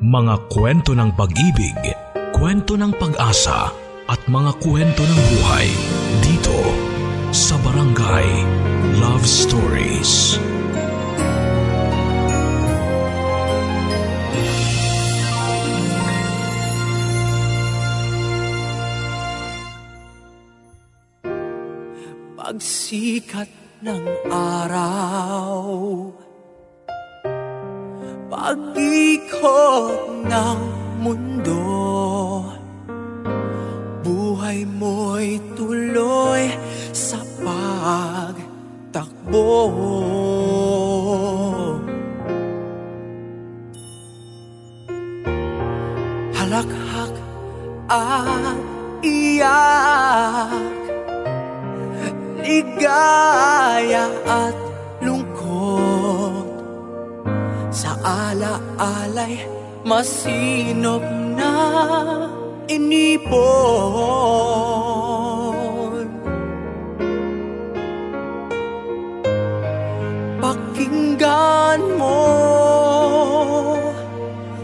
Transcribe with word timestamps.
Mga 0.00 0.48
kwento 0.48 0.96
ng 0.96 1.12
pag-ibig, 1.12 1.76
kwento 2.32 2.72
ng 2.72 2.88
pag-asa 2.96 3.68
at 4.08 4.20
mga 4.32 4.56
kwento 4.56 5.04
ng 5.04 5.20
buhay 5.28 5.68
dito 6.24 6.56
sa 7.36 7.60
Barangay 7.60 8.24
Love 8.96 9.28
Stories. 9.28 10.40
Pagsikat 22.40 23.52
ng 23.84 24.04
araw 24.32 25.60
Pag-ikot 28.40 30.24
ng 30.24 30.60
mundo. 31.04 31.60
Buhay 34.00 34.64
mo'y 34.64 35.36
tuloy 35.52 36.48
sa 36.88 37.20
pagtakbo. 37.36 38.40
Halakhak 46.32 47.12
at 47.92 48.56
iyak 49.04 50.80
ligaya 52.40 54.08
at 54.24 54.69
Sa 57.80 57.96
ala-alay 58.04 59.40
masinop 59.88 61.00
na 61.32 61.56
inipon. 62.68 63.40
Pakinggan 70.44 71.80
mo 71.96 72.20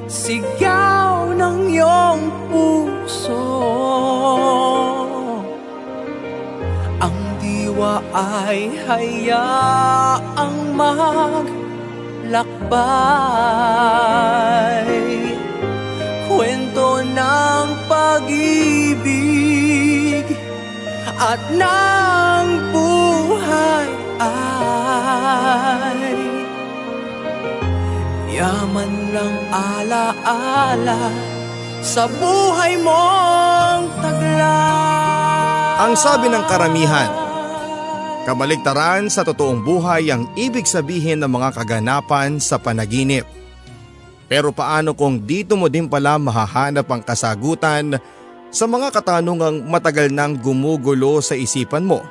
Sigaw 0.04 1.32
ng 1.32 1.72
iyong 1.72 2.28
puso. 2.52 3.40
Ang 7.00 7.16
diwa 7.40 8.04
ay 8.12 8.76
hayaang 8.84 10.76
maglakbay 12.26 12.82
Kwento 16.26 17.06
ng 17.06 17.66
pag-ibig 17.86 19.06
at 21.16 21.38
ng 21.54 22.46
buhay 22.74 23.88
ay 24.20 26.18
Yaman 28.34 28.92
ng 29.14 29.34
alaala 29.54 31.08
sa 31.80 32.10
buhay 32.10 32.76
mong 32.82 33.86
taglay 34.02 35.78
Ang 35.86 35.94
sabi 35.94 36.26
ng 36.28 36.42
karamihan, 36.50 37.25
kabaligtaran 38.26 39.06
sa 39.06 39.22
totoong 39.22 39.62
buhay 39.62 40.10
ang 40.10 40.26
ibig 40.34 40.66
sabihin 40.66 41.22
ng 41.22 41.30
mga 41.30 41.62
kaganapan 41.62 42.42
sa 42.42 42.58
panaginip. 42.58 43.22
Pero 44.26 44.50
paano 44.50 44.98
kung 44.98 45.22
dito 45.22 45.54
mo 45.54 45.70
din 45.70 45.86
pala 45.86 46.18
mahahanap 46.18 46.90
ang 46.90 47.06
kasagutan 47.06 48.02
sa 48.50 48.66
mga 48.66 48.90
katanungang 48.90 49.62
matagal 49.70 50.10
nang 50.10 50.34
gumugulo 50.34 51.22
sa 51.22 51.38
isipan 51.38 51.86
mo? 51.86 52.02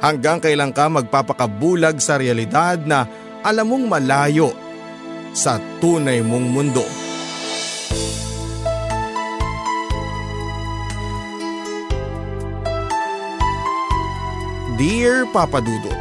Hanggang 0.00 0.40
kailan 0.40 0.72
ka 0.72 0.88
magpapakabulag 0.88 2.00
sa 2.00 2.16
realidad 2.16 2.80
na 2.88 3.04
alam 3.44 3.68
mong 3.68 3.84
malayo 3.92 4.56
sa 5.36 5.60
tunay 5.84 6.24
mong 6.24 6.46
mundo? 6.48 6.84
Dear 14.76 15.24
Papa 15.32 15.64
Dudut, 15.64 15.96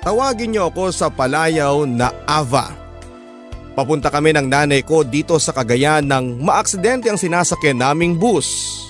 Tawagin 0.00 0.56
niyo 0.56 0.72
ako 0.72 0.88
sa 0.88 1.12
palayaw 1.12 1.84
na 1.84 2.08
Ava. 2.24 2.72
Papunta 3.76 4.08
kami 4.08 4.32
ng 4.32 4.48
nanay 4.48 4.80
ko 4.80 5.04
dito 5.04 5.36
sa 5.36 5.52
Cagayan 5.52 6.08
nang 6.08 6.40
maaksidente 6.40 7.12
ang 7.12 7.20
sinasakyan 7.20 7.84
naming 7.84 8.16
bus. 8.16 8.80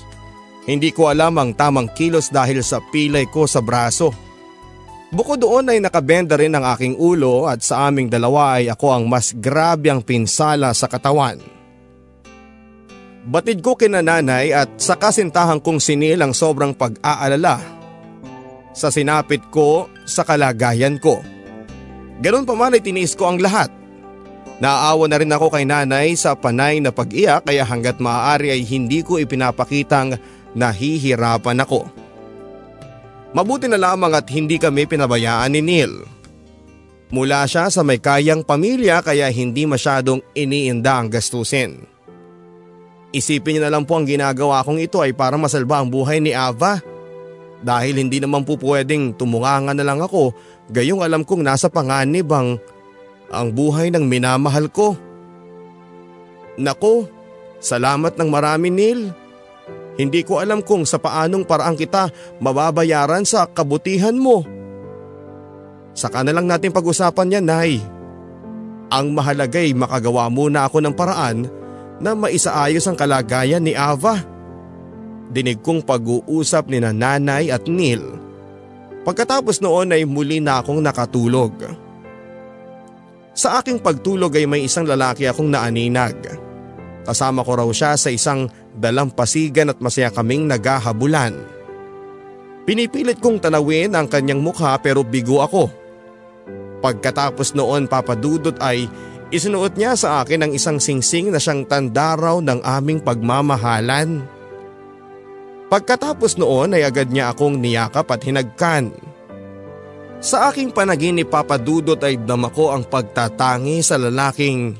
Hindi 0.62 0.94
ko 0.94 1.10
alam 1.10 1.42
ang 1.42 1.58
tamang 1.58 1.90
kilos 1.90 2.30
dahil 2.30 2.62
sa 2.62 2.78
pilay 2.78 3.26
ko 3.26 3.50
sa 3.50 3.58
braso. 3.58 4.14
Bukod 5.10 5.42
doon 5.42 5.74
ay 5.74 5.82
nakabenda 5.82 6.38
rin 6.38 6.54
ang 6.54 6.70
aking 6.70 6.94
ulo 7.02 7.50
at 7.50 7.66
sa 7.66 7.90
aming 7.90 8.06
dalawa 8.06 8.62
ay 8.62 8.70
ako 8.70 8.94
ang 8.94 9.10
mas 9.10 9.34
grabe 9.34 9.90
ang 9.90 10.06
pinsala 10.06 10.70
sa 10.70 10.86
katawan. 10.86 11.42
Batid 13.26 13.58
ko 13.58 13.74
kina 13.74 14.06
nanay 14.06 14.54
at 14.54 14.78
sa 14.78 14.94
kasintahan 14.94 15.58
kong 15.58 15.82
sinil 15.82 16.22
ang 16.22 16.30
sobrang 16.30 16.78
pag-aalala 16.78 17.77
sa 18.72 18.92
sinapit 18.92 19.42
ko 19.52 19.88
sa 20.04 20.24
kalagayan 20.24 20.96
ko. 20.96 21.20
Ganon 22.18 22.46
pa 22.46 22.54
man 22.58 22.74
ay 22.74 22.82
tiniis 22.82 23.14
ko 23.14 23.30
ang 23.30 23.38
lahat. 23.38 23.70
Naaawa 24.58 25.06
na 25.06 25.16
rin 25.22 25.30
ako 25.30 25.54
kay 25.54 25.62
nanay 25.62 26.18
sa 26.18 26.34
panay 26.34 26.82
na 26.82 26.90
pag-iyak 26.90 27.46
kaya 27.46 27.62
hanggat 27.62 28.02
maaari 28.02 28.50
ay 28.50 28.66
hindi 28.66 29.06
ko 29.06 29.22
ipinapakitang 29.22 30.18
nahihirapan 30.58 31.62
ako. 31.62 31.86
Mabuti 33.38 33.70
na 33.70 33.78
lamang 33.78 34.18
at 34.18 34.26
hindi 34.34 34.58
kami 34.58 34.88
pinabayaan 34.88 35.52
ni 35.54 35.62
Neil. 35.62 35.94
Mula 37.08 37.46
siya 37.48 37.72
sa 37.72 37.86
may 37.86 38.02
kayang 38.02 38.42
pamilya 38.42 39.00
kaya 39.00 39.30
hindi 39.30 39.64
masyadong 39.64 40.20
iniinda 40.34 41.00
ang 41.00 41.08
gastusin. 41.08 41.86
Isipin 43.08 43.56
niyo 43.56 43.62
na 43.64 43.72
lang 43.72 43.88
po 43.88 43.96
ang 43.96 44.04
ginagawa 44.04 44.60
kong 44.60 44.84
ito 44.84 45.00
ay 45.00 45.16
para 45.16 45.40
masalba 45.40 45.80
ang 45.80 45.88
buhay 45.88 46.20
ni 46.20 46.36
Ava. 46.36 46.84
Dahil 47.58 47.98
hindi 47.98 48.22
naman 48.22 48.46
po 48.46 48.54
pwedeng 48.60 49.18
tumunganga 49.18 49.74
na 49.74 49.82
lang 49.82 49.98
ako 49.98 50.30
gayong 50.70 51.02
alam 51.02 51.26
kong 51.26 51.42
nasa 51.42 51.66
panganib 51.66 52.30
ang, 52.30 52.60
ang 53.34 53.48
buhay 53.50 53.90
ng 53.90 54.06
minamahal 54.06 54.70
ko. 54.70 54.94
Nako, 56.58 57.06
salamat 57.58 58.14
ng 58.14 58.28
marami 58.30 58.70
Neil. 58.70 59.10
Hindi 59.98 60.22
ko 60.22 60.38
alam 60.38 60.62
kung 60.62 60.86
sa 60.86 61.02
paanong 61.02 61.42
paraan 61.42 61.74
kita 61.74 62.14
mababayaran 62.38 63.26
sa 63.26 63.50
kabutihan 63.50 64.14
mo. 64.14 64.46
Saka 65.98 66.22
na 66.22 66.30
lang 66.30 66.46
natin 66.46 66.70
pag-usapan 66.70 67.34
yan, 67.34 67.46
Nay. 67.50 67.82
Ang 68.94 69.10
mahalagay 69.18 69.74
makagawa 69.74 70.30
muna 70.30 70.70
ako 70.70 70.78
ng 70.78 70.94
paraan 70.94 71.50
na 71.98 72.14
maisaayos 72.14 72.86
ang 72.86 72.94
kalagayan 72.94 73.66
ni 73.66 73.74
Ava. 73.74 74.22
Dinig 75.28 75.60
kong 75.60 75.84
pag-uusap 75.84 76.72
ni 76.72 76.80
nanay 76.80 77.52
at 77.52 77.68
Neil. 77.68 78.00
Pagkatapos 79.04 79.60
noon 79.60 79.92
ay 79.92 80.08
muli 80.08 80.40
na 80.40 80.60
akong 80.60 80.80
nakatulog. 80.80 81.52
Sa 83.36 83.60
aking 83.60 83.78
pagtulog 83.78 84.34
ay 84.34 84.48
may 84.48 84.66
isang 84.66 84.88
lalaki 84.88 85.28
akong 85.28 85.52
naaninag. 85.52 86.16
Kasama 87.06 87.40
ko 87.46 87.56
raw 87.56 87.68
siya 87.70 87.96
sa 87.96 88.12
isang 88.12 88.50
dalampasigan 88.76 89.72
at 89.72 89.78
masaya 89.80 90.12
kaming 90.12 90.44
naghahabulan. 90.44 91.32
Pinipilit 92.68 93.16
kong 93.16 93.40
tanawin 93.40 93.96
ang 93.96 94.10
kanyang 94.12 94.44
mukha 94.44 94.76
pero 94.82 95.00
bigo 95.00 95.40
ako. 95.40 95.72
Pagkatapos 96.84 97.56
noon 97.56 97.88
papadudot 97.88 98.60
ay 98.60 98.84
isinuot 99.32 99.72
niya 99.80 99.96
sa 99.96 100.20
akin 100.20 100.44
ang 100.44 100.52
isang 100.52 100.76
singsing 100.76 101.32
na 101.32 101.40
siyang 101.40 101.64
tanda 101.64 102.12
raw 102.12 102.36
ng 102.44 102.60
aming 102.60 103.00
pagmamahalan. 103.00 104.37
Pagkatapos 105.68 106.40
noon 106.40 106.72
ay 106.72 106.88
agad 106.88 107.12
niya 107.12 107.32
akong 107.32 107.60
niyakap 107.60 108.08
at 108.08 108.24
hinagkan. 108.24 108.88
Sa 110.18 110.50
aking 110.50 110.74
panaginip 110.74 111.30
papadudot 111.30 112.00
ay 112.02 112.18
dama 112.18 112.50
ko 112.50 112.74
ang 112.74 112.82
pagtatangi 112.88 113.84
sa 113.84 114.00
lalaking 114.00 114.74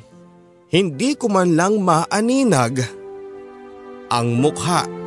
hindi 0.68 1.14
ko 1.14 1.30
man 1.30 1.54
lang 1.54 1.80
maaninag 1.80 2.82
ang 4.08 4.28
mukha. 4.36 4.97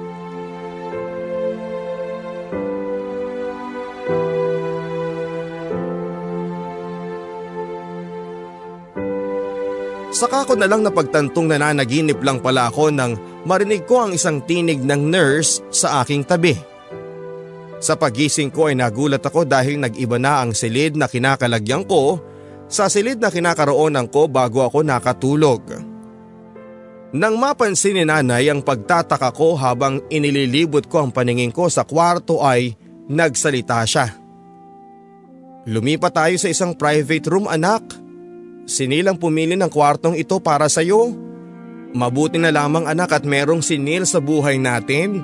Saka 10.22 10.46
ko 10.46 10.54
na 10.54 10.70
lang 10.70 10.86
napagtantong 10.86 11.50
nananaginip 11.50 12.22
lang 12.22 12.46
pala 12.46 12.70
ako 12.70 12.94
nang 12.94 13.18
marinig 13.42 13.90
ko 13.90 14.06
ang 14.06 14.14
isang 14.14 14.46
tinig 14.46 14.78
ng 14.78 15.10
nurse 15.10 15.66
sa 15.74 16.06
aking 16.06 16.22
tabi. 16.22 16.54
Sa 17.82 17.98
pagising 17.98 18.54
ko 18.54 18.70
ay 18.70 18.78
nagulat 18.78 19.26
ako 19.26 19.50
dahil 19.50 19.82
nag-iba 19.82 20.22
na 20.22 20.46
ang 20.46 20.54
silid 20.54 20.94
na 20.94 21.10
kinakalagyan 21.10 21.90
ko 21.90 22.22
sa 22.70 22.86
silid 22.86 23.18
na 23.18 23.34
kinakaroonan 23.34 24.06
ko 24.14 24.30
bago 24.30 24.62
ako 24.62 24.86
nakatulog. 24.86 25.90
Nang 27.18 27.42
mapansin 27.42 27.98
ni 27.98 28.06
nanay 28.06 28.46
ang 28.54 28.62
pagtataka 28.62 29.34
ko 29.34 29.58
habang 29.58 30.06
inililibot 30.14 30.86
ko 30.86 31.02
ang 31.02 31.10
paningin 31.10 31.50
ko 31.50 31.66
sa 31.66 31.82
kwarto 31.82 32.46
ay 32.46 32.78
nagsalita 33.10 33.82
siya. 33.90 34.06
Lumipat 35.66 36.14
tayo 36.14 36.38
sa 36.38 36.46
isang 36.46 36.78
private 36.78 37.26
room 37.26 37.50
anak. 37.50 38.11
Sinilang 38.72 39.20
pumili 39.20 39.60
ng 39.60 39.68
kwartong 39.68 40.16
ito 40.16 40.40
para 40.40 40.72
sa 40.72 40.80
iyo. 40.80 41.12
Mabuti 41.92 42.40
na 42.40 42.56
lamang 42.56 42.88
anak 42.88 43.20
at 43.20 43.24
merong 43.28 43.60
sinil 43.60 44.08
sa 44.08 44.24
buhay 44.24 44.56
natin. 44.56 45.20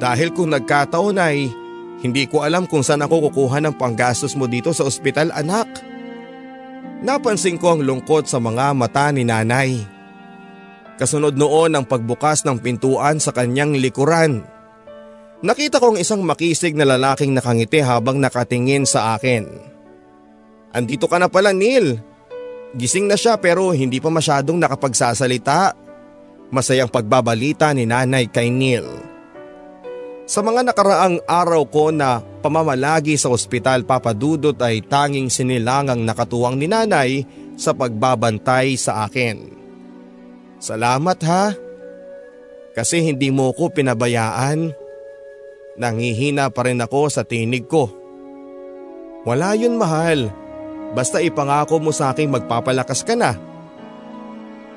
Dahil 0.00 0.32
kung 0.32 0.48
nagkataon 0.48 1.20
ay 1.20 1.52
hindi 2.00 2.24
ko 2.24 2.40
alam 2.40 2.64
kung 2.64 2.80
saan 2.80 3.04
ako 3.04 3.28
kukuha 3.28 3.60
ng 3.60 3.76
panggastos 3.76 4.32
mo 4.40 4.48
dito 4.48 4.72
sa 4.72 4.88
ospital 4.88 5.28
anak. 5.36 5.68
Napansin 7.04 7.60
ko 7.60 7.76
ang 7.76 7.84
lungkot 7.84 8.24
sa 8.24 8.40
mga 8.40 8.72
mata 8.72 9.12
ni 9.12 9.28
nanay. 9.28 9.76
Kasunod 10.96 11.36
noon 11.36 11.76
ang 11.76 11.84
pagbukas 11.84 12.40
ng 12.48 12.56
pintuan 12.56 13.20
sa 13.20 13.36
kanyang 13.36 13.76
likuran. 13.76 14.48
Nakita 15.44 15.76
ko 15.76 15.92
ang 15.92 15.98
isang 16.00 16.24
makisig 16.24 16.72
na 16.72 16.88
lalaking 16.88 17.36
nakangiti 17.36 17.84
habang 17.84 18.16
nakatingin 18.16 18.88
sa 18.88 19.12
akin. 19.18 19.44
Andito 20.72 21.04
ka 21.04 21.20
na 21.20 21.28
pala 21.28 21.52
Neil. 21.52 22.11
Gising 22.72 23.04
na 23.04 23.20
siya 23.20 23.36
pero 23.36 23.72
hindi 23.76 24.00
pa 24.00 24.08
masyadong 24.08 24.56
nakapagsasalita. 24.56 25.76
Masayang 26.52 26.88
pagbabalita 26.88 27.72
ni 27.72 27.88
nanay 27.88 28.28
kay 28.28 28.52
Neil. 28.52 28.88
Sa 30.28 30.40
mga 30.40 30.64
nakaraang 30.64 31.20
araw 31.28 31.68
ko 31.68 31.92
na 31.92 32.24
pamamalagi 32.40 33.20
sa 33.20 33.28
ospital 33.28 33.84
papadudot 33.84 34.56
ay 34.64 34.80
tanging 34.84 35.28
sinilangang 35.28 36.04
nakatuwang 36.04 36.56
ni 36.56 36.68
nanay 36.68 37.28
sa 37.56 37.76
pagbabantay 37.76 38.76
sa 38.80 39.04
akin. 39.04 39.52
Salamat 40.56 41.18
ha. 41.28 41.52
Kasi 42.72 43.04
hindi 43.04 43.28
mo 43.28 43.52
ko 43.52 43.68
pinabayaan. 43.68 44.72
Nangihina 45.76 46.48
pa 46.48 46.64
rin 46.64 46.80
ako 46.80 47.12
sa 47.12 47.24
tinig 47.24 47.68
ko. 47.68 47.92
Wala 49.28 49.52
yun 49.52 49.76
mahal. 49.76 50.41
Basta 50.92 51.24
ipangako 51.24 51.80
mo 51.80 51.90
sa 51.90 52.12
akin 52.12 52.28
magpapalakas 52.28 53.00
ka 53.00 53.16
na. 53.16 53.36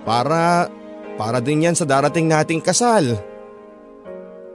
Para, 0.08 0.72
para 1.20 1.44
din 1.44 1.68
yan 1.68 1.76
sa 1.76 1.84
darating 1.84 2.32
nating 2.32 2.64
kasal. 2.64 3.20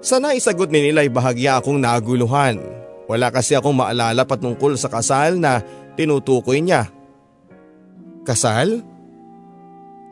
Sana 0.01 0.33
isagot 0.33 0.73
ni 0.73 0.89
nila 0.89 1.05
ay 1.05 1.13
bahagya 1.13 1.61
akong 1.61 1.77
naguluhan. 1.77 2.57
Wala 3.05 3.29
kasi 3.29 3.53
akong 3.53 3.77
maalala 3.77 4.25
patungkol 4.25 4.79
sa 4.81 4.89
kasal 4.89 5.37
na 5.37 5.61
tinutukoy 5.99 6.65
niya. 6.65 6.89
Kasal? 8.25 8.81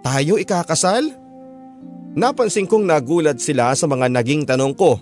Tayo 0.04 0.36
ikakasal? 0.36 1.08
Napansin 2.18 2.68
kong 2.68 2.84
nagulat 2.84 3.40
sila 3.40 3.72
sa 3.72 3.86
mga 3.88 4.12
naging 4.12 4.44
tanong 4.44 4.74
ko. 4.76 5.00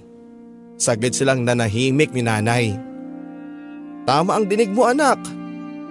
Saglit 0.76 1.16
silang 1.16 1.42
nanahimik 1.42 2.12
ni 2.12 2.22
nanay. 2.22 2.76
Tama 4.04 4.36
ang 4.38 4.44
dinig 4.46 4.70
mo 4.70 4.86
anak. 4.86 5.18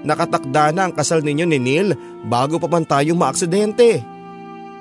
Nakatakda 0.05 0.69
na 0.71 0.87
ang 0.87 0.93
kasal 0.93 1.25
ninyo 1.25 1.45
ni 1.49 1.57
Neil 1.57 1.97
bago 2.29 2.61
pa 2.61 2.69
man 2.69 2.85
tayo 2.85 3.17
maaksidente. 3.17 4.05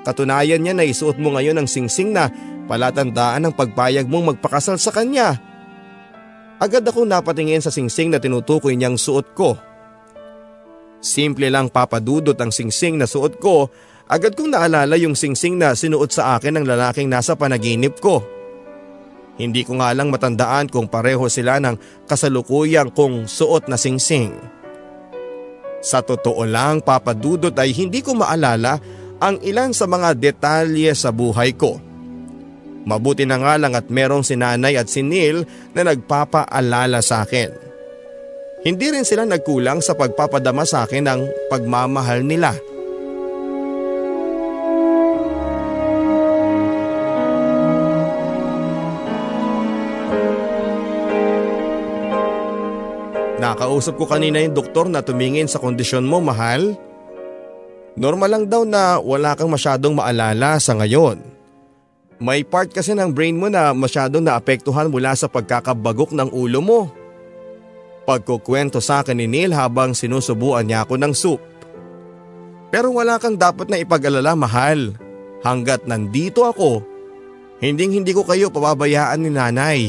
Katunayan 0.05 0.61
niya 0.61 0.77
na 0.77 0.85
isuot 0.85 1.17
mo 1.17 1.33
ngayon 1.33 1.57
ang 1.57 1.65
singsing 1.65 2.13
na 2.13 2.29
palatandaan 2.69 3.49
ng 3.49 3.53
pagpayag 3.57 4.05
mong 4.05 4.37
magpakasal 4.37 4.77
sa 4.77 4.93
kanya. 4.93 5.41
Agad 6.61 6.85
akong 6.85 7.09
napatingin 7.09 7.59
sa 7.59 7.73
singsing 7.73 8.13
na 8.13 8.21
tinutukoy 8.21 8.77
niyang 8.77 9.01
suot 9.01 9.33
ko. 9.33 9.57
Simple 11.01 11.49
lang 11.49 11.73
papadudot 11.73 12.37
ang 12.37 12.53
singsing 12.53 13.01
na 13.01 13.09
suot 13.09 13.41
ko 13.41 13.67
Agad 14.05 14.37
kong 14.37 14.53
naalala 14.53 15.01
yung 15.01 15.17
singsing 15.17 15.57
na 15.57 15.73
sinuot 15.73 16.13
sa 16.13 16.37
akin 16.37 16.61
ng 16.61 16.65
lalaking 16.69 17.09
nasa 17.09 17.33
panaginip 17.33 17.97
ko. 17.97 18.21
Hindi 19.35 19.65
ko 19.65 19.81
nga 19.81 19.91
lang 19.97 20.13
matandaan 20.13 20.69
kung 20.69 20.85
pareho 20.85 21.25
sila 21.25 21.57
ng 21.57 22.05
kasalukuyang 22.05 22.93
kong 22.93 23.25
suot 23.25 23.65
na 23.65 23.81
singsing. 23.81 24.37
Sa 25.85 26.01
totoo 26.01 26.41
lang 26.49 26.81
papadudot 26.81 27.53
ay 27.53 27.69
hindi 27.77 28.01
ko 28.01 28.17
maalala 28.17 28.81
ang 29.21 29.37
ilan 29.45 29.69
sa 29.69 29.85
mga 29.85 30.17
detalye 30.17 30.89
sa 30.97 31.13
buhay 31.13 31.53
ko. 31.53 31.77
Mabuti 32.85 33.25
na 33.25 33.37
nga 33.37 33.53
lang 33.61 33.77
at 33.77 33.89
merong 33.89 34.25
sinanay 34.25 34.77
at 34.77 34.89
si 34.89 35.05
Neil 35.05 35.45
na 35.77 35.85
nagpapaalala 35.85 37.01
sa 37.05 37.21
akin. 37.25 37.49
Hindi 38.65 38.89
rin 38.89 39.05
sila 39.05 39.29
nagkulang 39.29 39.81
sa 39.85 39.93
pagpapadama 39.93 40.65
sa 40.65 40.89
akin 40.89 41.05
ng 41.05 41.21
pagmamahal 41.53 42.25
nila. 42.25 42.57
Nakausap 53.35 53.99
ko 53.99 54.07
kanina 54.07 54.39
yung 54.39 54.55
doktor 54.55 54.87
na 54.87 55.03
tumingin 55.03 55.51
sa 55.51 55.59
kondisyon 55.59 56.07
mo 56.07 56.23
mahal. 56.23 56.79
Normal 57.99 58.29
lang 58.31 58.45
daw 58.47 58.63
na 58.63 58.99
wala 58.99 59.35
kang 59.35 59.51
masyadong 59.51 59.95
maalala 59.95 60.55
sa 60.59 60.75
ngayon. 60.75 61.19
May 62.15 62.47
part 62.47 62.71
kasi 62.71 62.95
ng 62.95 63.11
brain 63.11 63.35
mo 63.35 63.51
na 63.51 63.75
masyadong 63.75 64.23
naapektuhan 64.23 64.87
mula 64.87 65.11
sa 65.19 65.27
pagkakabagok 65.27 66.15
ng 66.15 66.31
ulo 66.31 66.59
mo. 66.63 66.81
Pagkukwento 68.07 68.79
sa 68.79 69.03
akin 69.03 69.19
ni 69.19 69.27
Neil 69.27 69.51
habang 69.51 69.91
sinusubuan 69.91 70.63
niya 70.63 70.87
ako 70.87 70.95
ng 70.95 71.13
soup. 71.15 71.41
Pero 72.71 72.95
wala 72.95 73.19
kang 73.19 73.35
dapat 73.35 73.67
na 73.67 73.79
ipag-alala 73.83 74.31
mahal. 74.35 74.95
Hanggat 75.43 75.83
nandito 75.83 76.47
ako, 76.47 76.81
hinding 77.59 77.99
hindi 77.99 78.15
ko 78.15 78.23
kayo 78.23 78.47
pababayaan 78.47 79.19
ni 79.19 79.29
nanay. 79.29 79.79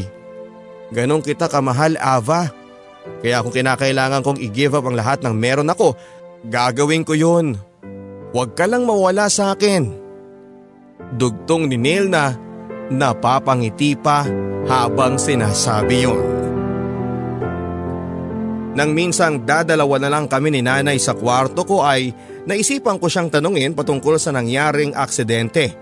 Ganon 0.91 1.23
kita 1.23 1.47
kamahal 1.47 1.95
Ava. 2.03 2.66
Kaya 3.25 3.43
kung 3.43 3.55
kinakailangan 3.55 4.23
kong 4.23 4.39
i-give 4.39 4.77
up 4.77 4.87
ang 4.87 4.97
lahat 4.97 5.25
ng 5.25 5.35
meron 5.35 5.73
ako, 5.73 5.97
gagawin 6.47 7.03
ko 7.03 7.17
yun. 7.17 7.57
Huwag 8.31 8.53
ka 8.55 8.69
lang 8.69 8.85
mawala 8.85 9.27
sa 9.33 9.57
akin. 9.57 9.89
Dugtong 11.17 11.71
ni 11.71 11.79
Neil 11.81 12.11
na 12.13 12.37
napapangiti 12.93 13.97
pa 13.99 14.27
habang 14.67 15.17
sinasabi 15.17 15.97
yun. 16.07 16.23
Nang 18.77 18.93
minsang 18.93 19.49
dadalawa 19.49 19.97
na 19.97 20.13
lang 20.13 20.29
kami 20.29 20.53
ni 20.53 20.61
nanay 20.61 21.01
sa 21.01 21.17
kwarto 21.17 21.65
ko 21.65 21.81
ay 21.81 22.13
naisipan 22.45 23.01
ko 23.01 23.09
siyang 23.09 23.33
tanungin 23.33 23.73
patungkol 23.73 24.21
sa 24.21 24.37
nangyaring 24.37 24.93
aksidente. 24.93 25.73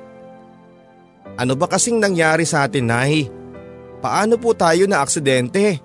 Ano 1.34 1.58
ba 1.58 1.66
kasing 1.66 1.98
nangyari 1.98 2.46
sa 2.46 2.62
atin, 2.62 2.86
Nay? 2.86 3.26
Paano 3.98 4.38
po 4.38 4.54
tayo 4.54 4.86
na 4.86 5.02
aksidente? 5.02 5.82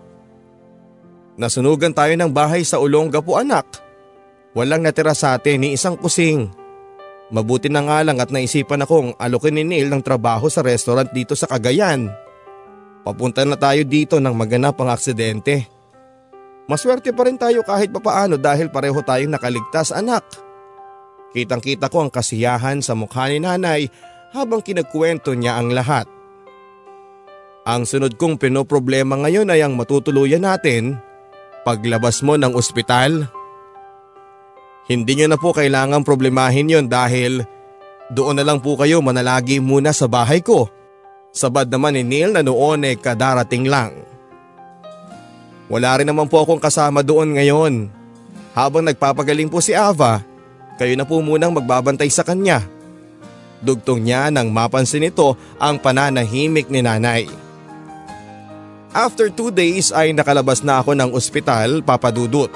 Nasunugan 1.40 1.96
tayo 1.96 2.12
ng 2.20 2.36
bahay 2.36 2.68
sa 2.68 2.84
Olonga 2.84 3.24
po 3.24 3.40
anak. 3.40 3.64
Walang 4.52 4.84
natira 4.84 5.16
sa 5.16 5.40
atin 5.40 5.64
ni 5.64 5.72
isang 5.72 5.96
kusing. 5.96 6.52
Mabuti 7.32 7.72
na 7.72 7.80
nga 7.80 8.04
lang 8.04 8.20
at 8.20 8.28
naisipan 8.28 8.84
akong 8.84 9.16
alokin 9.16 9.56
ni 9.56 9.64
Neil 9.64 9.88
ng 9.88 10.04
trabaho 10.04 10.52
sa 10.52 10.60
restaurant 10.60 11.08
dito 11.16 11.40
sa 11.40 11.48
Cagayan. 11.48 12.12
Papunta 13.08 13.48
na 13.48 13.56
tayo 13.56 13.88
dito 13.88 14.20
nang 14.20 14.36
maganap 14.36 14.76
ang 14.84 14.92
aksidente. 14.92 15.64
Maswerte 16.68 17.16
pa 17.16 17.24
rin 17.24 17.40
tayo 17.40 17.64
kahit 17.64 17.88
papaano 17.88 18.36
dahil 18.36 18.68
pareho 18.68 19.00
tayong 19.00 19.32
nakaligtas 19.32 19.96
anak. 19.96 20.28
Kitang 21.32 21.64
kita 21.64 21.88
ko 21.88 22.04
ang 22.04 22.12
kasiyahan 22.12 22.84
sa 22.84 23.00
mukha 23.00 23.32
ni 23.32 23.40
nanay 23.40 23.88
habang 24.36 24.60
kinagkwento 24.60 25.32
niya 25.40 25.56
ang 25.56 25.72
lahat. 25.72 26.04
Ang 27.64 27.88
sunod 27.88 28.20
kong 28.20 28.36
pinoproblema 28.36 29.16
ngayon 29.24 29.56
ay 29.56 29.64
ang 29.64 29.80
matutuluyan 29.80 30.44
natin 30.44 31.00
paglabas 31.64 32.24
mo 32.24 32.36
ng 32.40 32.56
ospital. 32.56 33.28
Hindi 34.90 35.12
nyo 35.22 35.28
na 35.30 35.38
po 35.38 35.54
kailangang 35.54 36.02
problemahin 36.02 36.72
yon 36.72 36.86
dahil 36.90 37.46
doon 38.10 38.42
na 38.42 38.44
lang 38.46 38.58
po 38.58 38.74
kayo 38.74 39.06
manalagi 39.06 39.62
muna 39.62 39.94
sa 39.94 40.10
bahay 40.10 40.42
ko. 40.42 40.66
Sabad 41.30 41.70
naman 41.70 41.94
ni 41.94 42.02
Neil 42.02 42.34
na 42.34 42.42
noon 42.42 42.90
ay 42.90 42.98
kadarating 42.98 43.70
lang. 43.70 43.94
Wala 45.70 46.02
rin 46.02 46.10
naman 46.10 46.26
po 46.26 46.42
akong 46.42 46.58
kasama 46.58 47.06
doon 47.06 47.38
ngayon. 47.38 47.94
Habang 48.58 48.82
nagpapagaling 48.82 49.54
po 49.54 49.62
si 49.62 49.78
Ava, 49.78 50.26
kayo 50.82 50.98
na 50.98 51.06
po 51.06 51.22
munang 51.22 51.54
magbabantay 51.54 52.10
sa 52.10 52.26
kanya. 52.26 52.66
Dugtong 53.62 54.02
niya 54.02 54.34
nang 54.34 54.50
mapansin 54.50 55.06
ito 55.06 55.38
ang 55.62 55.78
pananahimik 55.78 56.66
ni 56.74 56.82
nanay. 56.82 57.30
After 58.90 59.30
two 59.30 59.54
days 59.54 59.94
ay 59.94 60.18
nakalabas 60.18 60.66
na 60.66 60.82
ako 60.82 60.98
ng 60.98 61.14
ospital 61.14 61.86
papadudot. 61.86 62.50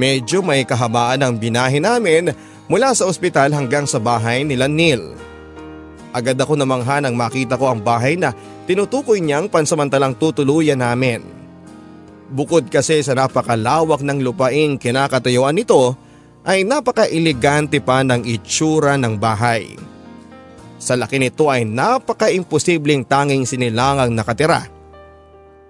Medyo 0.00 0.40
may 0.40 0.64
kahabaan 0.64 1.20
ang 1.20 1.36
binahe 1.36 1.84
namin 1.84 2.32
mula 2.64 2.96
sa 2.96 3.04
ospital 3.04 3.52
hanggang 3.52 3.84
sa 3.84 4.00
bahay 4.00 4.40
nila 4.40 4.64
Neil. 4.64 5.12
Agad 6.16 6.40
ako 6.40 6.56
namangha 6.56 6.96
nang 7.04 7.12
makita 7.12 7.60
ko 7.60 7.68
ang 7.68 7.84
bahay 7.84 8.16
na 8.16 8.32
tinutukoy 8.64 9.20
niyang 9.20 9.52
pansamantalang 9.52 10.16
tutuluyan 10.16 10.80
namin. 10.80 11.20
Bukod 12.32 12.72
kasi 12.72 13.04
sa 13.04 13.12
napakalawak 13.12 14.00
ng 14.00 14.24
lupaing 14.24 14.80
kinakatayuan 14.80 15.60
nito 15.60 15.92
ay 16.48 16.64
napaka-elegante 16.64 17.84
pa 17.84 18.00
ng 18.00 18.24
itsura 18.24 18.96
ng 18.96 19.20
bahay. 19.20 19.76
Sa 20.80 20.96
laki 20.96 21.20
nito 21.20 21.52
ay 21.52 21.68
napaka-imposibleng 21.68 23.04
tanging 23.04 23.44
sinilangang 23.44 24.16
nakatira. 24.16 24.73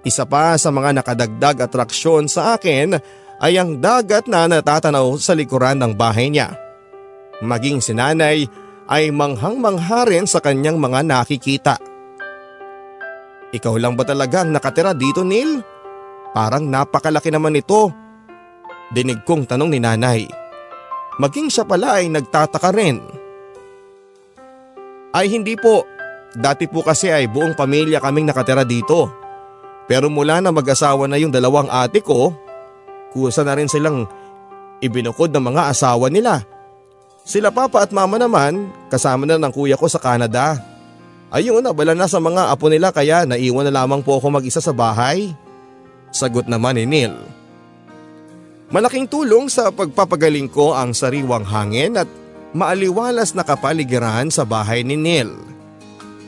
Isa 0.04 0.28
pa 0.28 0.52
sa 0.60 0.68
mga 0.68 1.00
nakadagdag 1.00 1.64
atraksyon 1.64 2.28
sa 2.28 2.60
akin 2.60 2.92
ay 3.40 3.56
ang 3.56 3.80
dagat 3.80 4.28
na 4.28 4.44
natatanaw 4.44 5.16
sa 5.16 5.32
likuran 5.32 5.80
ng 5.80 5.96
bahay 5.96 6.28
niya. 6.28 6.52
Maging 7.40 7.80
si 7.80 7.96
nanay 7.96 8.44
ay 8.84 9.08
manghang-mangha 9.08 10.04
rin 10.04 10.28
sa 10.28 10.44
kanyang 10.44 10.76
mga 10.76 11.00
nakikita. 11.08 11.80
Ikaw 13.56 13.74
lang 13.80 13.96
ba 13.96 14.04
talagang 14.04 14.52
nakatira 14.52 14.92
dito 14.92 15.24
Neil? 15.24 15.64
Parang 16.36 16.68
napakalaki 16.68 17.32
naman 17.32 17.56
ito. 17.56 17.88
Dinig 18.92 19.24
kong 19.24 19.48
tanong 19.48 19.70
ni 19.72 19.80
nanay. 19.80 20.28
Maging 21.16 21.48
siya 21.48 21.64
pala 21.64 22.02
ay 22.02 22.12
nagtataka 22.12 22.70
rin. 22.74 23.00
Ay 25.14 25.30
hindi 25.30 25.54
po. 25.54 25.86
Dati 26.34 26.66
po 26.66 26.82
kasi 26.82 27.14
ay 27.14 27.30
buong 27.30 27.54
pamilya 27.54 28.02
kaming 28.02 28.26
nakatira 28.26 28.66
dito. 28.66 29.23
Pero 29.84 30.08
mula 30.08 30.40
na 30.40 30.48
mag-asawa 30.48 31.04
na 31.04 31.20
yung 31.20 31.32
dalawang 31.32 31.68
ate 31.68 32.00
ko, 32.00 32.32
kusa 33.12 33.44
na 33.44 33.56
rin 33.56 33.68
silang 33.68 34.08
ibinukod 34.80 35.28
ng 35.32 35.44
mga 35.54 35.72
asawa 35.72 36.08
nila. 36.08 36.44
Sila 37.24 37.48
papa 37.48 37.84
at 37.84 37.92
mama 37.92 38.20
naman 38.20 38.68
kasama 38.92 39.24
na 39.24 39.40
ng 39.40 39.52
kuya 39.52 39.80
ko 39.80 39.88
sa 39.88 40.00
Canada. 40.00 40.60
Ayun, 41.32 41.64
abala 41.64 41.96
na 41.96 42.04
sa 42.04 42.20
mga 42.20 42.52
apo 42.52 42.68
nila 42.68 42.92
kaya 42.92 43.24
naiwan 43.24 43.64
na 43.68 43.72
lamang 43.80 44.04
po 44.04 44.20
ako 44.20 44.40
mag-isa 44.40 44.60
sa 44.60 44.76
bahay. 44.76 45.32
Sagot 46.12 46.46
naman 46.46 46.76
ni 46.76 46.84
Neil. 46.84 47.16
Malaking 48.70 49.08
tulong 49.08 49.48
sa 49.48 49.72
pagpapagaling 49.72 50.52
ko 50.52 50.76
ang 50.76 50.92
sariwang 50.92 51.44
hangin 51.44 52.00
at 52.00 52.08
maaliwalas 52.54 53.34
na 53.34 53.42
kapaligiran 53.42 54.28
sa 54.28 54.46
bahay 54.46 54.86
ni 54.86 54.94
Neil. 54.94 55.53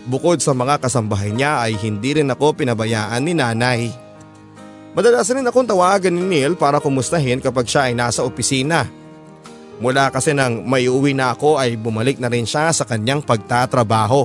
Bukod 0.06 0.38
sa 0.38 0.54
mga 0.54 0.78
kasambahay 0.78 1.34
niya 1.34 1.66
ay 1.66 1.74
hindi 1.82 2.22
rin 2.22 2.30
ako 2.30 2.62
pinabayaan 2.62 3.22
ni 3.26 3.34
nanay. 3.34 3.90
Madalas 4.94 5.26
rin 5.28 5.44
akong 5.44 5.66
tawagan 5.66 6.14
ni 6.14 6.22
Neil 6.22 6.54
para 6.54 6.78
kumustahin 6.78 7.42
kapag 7.42 7.66
siya 7.66 7.90
ay 7.90 7.94
nasa 7.98 8.22
opisina. 8.22 8.86
Mula 9.82 10.08
kasi 10.08 10.32
nang 10.32 10.64
may 10.64 10.88
uwi 10.88 11.12
na 11.12 11.36
ako 11.36 11.60
ay 11.60 11.76
bumalik 11.76 12.16
na 12.16 12.32
rin 12.32 12.48
siya 12.48 12.72
sa 12.72 12.88
kanyang 12.88 13.20
pagtatrabaho. 13.20 14.24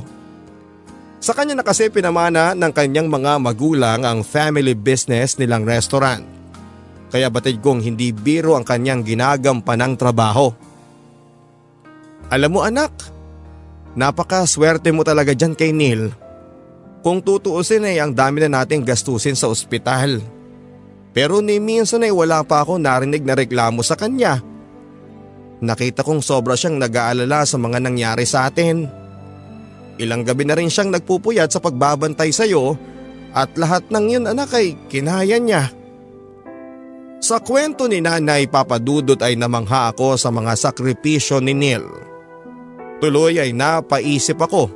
Sa 1.20 1.36
kanya 1.36 1.60
na 1.60 1.66
kasi 1.66 1.92
pinamana 1.92 2.56
ng 2.56 2.72
kanyang 2.72 3.12
mga 3.12 3.42
magulang 3.42 4.06
ang 4.06 4.24
family 4.24 4.78
business 4.78 5.36
nilang 5.36 5.68
restaurant. 5.68 6.24
Kaya 7.12 7.28
batid 7.28 7.60
kong 7.60 7.84
hindi 7.84 8.16
biro 8.16 8.56
ang 8.56 8.64
kanyang 8.64 9.04
ginagampanang 9.04 10.00
trabaho. 10.00 10.56
Alam 12.32 12.52
mo 12.56 12.64
anak, 12.64 12.96
Napaka-swerte 13.92 14.90
mo 14.96 15.04
talaga 15.04 15.36
dyan 15.36 15.52
kay 15.52 15.76
Neil. 15.76 16.16
Kung 17.02 17.20
tutuusin 17.20 17.84
ay 17.84 17.98
ang 18.00 18.16
dami 18.16 18.46
na 18.46 18.62
nating 18.62 18.86
gastusin 18.86 19.36
sa 19.36 19.50
ospital. 19.52 20.22
Pero 21.12 21.44
ni 21.44 21.60
minsan 21.60 22.06
ay 22.08 22.14
wala 22.14 22.40
pa 22.46 22.64
ako 22.64 22.80
narinig 22.80 23.26
na 23.26 23.36
reklamo 23.36 23.84
sa 23.84 24.00
kanya. 24.00 24.40
Nakita 25.60 26.08
kong 26.08 26.24
sobra 26.24 26.56
siyang 26.56 26.80
nag-aalala 26.80 27.44
sa 27.44 27.60
mga 27.60 27.84
nangyari 27.84 28.24
sa 28.24 28.48
atin. 28.48 28.88
Ilang 30.00 30.24
gabi 30.24 30.48
na 30.48 30.56
rin 30.56 30.72
siyang 30.72 30.90
nagpupuyat 30.90 31.52
sa 31.52 31.60
pagbabantay 31.60 32.32
sa 32.32 32.48
iyo 32.48 32.80
at 33.36 33.52
lahat 33.60 33.86
ng 33.92 34.06
yun 34.08 34.26
anak 34.26 34.56
ay 34.56 34.74
kinaya 34.88 35.36
niya. 35.38 35.68
Sa 37.22 37.38
kwento 37.38 37.86
ni 37.86 38.02
nanay 38.02 38.50
papadudot 38.50 39.20
ay 39.22 39.38
namangha 39.38 39.94
ako 39.94 40.18
sa 40.18 40.34
mga 40.34 40.58
sakripisyo 40.58 41.38
ni 41.38 41.54
Neil. 41.54 42.11
Tuloy 43.02 43.42
ay 43.42 43.50
napaisip 43.50 44.38
ako. 44.38 44.70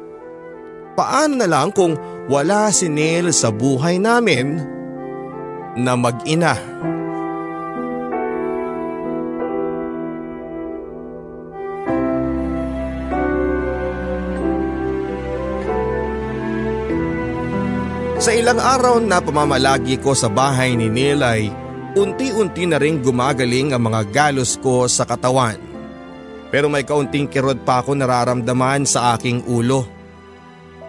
Paano 0.97 1.37
na 1.37 1.45
lang 1.45 1.69
kung 1.69 1.93
wala 2.25 2.73
si 2.73 2.89
Neil 2.89 3.29
sa 3.29 3.53
buhay 3.53 4.01
namin 4.01 4.57
na 5.77 5.93
mag-ina? 5.93 6.57
Sa 18.17 18.33
ilang 18.33 18.57
araw 18.57 18.97
na 19.05 19.21
pamamalagi 19.21 20.01
ko 20.01 20.17
sa 20.17 20.33
bahay 20.33 20.73
ni 20.73 20.89
Neil 20.89 21.21
ay 21.21 21.53
unti-unti 21.93 22.65
na 22.65 22.81
rin 22.81 23.05
gumagaling 23.05 23.69
ang 23.69 23.85
mga 23.85 24.01
galos 24.09 24.57
ko 24.57 24.89
sa 24.89 25.05
katawan. 25.05 25.74
Pero 26.55 26.71
may 26.71 26.87
kaunting 26.87 27.27
kirod 27.27 27.67
pa 27.67 27.83
ako 27.83 27.99
nararamdaman 27.99 28.87
sa 28.87 29.11
aking 29.19 29.43
ulo. 29.43 29.83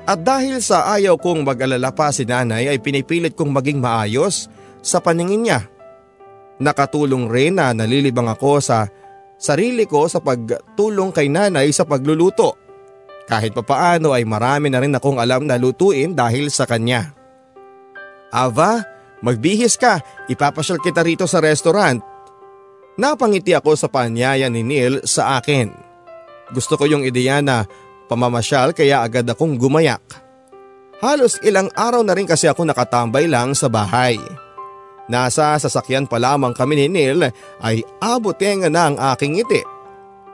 At 0.07 0.23
dahil 0.23 0.63
sa 0.63 0.95
ayaw 0.95 1.19
kong 1.19 1.43
mag-alala 1.43 1.91
pa 1.91 2.15
si 2.15 2.23
nanay 2.23 2.71
ay 2.71 2.79
pinipilit 2.79 3.35
kong 3.35 3.51
maging 3.51 3.83
maayos 3.83 4.47
sa 4.79 5.03
paningin 5.03 5.43
niya. 5.43 5.67
Nakatulong 6.63 7.27
rin 7.27 7.59
na 7.59 7.75
nalilibang 7.75 8.31
ako 8.31 8.63
sa 8.63 8.87
sarili 9.35 9.91
ko 9.91 10.07
sa 10.07 10.23
pagtulong 10.23 11.11
kay 11.11 11.27
nanay 11.27 11.75
sa 11.75 11.83
pagluluto. 11.83 12.55
Kahit 13.27 13.51
papaano 13.51 14.15
ay 14.15 14.23
marami 14.23 14.71
na 14.71 14.79
rin 14.79 14.95
akong 14.95 15.19
alam 15.19 15.51
na 15.51 15.59
lutuin 15.59 16.15
dahil 16.15 16.47
sa 16.47 16.71
kanya. 16.71 17.11
Ava, 18.31 18.87
magbihis 19.19 19.75
ka, 19.75 19.99
ipapasyal 20.31 20.79
kita 20.79 21.03
rito 21.03 21.27
sa 21.27 21.43
restaurant 21.43 21.99
Napangiti 22.97 23.53
ako 23.53 23.77
sa 23.77 23.93
panyaya 23.93 24.49
ni 24.49 24.65
Neil 24.65 25.05
sa 25.05 25.37
akin. 25.37 25.69
Gusto 26.49 26.81
ko 26.81 26.89
yung 26.89 27.05
ideya 27.05 27.45
na 27.45 27.69
pamamasyal 28.09 28.73
kaya 28.73 29.05
agad 29.05 29.29
akong 29.29 29.61
gumayak. 29.61 30.01
Halos 31.05 31.37
ilang 31.45 31.69
araw 31.77 32.01
na 32.01 32.17
rin 32.17 32.25
kasi 32.25 32.49
ako 32.49 32.65
nakatambay 32.65 33.29
lang 33.29 33.53
sa 33.53 33.69
bahay. 33.69 34.17
Nasa 35.13 35.55
sasakyan 35.61 36.09
pa 36.09 36.17
lamang 36.17 36.57
kami 36.57 36.75
ni 36.81 36.87
Neil 36.89 37.21
ay 37.61 37.85
abutenga 38.01 38.73
na 38.73 38.89
ang 38.89 38.97
aking 39.13 39.39
ngiti. 39.39 39.61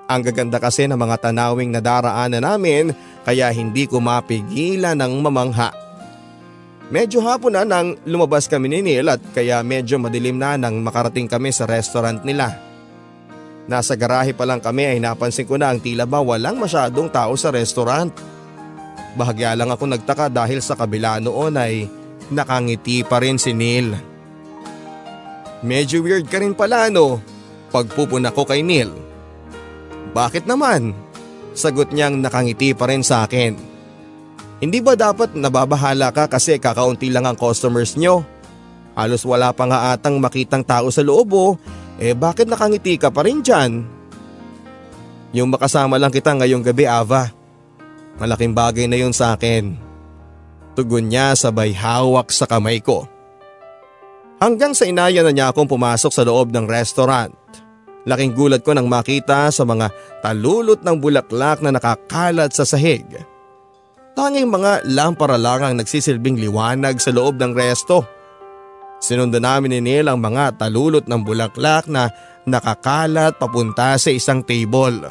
Ang 0.06 0.22
gaganda 0.22 0.62
kasi 0.62 0.86
ng 0.86 0.94
mga 0.94 1.18
tanawing 1.18 1.74
nadaraanan 1.74 2.46
namin 2.46 2.94
kaya 3.26 3.50
hindi 3.50 3.90
ko 3.90 3.98
mapigilan 3.98 4.94
ng 5.02 5.12
mamangha. 5.18 5.74
Medyo 6.88 7.22
hapon 7.22 7.54
na 7.54 7.62
nang 7.62 7.94
lumabas 8.02 8.50
kami 8.50 8.66
ni 8.66 8.80
Neil 8.82 9.06
at 9.06 9.22
kaya 9.30 9.62
medyo 9.62 10.00
madilim 10.00 10.40
na 10.40 10.58
nang 10.58 10.82
makarating 10.82 11.30
kami 11.30 11.54
sa 11.54 11.68
restaurant 11.68 12.24
nila. 12.26 12.58
Nasa 13.70 13.94
garahe 13.94 14.34
pa 14.34 14.42
lang 14.42 14.58
kami 14.58 14.96
ay 14.96 14.98
napansin 14.98 15.46
ko 15.46 15.54
na 15.54 15.70
ang 15.70 15.78
tila 15.78 16.02
ba 16.02 16.18
walang 16.18 16.58
masyadong 16.58 17.06
tao 17.06 17.38
sa 17.38 17.54
restaurant. 17.54 18.10
Bahagya 19.14 19.54
lang 19.54 19.70
ako 19.70 19.86
nagtaka 19.86 20.32
dahil 20.32 20.58
sa 20.58 20.74
kabila 20.74 21.22
noon 21.22 21.54
ay 21.54 21.86
nakangiti 22.34 23.06
pa 23.06 23.22
rin 23.22 23.38
si 23.38 23.54
Neil. 23.54 23.94
Medyo 25.62 26.02
weird 26.02 26.26
ka 26.26 26.42
rin 26.42 26.58
pala 26.58 26.90
no, 26.90 27.22
pagpupuna 27.70 28.34
ko 28.34 28.42
kay 28.42 28.66
Neil. 28.66 28.90
Bakit 30.12 30.44
naman? 30.44 30.92
Sagot 31.54 31.94
niyang 31.94 32.18
nakangiti 32.18 32.74
pa 32.74 32.90
rin 32.90 33.06
sa 33.06 33.24
akin. 33.24 33.71
Hindi 34.62 34.78
ba 34.78 34.94
dapat 34.94 35.34
nababahala 35.34 36.14
ka 36.14 36.30
kasi 36.30 36.54
kakaunti 36.62 37.10
lang 37.10 37.26
ang 37.26 37.34
customers 37.34 37.98
nyo? 37.98 38.22
Halos 38.94 39.26
wala 39.26 39.50
pa 39.50 39.66
nga 39.66 39.90
atang 39.90 40.22
makitang 40.22 40.62
tao 40.62 40.86
sa 40.94 41.02
loob 41.02 41.34
oh. 41.34 41.52
Eh 41.98 42.14
bakit 42.14 42.46
nakangiti 42.46 42.94
ka 42.94 43.10
pa 43.10 43.26
rin 43.26 43.42
dyan? 43.42 43.82
Yung 45.34 45.50
makasama 45.50 45.98
lang 45.98 46.14
kita 46.14 46.38
ngayong 46.38 46.62
gabi 46.62 46.86
Ava. 46.86 47.34
Malaking 48.22 48.54
bagay 48.54 48.86
na 48.86 49.02
yun 49.02 49.10
sa 49.10 49.34
akin. 49.34 49.74
Tugon 50.78 51.10
niya 51.10 51.34
sabay 51.34 51.74
hawak 51.74 52.30
sa 52.30 52.46
kamay 52.46 52.78
ko. 52.78 53.10
Hanggang 54.38 54.78
sa 54.78 54.86
inaya 54.86 55.26
na 55.26 55.34
niya 55.34 55.50
akong 55.50 55.66
pumasok 55.66 56.14
sa 56.14 56.22
loob 56.22 56.54
ng 56.54 56.70
restaurant. 56.70 57.34
Laking 58.06 58.30
gulat 58.30 58.62
ko 58.62 58.78
nang 58.78 58.86
makita 58.86 59.50
sa 59.50 59.66
mga 59.66 59.90
talulot 60.22 60.86
ng 60.86 60.96
bulaklak 61.02 61.58
na 61.66 61.74
nakakalat 61.74 62.54
sa 62.54 62.62
sahig. 62.62 63.06
Tanging 64.12 64.52
mga 64.52 64.84
lampara 64.92 65.40
lang 65.40 65.64
ang 65.64 65.74
nagsisilbing 65.80 66.36
liwanag 66.36 67.00
sa 67.00 67.08
loob 67.16 67.40
ng 67.40 67.56
resto. 67.56 68.04
Sinundan 69.00 69.48
namin 69.48 69.74
ni 69.74 69.80
Neil 69.80 70.06
ang 70.06 70.20
mga 70.20 70.60
talulot 70.60 71.08
ng 71.08 71.20
bulaklak 71.24 71.88
na 71.88 72.12
nakakalat 72.44 73.40
papunta 73.40 73.96
sa 73.96 74.12
isang 74.12 74.44
table. 74.44 75.10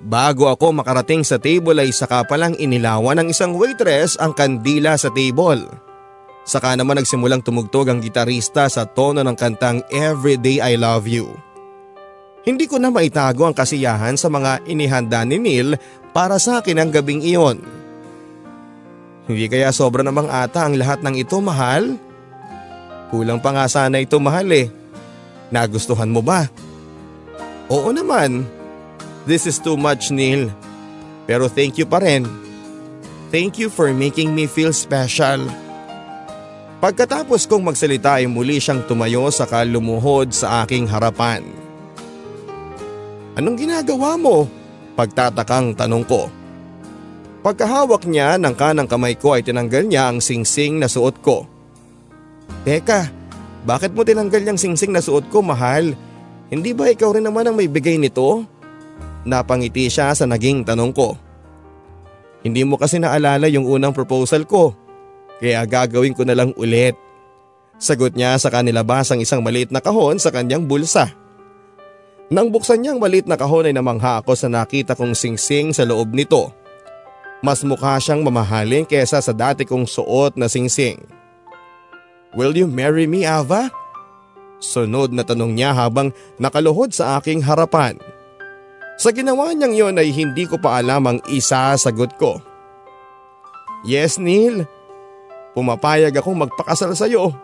Bago 0.00 0.48
ako 0.48 0.76
makarating 0.76 1.24
sa 1.24 1.40
table 1.40 1.76
ay 1.80 1.92
saka 1.92 2.24
palang 2.24 2.56
inilawan 2.56 3.20
ng 3.20 3.32
isang 3.32 3.56
waitress 3.56 4.16
ang 4.20 4.36
kandila 4.36 4.96
sa 5.00 5.08
table. 5.12 5.64
Saka 6.44 6.72
naman 6.76 7.00
nagsimulang 7.00 7.44
tumugtog 7.44 7.92
ang 7.92 8.00
gitarista 8.00 8.68
sa 8.68 8.88
tono 8.88 9.20
ng 9.20 9.36
kantang 9.36 9.84
Everyday 9.92 10.60
I 10.60 10.76
Love 10.76 11.04
You. 11.04 11.49
Hindi 12.40 12.64
ko 12.64 12.80
na 12.80 12.88
maitago 12.88 13.44
ang 13.44 13.52
kasiyahan 13.52 14.16
sa 14.16 14.32
mga 14.32 14.64
inihanda 14.64 15.20
ni 15.28 15.36
Neil 15.36 15.76
para 16.16 16.40
sa 16.40 16.64
akin 16.64 16.80
ang 16.80 16.90
gabing 16.90 17.20
iyon. 17.20 17.60
Hindi 19.28 19.46
kaya 19.46 19.70
sobra 19.70 20.00
namang 20.00 20.26
ata 20.32 20.64
ang 20.64 20.74
lahat 20.80 21.04
ng 21.04 21.20
ito 21.20 21.36
mahal? 21.38 22.00
Kulang 23.12 23.44
pa 23.44 23.52
nga 23.52 23.68
sana 23.68 24.00
ito 24.00 24.16
mahal 24.16 24.48
eh. 24.50 24.72
Nagustuhan 25.52 26.08
mo 26.08 26.24
ba? 26.24 26.48
Oo 27.68 27.92
naman. 27.92 28.48
This 29.28 29.44
is 29.44 29.60
too 29.60 29.76
much 29.76 30.08
Neil. 30.08 30.48
Pero 31.28 31.46
thank 31.46 31.76
you 31.76 31.84
pa 31.84 32.00
rin. 32.00 32.24
Thank 33.30 33.60
you 33.60 33.68
for 33.70 33.92
making 33.92 34.32
me 34.34 34.48
feel 34.48 34.74
special. 34.74 35.44
Pagkatapos 36.80 37.44
kong 37.44 37.70
magsalita 37.70 38.18
ay 38.18 38.26
muli 38.26 38.56
siyang 38.56 38.82
tumayo 38.88 39.28
sa 39.28 39.44
kalumuhod 39.44 40.32
sa 40.32 40.64
aking 40.64 40.88
harapan. 40.88 41.59
Anong 43.38 43.56
ginagawa 43.58 44.18
mo? 44.18 44.50
Pagtatakang 44.98 45.78
tanong 45.78 46.04
ko. 46.06 46.26
Pagkahawak 47.40 48.04
niya 48.04 48.36
ng 48.36 48.52
kanang 48.52 48.90
kamay 48.90 49.16
ko 49.16 49.32
ay 49.32 49.46
tinanggal 49.46 49.86
niya 49.88 50.12
ang 50.12 50.20
singsing 50.20 50.76
na 50.76 50.90
suot 50.90 51.22
ko. 51.24 51.48
Teka, 52.66 53.08
bakit 53.64 53.96
mo 53.96 54.04
tinanggal 54.04 54.44
yung 54.44 54.60
singsing 54.60 54.92
na 54.92 55.00
suot 55.00 55.30
ko 55.32 55.40
mahal? 55.40 55.96
Hindi 56.52 56.74
ba 56.76 56.90
ikaw 56.90 57.16
rin 57.16 57.24
naman 57.24 57.48
ang 57.48 57.56
may 57.56 57.70
bigay 57.70 57.96
nito? 57.96 58.44
Napangiti 59.24 59.88
siya 59.88 60.12
sa 60.12 60.28
naging 60.28 60.66
tanong 60.66 60.92
ko. 60.92 61.16
Hindi 62.40 62.64
mo 62.64 62.80
kasi 62.80 62.96
naalala 62.96 63.48
yung 63.52 63.68
unang 63.68 63.92
proposal 63.92 64.48
ko. 64.48 64.72
Kaya 65.40 65.64
gagawin 65.64 66.16
ko 66.16 66.24
na 66.24 66.36
lang 66.36 66.52
ulit. 66.56 66.96
Sagot 67.80 68.12
niya 68.12 68.36
sa 68.36 68.52
kanilabas 68.52 69.08
ang 69.08 69.24
isang 69.24 69.40
maliit 69.40 69.72
na 69.72 69.80
kahon 69.80 70.20
sa 70.20 70.28
kanyang 70.28 70.68
bulsa. 70.68 71.19
Nang 72.30 72.54
buksan 72.54 72.78
niyang 72.78 73.02
maliit 73.02 73.26
na 73.26 73.34
kahon 73.34 73.66
ay 73.66 73.74
namangha 73.74 74.22
ako 74.22 74.38
sa 74.38 74.46
nakita 74.46 74.94
kong 74.94 75.18
singsing 75.18 75.74
sa 75.74 75.82
loob 75.82 76.14
nito. 76.14 76.54
Mas 77.42 77.66
mukha 77.66 77.98
siyang 77.98 78.22
mamahalin 78.22 78.86
kesa 78.86 79.18
sa 79.18 79.34
dati 79.34 79.66
kong 79.66 79.82
suot 79.82 80.38
na 80.38 80.46
singsing. 80.46 81.02
Will 82.38 82.54
you 82.54 82.70
marry 82.70 83.10
me, 83.10 83.26
Ava? 83.26 83.74
Sunod 84.62 85.10
na 85.10 85.26
tanong 85.26 85.58
niya 85.58 85.74
habang 85.74 86.14
nakaluhod 86.38 86.94
sa 86.94 87.18
aking 87.18 87.42
harapan. 87.42 87.98
Sa 88.94 89.10
ginawa 89.10 89.50
niyang 89.50 89.74
yon 89.74 89.98
ay 89.98 90.14
hindi 90.14 90.46
ko 90.46 90.54
pa 90.54 90.78
alam 90.78 91.10
ang 91.10 91.18
isa 91.26 91.74
sagot 91.74 92.14
ko. 92.14 92.38
Yes 93.82 94.22
Neil, 94.22 94.68
pumapayag 95.58 96.14
akong 96.14 96.46
magpakasal 96.46 96.94
sa 96.94 97.10
iyo. 97.10 97.34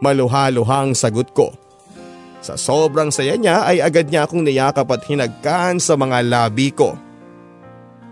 Maluha-luhang 0.00 0.96
sagot 0.96 1.28
ko. 1.36 1.52
Sa 2.38 2.54
sobrang 2.54 3.10
saya 3.10 3.34
niya 3.34 3.66
ay 3.66 3.82
agad 3.82 4.08
niya 4.08 4.24
akong 4.26 4.46
niyakap 4.46 4.86
at 4.90 5.02
hinagkan 5.06 5.82
sa 5.82 5.98
mga 5.98 6.22
labi 6.26 6.70
ko. 6.70 6.94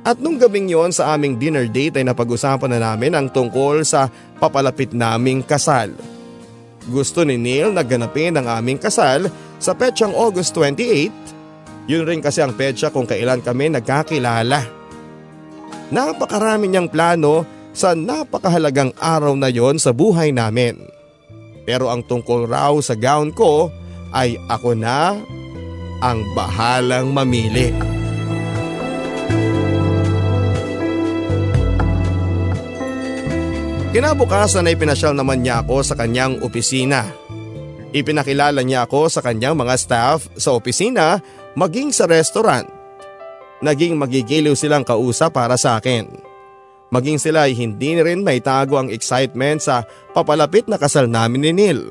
At 0.07 0.23
nung 0.23 0.39
gabing 0.39 0.71
yon 0.71 0.95
sa 0.95 1.19
aming 1.19 1.35
dinner 1.39 1.67
date 1.67 1.99
ay 1.99 2.07
napag-usapan 2.07 2.75
na 2.75 2.79
namin 2.79 3.15
ang 3.19 3.27
tungkol 3.27 3.83
sa 3.83 4.07
papalapit 4.39 4.95
naming 4.95 5.43
kasal. 5.43 5.91
Gusto 6.87 7.27
ni 7.27 7.35
Neil 7.35 7.75
na 7.75 7.83
ganapin 7.83 8.39
ang 8.39 8.47
aming 8.47 8.79
kasal 8.79 9.27
sa 9.59 9.75
petsang 9.75 10.15
August 10.15 10.55
28 10.55 11.37
yun 11.87 12.03
rin 12.03 12.19
kasi 12.19 12.43
ang 12.43 12.55
petsa 12.55 12.91
kung 12.91 13.07
kailan 13.07 13.41
kami 13.41 13.71
nagkakilala. 13.71 14.67
Napakarami 15.95 16.67
niyang 16.67 16.91
plano 16.91 17.47
sa 17.71 17.95
napakahalagang 17.95 18.91
araw 18.99 19.39
na 19.39 19.47
yon 19.47 19.79
sa 19.79 19.95
buhay 19.95 20.35
namin. 20.35 20.83
Pero 21.63 21.87
ang 21.87 22.03
tungkol 22.03 22.51
raw 22.51 22.75
sa 22.83 22.99
gown 22.99 23.31
ko 23.31 23.71
ay 24.15 24.39
ako 24.47 24.77
na 24.77 25.19
ang 26.05 26.19
bahalang 26.37 27.11
mamili. 27.11 27.73
Kinabukasan 33.97 34.69
ay 34.69 34.77
pinasyal 34.77 35.17
naman 35.17 35.41
niya 35.41 35.65
ako 35.65 35.81
sa 35.81 35.97
kanyang 35.97 36.45
opisina. 36.45 37.09
Ipinakilala 37.97 38.61
niya 38.61 38.85
ako 38.85 39.09
sa 39.09 39.25
kanyang 39.25 39.57
mga 39.57 39.73
staff 39.81 40.29
sa 40.37 40.53
opisina 40.53 41.17
maging 41.57 41.97
sa 41.97 42.05
restaurant. 42.05 42.69
Naging 43.65 43.97
magigiliw 43.97 44.53
silang 44.53 44.85
kausap 44.85 45.33
para 45.33 45.57
sa 45.57 45.81
akin. 45.81 46.13
Maging 46.93 47.17
sila 47.17 47.49
ay 47.49 47.57
hindi 47.57 47.97
rin 47.97 48.21
may 48.21 48.45
tago 48.45 48.77
ang 48.77 48.93
excitement 48.93 49.65
sa 49.65 49.89
papalapit 50.13 50.69
na 50.69 50.77
kasal 50.77 51.09
namin 51.09 51.49
ni 51.49 51.53
Neil. 51.57 51.89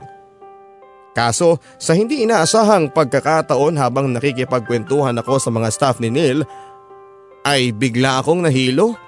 Kaso 1.15 1.63
sa 1.79 1.95
hindi 1.95 2.27
inaasahang 2.27 2.91
pagkakataon 2.91 3.79
habang 3.79 4.11
nakikipagkwentuhan 4.11 5.15
ako 5.23 5.39
sa 5.39 5.47
mga 5.47 5.71
staff 5.71 6.03
ni 6.03 6.11
Neil 6.11 6.43
ay 7.47 7.71
bigla 7.71 8.19
akong 8.19 8.43
nahilo. 8.43 8.99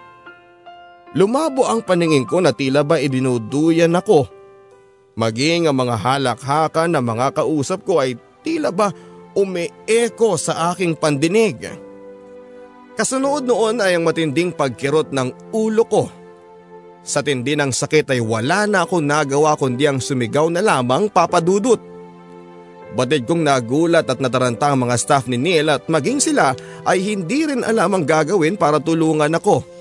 Lumabo 1.19 1.67
ang 1.67 1.83
paningin 1.83 2.23
ko 2.23 2.39
na 2.39 2.55
tila 2.55 2.87
ba 2.87 2.95
idinuduyan 2.95 3.91
ako. 3.91 4.23
Maging 5.19 5.67
ang 5.67 5.75
mga 5.75 5.99
halakhakan 5.99 6.95
na 6.95 7.03
mga 7.03 7.43
kausap 7.43 7.83
ko 7.83 7.99
ay 7.99 8.15
tila 8.39 8.71
ba 8.71 8.87
umeeko 9.35 10.39
sa 10.39 10.71
aking 10.71 10.95
pandinig. 10.95 11.59
Kasunod 12.95 13.43
noon 13.43 13.83
ay 13.83 13.99
ang 13.99 14.07
matinding 14.07 14.55
pagkirot 14.55 15.11
ng 15.11 15.51
ulo 15.51 15.83
ko. 15.83 16.03
Sa 17.03 17.19
tindi 17.19 17.55
ng 17.57 17.71
sakit 17.71 18.15
ay 18.15 18.21
wala 18.23 18.63
na 18.63 18.87
akong 18.87 19.03
nagawa 19.03 19.59
kundi 19.59 19.89
ang 19.89 19.99
sumigaw 19.99 20.47
na 20.47 20.63
lamang 20.63 21.11
papadudot. 21.11 21.96
Batid 22.95 23.27
kong 23.27 23.43
nagulat 23.43 24.07
at 24.07 24.23
nataranta 24.23 24.71
ang 24.71 24.87
mga 24.87 24.95
staff 24.95 25.27
ni 25.27 25.35
Neil 25.35 25.67
at 25.67 25.91
maging 25.91 26.23
sila 26.23 26.55
ay 26.87 27.03
hindi 27.03 27.43
rin 27.43 27.65
alam 27.67 27.91
ang 27.91 28.05
gagawin 28.07 28.55
para 28.55 28.79
tulungan 28.79 29.33
ako. 29.35 29.77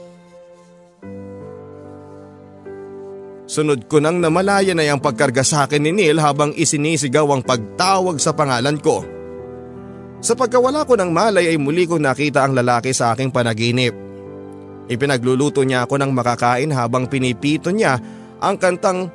Sunod 3.47 3.87
ko 3.87 4.03
nang 4.03 4.19
namalayan 4.19 4.83
ay 4.83 4.91
ang 4.91 4.99
pagkarga 4.99 5.47
sa 5.47 5.71
akin 5.71 5.87
ni 5.87 5.95
Neil 5.95 6.19
habang 6.19 6.51
isinisigaw 6.51 7.31
ang 7.31 7.47
pagtawag 7.47 8.19
sa 8.19 8.35
pangalan 8.35 8.75
ko. 8.83 9.07
Sa 10.19 10.35
pagkawala 10.35 10.83
ko 10.83 10.99
ng 10.99 11.15
malay 11.15 11.55
ay 11.55 11.59
muli 11.61 11.87
kong 11.87 12.03
nakita 12.03 12.43
ang 12.43 12.59
lalaki 12.59 12.91
sa 12.91 13.15
aking 13.15 13.31
panaginip. 13.31 13.95
Ipinagluluto 14.91 15.63
niya 15.63 15.87
ako 15.87 15.95
ng 16.03 16.11
makakain 16.11 16.75
habang 16.75 17.07
pinipito 17.07 17.71
niya 17.71 18.03
ang 18.43 18.59
kantang 18.59 19.15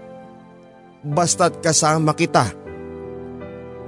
Basta't 1.02 1.66
kasama 1.66 2.14
kita. 2.14 2.61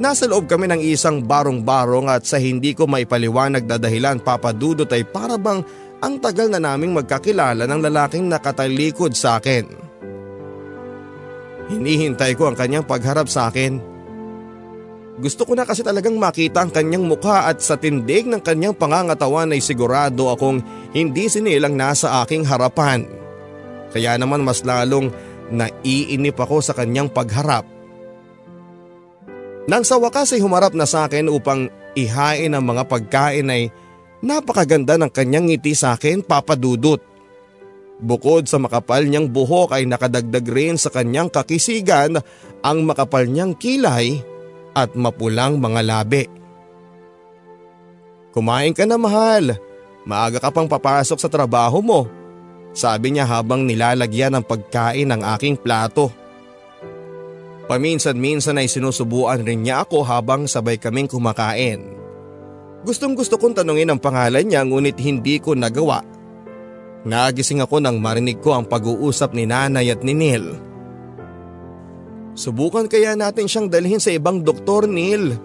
Nasa 0.02 0.26
loob 0.26 0.50
kami 0.50 0.66
ng 0.70 0.82
isang 0.82 1.22
barong-barong 1.22 2.10
at 2.10 2.26
sa 2.26 2.42
hindi 2.42 2.74
ko 2.74 2.90
maipaliwanag 2.90 3.70
na 3.70 3.78
dahilan 3.78 4.18
papadudot 4.18 4.90
ay 4.90 5.06
para 5.06 5.38
bang 5.38 5.62
ang 6.02 6.18
tagal 6.18 6.50
na 6.50 6.58
naming 6.58 6.92
magkakilala 6.98 7.70
ng 7.70 7.80
lalaking 7.80 8.26
nakatalikod 8.26 9.14
sa 9.14 9.38
akin. 9.38 9.70
Hinihintay 11.70 12.36
ko 12.36 12.50
ang 12.50 12.58
kanyang 12.58 12.84
pagharap 12.84 13.30
sa 13.30 13.48
akin 13.48 13.94
gusto 15.14 15.46
ko 15.46 15.54
na 15.54 15.62
kasi 15.62 15.86
talagang 15.86 16.18
makita 16.18 16.66
ang 16.66 16.74
kanyang 16.74 17.06
mukha 17.06 17.46
at 17.46 17.62
sa 17.62 17.78
tindig 17.78 18.26
ng 18.26 18.42
kanyang 18.42 18.74
pangangatawan 18.74 19.54
ay 19.54 19.62
sigurado 19.62 20.34
akong 20.34 20.58
hindi 20.90 21.30
sinilang 21.30 21.78
nasa 21.78 22.26
aking 22.26 22.42
harapan. 22.42 23.06
Kaya 23.94 24.18
naman 24.18 24.42
mas 24.42 24.66
lalong 24.66 25.14
naiinip 25.54 26.34
ako 26.34 26.66
sa 26.66 26.74
kanyang 26.74 27.14
pagharap. 27.14 27.73
Nang 29.64 29.88
sa 29.88 29.96
wakas 29.96 30.36
ay 30.36 30.44
humarap 30.44 30.76
na 30.76 30.84
sa 30.84 31.08
akin 31.08 31.32
upang 31.32 31.72
ihain 31.96 32.52
ang 32.52 32.64
mga 32.68 32.84
pagkain 32.84 33.48
ay 33.48 33.72
napakaganda 34.20 35.00
ng 35.00 35.12
kanyang 35.12 35.48
ngiti 35.48 35.72
sa 35.72 35.96
akin 35.96 36.20
papadudot. 36.20 37.00
Bukod 38.04 38.52
sa 38.52 38.60
makapal 38.60 39.08
niyang 39.08 39.32
buhok 39.32 39.80
ay 39.80 39.88
nakadagdag 39.88 40.44
rin 40.52 40.76
sa 40.76 40.92
kanyang 40.92 41.32
kakisigan 41.32 42.20
ang 42.60 42.78
makapal 42.84 43.24
niyang 43.24 43.56
kilay 43.56 44.20
at 44.76 44.92
mapulang 45.00 45.56
mga 45.56 45.82
labi. 45.86 46.24
Kumain 48.34 48.74
ka 48.74 48.84
na 48.84 48.98
mahal, 48.98 49.56
maaga 50.04 50.42
ka 50.42 50.50
pang 50.50 50.68
papasok 50.68 51.22
sa 51.22 51.30
trabaho 51.30 51.80
mo. 51.80 52.02
Sabi 52.74 53.14
niya 53.14 53.30
habang 53.30 53.64
nilalagyan 53.64 54.34
ng 54.34 54.44
pagkain 54.44 55.08
ng 55.14 55.22
aking 55.38 55.56
plato. 55.62 56.10
Paminsan-minsan 57.64 58.60
ay 58.60 58.68
sinusubuan 58.68 59.40
rin 59.44 59.64
niya 59.64 59.88
ako 59.88 60.04
habang 60.04 60.44
sabay 60.52 60.76
kaming 60.76 61.08
kumakain. 61.08 61.96
Gustong 62.84 63.16
gusto 63.16 63.40
kong 63.40 63.56
tanungin 63.56 63.88
ang 63.88 64.00
pangalan 64.04 64.44
niya 64.44 64.68
ngunit 64.68 65.00
hindi 65.00 65.40
ko 65.40 65.56
nagawa. 65.56 66.04
Nagising 67.08 67.64
ako 67.64 67.80
nang 67.80 68.04
marinig 68.04 68.44
ko 68.44 68.56
ang 68.56 68.68
pag-uusap 68.68 69.32
ni 69.32 69.48
nanay 69.48 69.92
at 69.92 70.04
ni 70.04 70.12
Neil. 70.12 70.60
Subukan 72.36 72.92
kaya 72.92 73.16
natin 73.16 73.48
siyang 73.48 73.72
dalhin 73.72 74.02
sa 74.02 74.12
ibang 74.12 74.44
doktor, 74.44 74.90
Neil. 74.90 75.36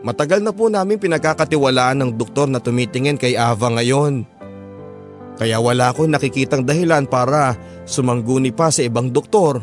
Matagal 0.00 0.40
na 0.40 0.52
po 0.56 0.72
namin 0.72 0.96
pinagkakatiwalaan 0.96 2.00
ng 2.00 2.10
doktor 2.16 2.48
na 2.48 2.62
tumitingin 2.62 3.20
kay 3.20 3.36
Ava 3.36 3.68
ngayon. 3.76 4.24
Kaya 5.36 5.60
wala 5.60 5.92
akong 5.92 6.08
nakikitang 6.08 6.64
dahilan 6.64 7.04
para 7.04 7.56
sumangguni 7.84 8.52
pa 8.52 8.72
sa 8.72 8.80
ibang 8.84 9.12
doktor. 9.12 9.60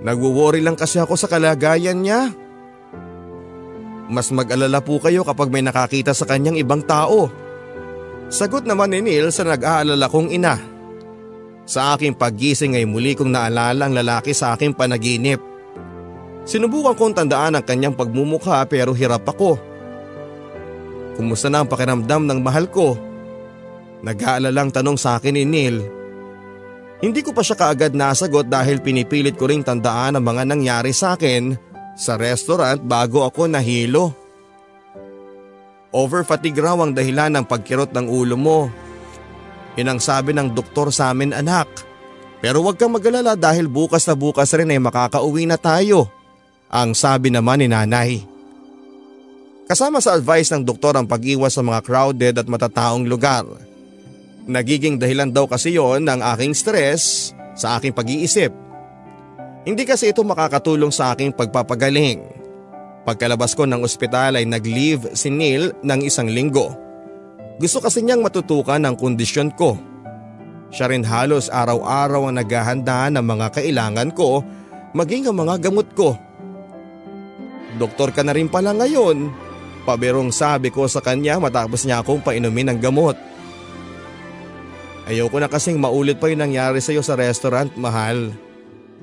Nagwo-worry 0.00 0.64
lang 0.64 0.80
kasi 0.80 0.96
ako 0.96 1.16
sa 1.16 1.28
kalagayan 1.28 2.00
niya. 2.00 2.32
Mas 4.10 4.32
mag-alala 4.32 4.80
po 4.80 4.98
kayo 4.98 5.22
kapag 5.22 5.52
may 5.52 5.62
nakakita 5.62 6.16
sa 6.16 6.26
kanyang 6.26 6.58
ibang 6.58 6.82
tao. 6.82 7.30
Sagot 8.32 8.64
naman 8.64 8.90
ni 8.90 9.04
Neil 9.04 9.30
sa 9.30 9.44
nag-aalala 9.46 10.08
kong 10.08 10.32
ina. 10.32 10.56
Sa 11.68 11.94
aking 11.94 12.18
paggising 12.18 12.74
ay 12.74 12.88
muli 12.88 13.14
kong 13.14 13.30
naalala 13.30 13.86
ang 13.86 13.94
lalaki 13.94 14.34
sa 14.34 14.56
aking 14.56 14.74
panaginip. 14.74 15.38
Sinubukan 16.42 16.96
kong 16.98 17.14
tandaan 17.14 17.54
ang 17.54 17.62
kanyang 17.62 17.94
pagmumukha 17.94 18.64
pero 18.66 18.96
hirap 18.96 19.28
ako. 19.28 19.60
kumusta 21.20 21.52
na 21.52 21.60
ang 21.62 21.68
pakiramdam 21.68 22.24
ng 22.24 22.40
mahal 22.40 22.64
ko. 22.66 22.96
Nag-aalalang 24.00 24.72
tanong 24.72 24.96
sa 24.96 25.20
akin 25.20 25.36
ni 25.36 25.44
Neil. 25.44 25.99
Hindi 27.00 27.24
ko 27.24 27.32
pa 27.32 27.40
siya 27.40 27.56
kaagad 27.56 27.96
nasagot 27.96 28.44
dahil 28.44 28.84
pinipilit 28.84 29.40
ko 29.40 29.48
ring 29.48 29.64
tandaan 29.64 30.20
ang 30.20 30.24
mga 30.24 30.44
nangyari 30.44 30.92
sa 30.92 31.16
akin 31.16 31.56
sa 31.96 32.20
restaurant 32.20 32.76
bago 32.84 33.24
ako 33.24 33.48
nahilo. 33.48 34.12
Overfatigue 35.96 36.60
raw 36.60 36.76
ang 36.76 36.92
dahilan 36.92 37.32
ng 37.40 37.44
pagkirot 37.48 37.96
ng 37.96 38.06
ulo 38.06 38.36
mo. 38.36 38.60
Yun 39.80 39.96
ang 39.96 40.00
sabi 40.00 40.36
ng 40.36 40.52
doktor 40.52 40.92
sa 40.92 41.10
amin 41.10 41.32
anak. 41.32 41.66
Pero 42.44 42.60
huwag 42.60 42.76
kang 42.76 42.92
magalala 42.92 43.32
dahil 43.32 43.64
bukas 43.64 44.04
na 44.04 44.12
bukas 44.12 44.52
rin 44.52 44.68
ay 44.68 44.80
makakauwi 44.80 45.48
na 45.48 45.56
tayo. 45.56 46.08
Ang 46.68 46.92
sabi 46.92 47.32
naman 47.32 47.64
ni 47.64 47.66
nanay. 47.68 48.22
Kasama 49.66 50.04
sa 50.04 50.14
advice 50.14 50.52
ng 50.52 50.68
doktor 50.68 51.00
ang 51.00 51.08
pag-iwas 51.08 51.56
sa 51.56 51.64
mga 51.64 51.80
crowded 51.80 52.34
at 52.38 52.46
matataong 52.46 53.08
lugar. 53.08 53.69
Nagiging 54.50 54.98
dahilan 54.98 55.30
daw 55.30 55.46
kasi 55.46 55.78
yon 55.78 56.10
ng 56.10 56.18
aking 56.34 56.58
stress 56.58 57.30
sa 57.54 57.78
aking 57.78 57.94
pag-iisip. 57.94 58.50
Hindi 59.62 59.86
kasi 59.86 60.10
ito 60.10 60.26
makakatulong 60.26 60.90
sa 60.90 61.14
aking 61.14 61.30
pagpapagaling. 61.30 62.18
Pagkalabas 63.06 63.54
ko 63.54 63.62
ng 63.62 63.86
ospital 63.86 64.42
ay 64.42 64.50
nag-leave 64.50 65.14
si 65.14 65.30
Neil 65.30 65.70
ng 65.86 66.00
isang 66.02 66.26
linggo. 66.26 66.74
Gusto 67.62 67.78
kasi 67.78 68.02
niyang 68.02 68.26
matutukan 68.26 68.82
ang 68.82 68.98
kondisyon 68.98 69.54
ko. 69.54 69.78
Siya 70.74 70.90
rin 70.90 71.06
halos 71.06 71.46
araw-araw 71.46 72.26
ang 72.26 72.42
naghahanda 72.42 73.06
ng 73.06 73.22
mga 73.22 73.46
kailangan 73.54 74.10
ko 74.10 74.42
maging 74.98 75.30
ang 75.30 75.46
mga 75.46 75.70
gamot 75.70 75.86
ko. 75.94 76.18
Doktor 77.78 78.10
ka 78.10 78.26
na 78.26 78.34
rin 78.34 78.50
pala 78.50 78.74
ngayon. 78.74 79.30
Paberong 79.86 80.34
sabi 80.34 80.74
ko 80.74 80.90
sa 80.90 80.98
kanya 80.98 81.38
matapos 81.38 81.86
niya 81.86 82.02
akong 82.02 82.18
painumin 82.18 82.74
ng 82.74 82.78
gamot. 82.82 83.14
Ayoko 85.10 85.42
na 85.42 85.50
kasing 85.50 85.74
maulit 85.74 86.22
pa 86.22 86.30
yung 86.30 86.38
nangyari 86.38 86.78
sa 86.78 86.94
iyo 86.94 87.02
sa 87.02 87.18
restaurant, 87.18 87.74
mahal. 87.74 88.30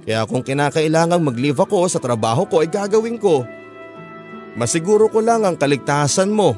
Kaya 0.08 0.24
kung 0.24 0.40
kinakailangang 0.40 1.20
mag-leave 1.20 1.60
ako 1.60 1.84
sa 1.92 2.00
trabaho 2.00 2.48
ko 2.48 2.64
ay 2.64 2.72
gagawin 2.72 3.20
ko. 3.20 3.44
Masiguro 4.56 5.12
ko 5.12 5.20
lang 5.20 5.44
ang 5.44 5.60
kaligtasan 5.60 6.32
mo. 6.32 6.56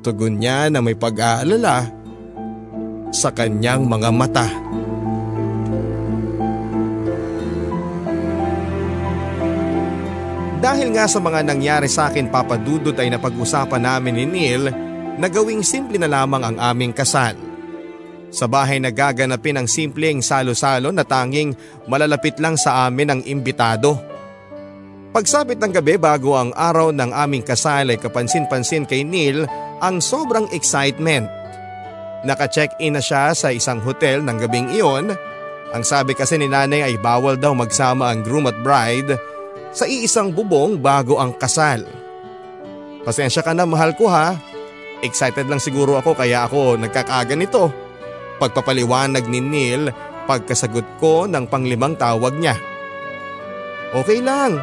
Tugon 0.00 0.40
niya 0.40 0.72
na 0.72 0.80
may 0.80 0.96
pag-aalala 0.96 1.92
sa 3.12 3.28
kanyang 3.36 3.84
mga 3.84 4.08
mata. 4.16 4.48
Dahil 10.64 10.88
nga 10.96 11.04
sa 11.04 11.20
mga 11.20 11.44
nangyari 11.44 11.84
sa 11.92 12.08
akin 12.08 12.32
papadudot 12.32 12.96
ay 12.96 13.12
napag-usapan 13.12 13.84
namin 13.84 14.16
ni 14.16 14.24
Neil 14.24 14.72
na 15.20 15.28
gawing 15.28 15.60
simple 15.60 16.00
na 16.00 16.08
lamang 16.08 16.40
ang 16.40 16.56
aming 16.56 16.96
kasal. 16.96 17.45
Sa 18.36 18.44
bahay 18.44 18.76
nagaganapin 18.76 19.56
ang 19.56 19.64
simpleng 19.64 20.20
salo-salo 20.20 20.92
na 20.92 21.08
tanging 21.08 21.56
malalapit 21.88 22.36
lang 22.36 22.60
sa 22.60 22.84
amin 22.84 23.08
ang 23.08 23.20
imbitado. 23.24 23.96
Pagsapit 25.16 25.56
ng 25.56 25.72
gabi 25.72 25.96
bago 25.96 26.36
ang 26.36 26.52
araw 26.52 26.92
ng 26.92 27.16
aming 27.16 27.40
kasal 27.40 27.88
ay 27.88 27.96
kapansin-pansin 27.96 28.84
kay 28.84 29.00
Neil 29.00 29.48
ang 29.80 30.04
sobrang 30.04 30.44
excitement. 30.52 31.24
Naka-check-in 32.28 32.92
na 32.92 33.00
siya 33.00 33.32
sa 33.32 33.48
isang 33.48 33.80
hotel 33.80 34.20
ng 34.20 34.36
gabing 34.44 34.68
iyon. 34.68 35.16
Ang 35.72 35.84
sabi 35.88 36.12
kasi 36.12 36.36
ni 36.36 36.44
nanay 36.44 36.84
ay 36.84 37.00
bawal 37.00 37.40
daw 37.40 37.56
magsama 37.56 38.12
ang 38.12 38.20
groom 38.20 38.52
at 38.52 38.60
bride 38.60 39.16
sa 39.72 39.88
iisang 39.88 40.36
bubong 40.36 40.76
bago 40.76 41.16
ang 41.16 41.32
kasal. 41.40 41.88
Pasensya 43.00 43.40
ka 43.40 43.56
na 43.56 43.64
mahal 43.64 43.96
ko 43.96 44.12
ha. 44.12 44.36
Excited 45.00 45.48
lang 45.48 45.64
siguro 45.64 45.96
ako 45.96 46.12
kaya 46.12 46.44
ako 46.44 46.76
nagkakaganito. 46.76 47.72
nito. 47.72 47.85
Pagpapaliwanag 48.36 49.24
ni 49.28 49.40
Neil 49.40 49.88
pagkasagot 50.26 50.84
ko 50.98 51.24
ng 51.24 51.46
panglimang 51.46 51.96
tawag 51.96 52.36
niya. 52.36 52.58
Okay 53.94 54.20
lang. 54.20 54.58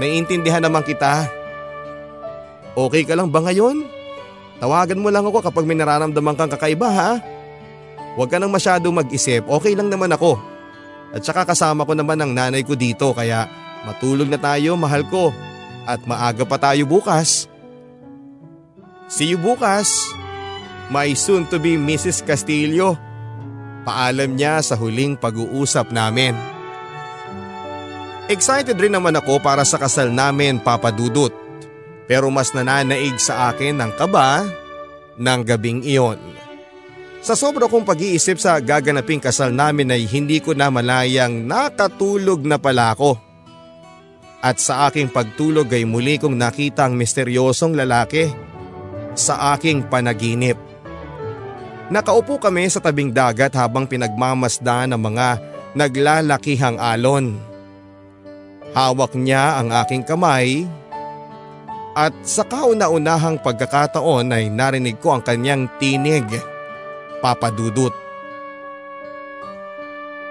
Naiintindihan 0.00 0.62
naman 0.62 0.86
kita. 0.86 1.28
Okay 2.76 3.02
ka 3.04 3.18
lang 3.18 3.28
ba 3.28 3.42
ngayon? 3.44 3.84
Tawagan 4.56 5.02
mo 5.02 5.12
lang 5.12 5.28
ako 5.28 5.44
kapag 5.44 5.68
may 5.68 5.76
nararamdaman 5.76 6.36
kang 6.38 6.52
kakaiba 6.52 6.88
ha. 6.88 7.10
Huwag 8.16 8.32
ka 8.32 8.40
nang 8.40 8.48
masyado 8.48 8.88
mag-isip, 8.88 9.44
okay 9.44 9.76
lang 9.76 9.92
naman 9.92 10.08
ako. 10.08 10.40
At 11.12 11.20
saka 11.20 11.44
kasama 11.44 11.84
ko 11.84 11.92
naman 11.92 12.16
ang 12.16 12.32
nanay 12.32 12.64
ko 12.64 12.72
dito 12.72 13.12
kaya 13.12 13.44
matulog 13.84 14.28
na 14.32 14.40
tayo 14.40 14.72
mahal 14.80 15.04
ko 15.04 15.32
at 15.84 16.00
maaga 16.08 16.48
pa 16.48 16.56
tayo 16.56 16.88
bukas. 16.88 17.44
See 19.12 19.28
you 19.28 19.38
bukas 19.38 20.15
my 20.90 21.10
soon 21.14 21.46
to 21.50 21.58
be 21.58 21.74
Mrs. 21.74 22.22
Castillo. 22.22 22.94
Paalam 23.86 24.34
niya 24.34 24.58
sa 24.62 24.74
huling 24.74 25.14
pag-uusap 25.14 25.94
namin. 25.94 26.34
Excited 28.26 28.74
rin 28.74 28.90
naman 28.90 29.14
ako 29.14 29.38
para 29.38 29.62
sa 29.62 29.78
kasal 29.78 30.10
namin 30.10 30.58
papadudot. 30.58 31.30
Pero 32.10 32.30
mas 32.30 32.50
nananaig 32.50 33.18
sa 33.18 33.50
akin 33.50 33.78
ng 33.78 33.90
kaba 33.94 34.46
ng 35.18 35.40
gabing 35.46 35.82
iyon. 35.86 36.18
Sa 37.22 37.34
sobra 37.34 37.66
kong 37.66 37.82
pag-iisip 37.82 38.38
sa 38.38 38.58
gaganaping 38.62 39.18
kasal 39.18 39.50
namin 39.50 39.90
ay 39.90 40.06
hindi 40.06 40.38
ko 40.38 40.54
na 40.54 40.70
malayang 40.70 41.46
nakatulog 41.46 42.42
na 42.46 42.58
pala 42.58 42.94
ako. 42.94 43.18
At 44.38 44.62
sa 44.62 44.86
aking 44.86 45.10
pagtulog 45.10 45.66
ay 45.74 45.82
muli 45.82 46.22
kong 46.22 46.38
nakita 46.38 46.86
ang 46.86 46.94
misteryosong 46.94 47.74
lalaki 47.74 48.30
sa 49.18 49.58
aking 49.58 49.90
panaginip. 49.90 50.65
Nakaupo 51.86 52.42
kami 52.42 52.66
sa 52.66 52.82
tabing 52.82 53.14
dagat 53.14 53.54
habang 53.54 53.86
pinagmamasdan 53.86 54.90
ng 54.90 55.00
mga 55.00 55.28
naglalakihang 55.78 56.82
alon. 56.82 57.38
Hawak 58.74 59.14
niya 59.14 59.62
ang 59.62 59.70
aking 59.70 60.02
kamay 60.02 60.66
at 61.96 62.12
sa 62.26 62.44
kauna-unahang 62.44 63.40
pagkakataon 63.40 64.28
ay 64.34 64.52
narinig 64.52 64.98
ko 65.00 65.16
ang 65.16 65.22
kanyang 65.22 65.70
tinig, 65.78 66.26
papadudot. 67.24 67.94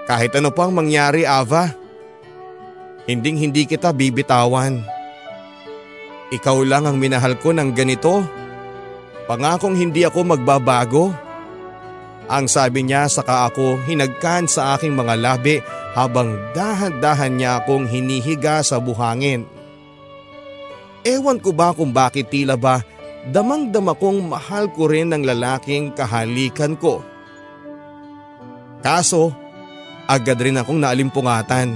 Kahit 0.06 0.36
ano 0.38 0.54
pang 0.54 0.70
mangyari 0.70 1.26
Ava, 1.26 1.74
hinding 3.10 3.42
hindi 3.42 3.66
kita 3.66 3.90
bibitawan. 3.90 4.84
Ikaw 6.30 6.58
lang 6.68 6.86
ang 6.86 7.02
minahal 7.02 7.40
ko 7.42 7.50
ng 7.50 7.74
ganito. 7.74 8.22
Pangakong 9.26 9.74
hindi 9.74 10.06
ako 10.06 10.38
magbabago. 10.38 11.25
Ang 12.26 12.50
sabi 12.50 12.82
niya 12.82 13.06
saka 13.06 13.50
ako 13.50 13.86
hinagkan 13.86 14.50
sa 14.50 14.74
aking 14.74 14.98
mga 14.98 15.14
labi 15.22 15.62
habang 15.94 16.34
dahan-dahan 16.58 17.38
niya 17.38 17.62
akong 17.62 17.86
hinihiga 17.86 18.66
sa 18.66 18.82
buhangin. 18.82 19.46
Ewan 21.06 21.38
ko 21.38 21.54
ba 21.54 21.70
kung 21.70 21.94
bakit 21.94 22.34
tila 22.34 22.58
ba 22.58 22.82
damang-dama 23.30 23.98
kong 23.98 24.30
mahal 24.30 24.70
ko 24.74 24.90
rin 24.90 25.14
ng 25.14 25.26
lalaking 25.26 25.94
kahalikan 25.94 26.78
ko. 26.78 27.02
Kaso, 28.86 29.34
agad 30.06 30.38
rin 30.38 30.62
akong 30.62 30.78
naalimpungatan. 30.78 31.74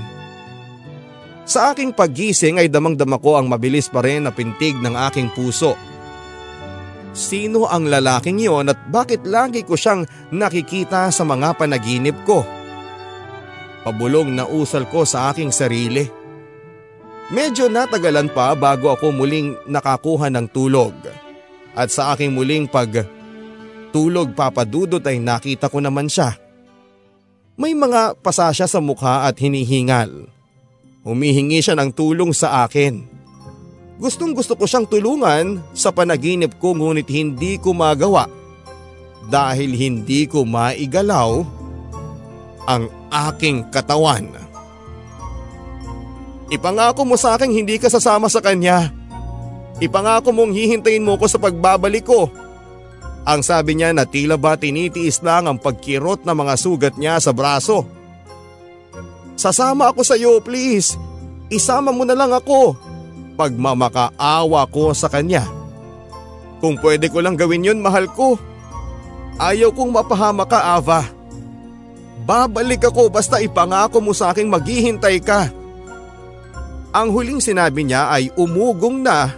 Sa 1.49 1.73
aking 1.73 1.97
paggising 1.97 2.61
ay 2.61 2.69
damang-dama 2.69 3.17
ko 3.17 3.41
ang 3.41 3.49
mabilis 3.49 3.89
pa 3.89 4.05
rin 4.05 4.25
na 4.25 4.29
pintig 4.29 4.77
ng 4.77 4.93
aking 5.09 5.33
puso. 5.33 5.73
Sino 7.09 7.65
ang 7.65 7.89
lalaking 7.89 8.37
yon 8.37 8.69
at 8.69 8.77
bakit 8.93 9.25
lagi 9.25 9.65
ko 9.65 9.73
siyang 9.73 10.05
nakikita 10.29 11.09
sa 11.09 11.23
mga 11.25 11.57
panaginip 11.57 12.15
ko? 12.23 12.45
Pabulong 13.81 14.37
na 14.37 14.45
usal 14.45 14.85
ko 14.85 15.07
sa 15.07 15.33
aking 15.33 15.49
sarili. 15.49 16.05
Medyo 17.33 17.69
natagalan 17.69 18.29
pa 18.29 18.53
bago 18.53 18.93
ako 18.93 19.09
muling 19.13 19.57
nakakuha 19.65 20.29
ng 20.29 20.45
tulog. 20.49 20.93
At 21.73 21.89
sa 21.89 22.13
aking 22.13 22.33
muling 22.33 22.69
pag 22.69 23.05
tulog 23.89 24.33
papadudot 24.37 25.01
ay 25.01 25.17
nakita 25.17 25.69
ko 25.69 25.81
naman 25.81 26.09
siya. 26.09 26.37
May 27.59 27.73
mga 27.75 28.21
pasasya 28.21 28.69
sa 28.69 28.79
mukha 28.79 29.25
at 29.27 29.35
hinihingal. 29.35 30.29
Humihingi 31.03 31.59
siya 31.59 31.75
ng 31.75 31.91
tulong 31.91 32.31
sa 32.31 32.63
akin. 32.63 33.18
Gustong 33.99 34.31
gusto 34.31 34.55
ko 34.55 34.63
siyang 34.63 34.87
tulungan 34.87 35.59
sa 35.75 35.91
panaginip 35.91 36.55
ko 36.55 36.71
ngunit 36.71 37.11
hindi 37.11 37.59
ko 37.59 37.75
magawa 37.75 38.31
dahil 39.27 39.75
hindi 39.75 40.23
ko 40.23 40.47
maigalaw 40.47 41.43
ang 42.63 42.87
aking 43.11 43.67
katawan. 43.67 44.31
Ipangako 46.47 47.03
mo 47.03 47.19
sa 47.19 47.35
akin 47.35 47.51
hindi 47.51 47.75
ka 47.75 47.91
sasama 47.91 48.31
sa 48.31 48.39
kanya. 48.39 48.87
Ipangako 49.83 50.31
mong 50.31 50.55
hihintayin 50.55 51.03
mo 51.03 51.19
ko 51.19 51.27
sa 51.27 51.35
pagbabalik 51.35 52.07
ko. 52.07 52.31
Ang 53.27 53.43
sabi 53.43 53.75
niya 53.75 53.91
na 53.91 54.07
tila 54.07 54.39
ba 54.39 54.55
tinitiis 54.55 55.19
lang 55.19 55.45
ang 55.45 55.59
pagkirot 55.59 56.23
ng 56.23 56.37
mga 56.39 56.55
sugat 56.55 56.95
niya 56.95 57.19
sa 57.19 57.35
braso. 57.35 57.83
Sasama 59.35 59.91
ako 59.91 60.07
sa 60.07 60.15
iyo 60.15 60.39
please. 60.39 60.95
Isama 61.51 61.91
mo 61.91 62.07
na 62.07 62.15
lang 62.15 62.31
ako 62.31 62.79
pagmamakaawa 63.39 64.67
ko 64.67 64.91
sa 64.91 65.07
kanya. 65.07 65.47
Kung 66.59 66.75
pwede 66.83 67.07
ko 67.07 67.23
lang 67.23 67.39
gawin 67.39 67.63
yun, 67.63 67.79
mahal 67.79 68.11
ko. 68.11 68.35
Ayaw 69.39 69.71
kong 69.71 69.95
mapahama 69.95 70.43
ka, 70.43 70.75
Ava. 70.75 71.07
Babalik 72.27 72.83
ako 72.83 73.07
basta 73.07 73.39
ipangako 73.39 74.03
mo 74.03 74.11
sa 74.11 74.35
aking 74.35 74.51
maghihintay 74.51 75.23
ka. 75.23 75.47
Ang 76.91 77.15
huling 77.15 77.39
sinabi 77.39 77.87
niya 77.87 78.11
ay 78.11 78.27
umugong 78.35 78.99
na 78.99 79.31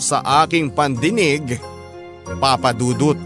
sa 0.00 0.24
aking 0.40 0.72
pandinig, 0.72 1.60
Papa 2.40 2.72
Dudut. 2.72 3.20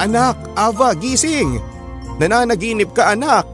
Anak, 0.00 0.40
Ava, 0.56 0.96
gising! 0.96 1.75
Nananaginip 2.16 2.96
ka 2.96 3.12
anak! 3.12 3.44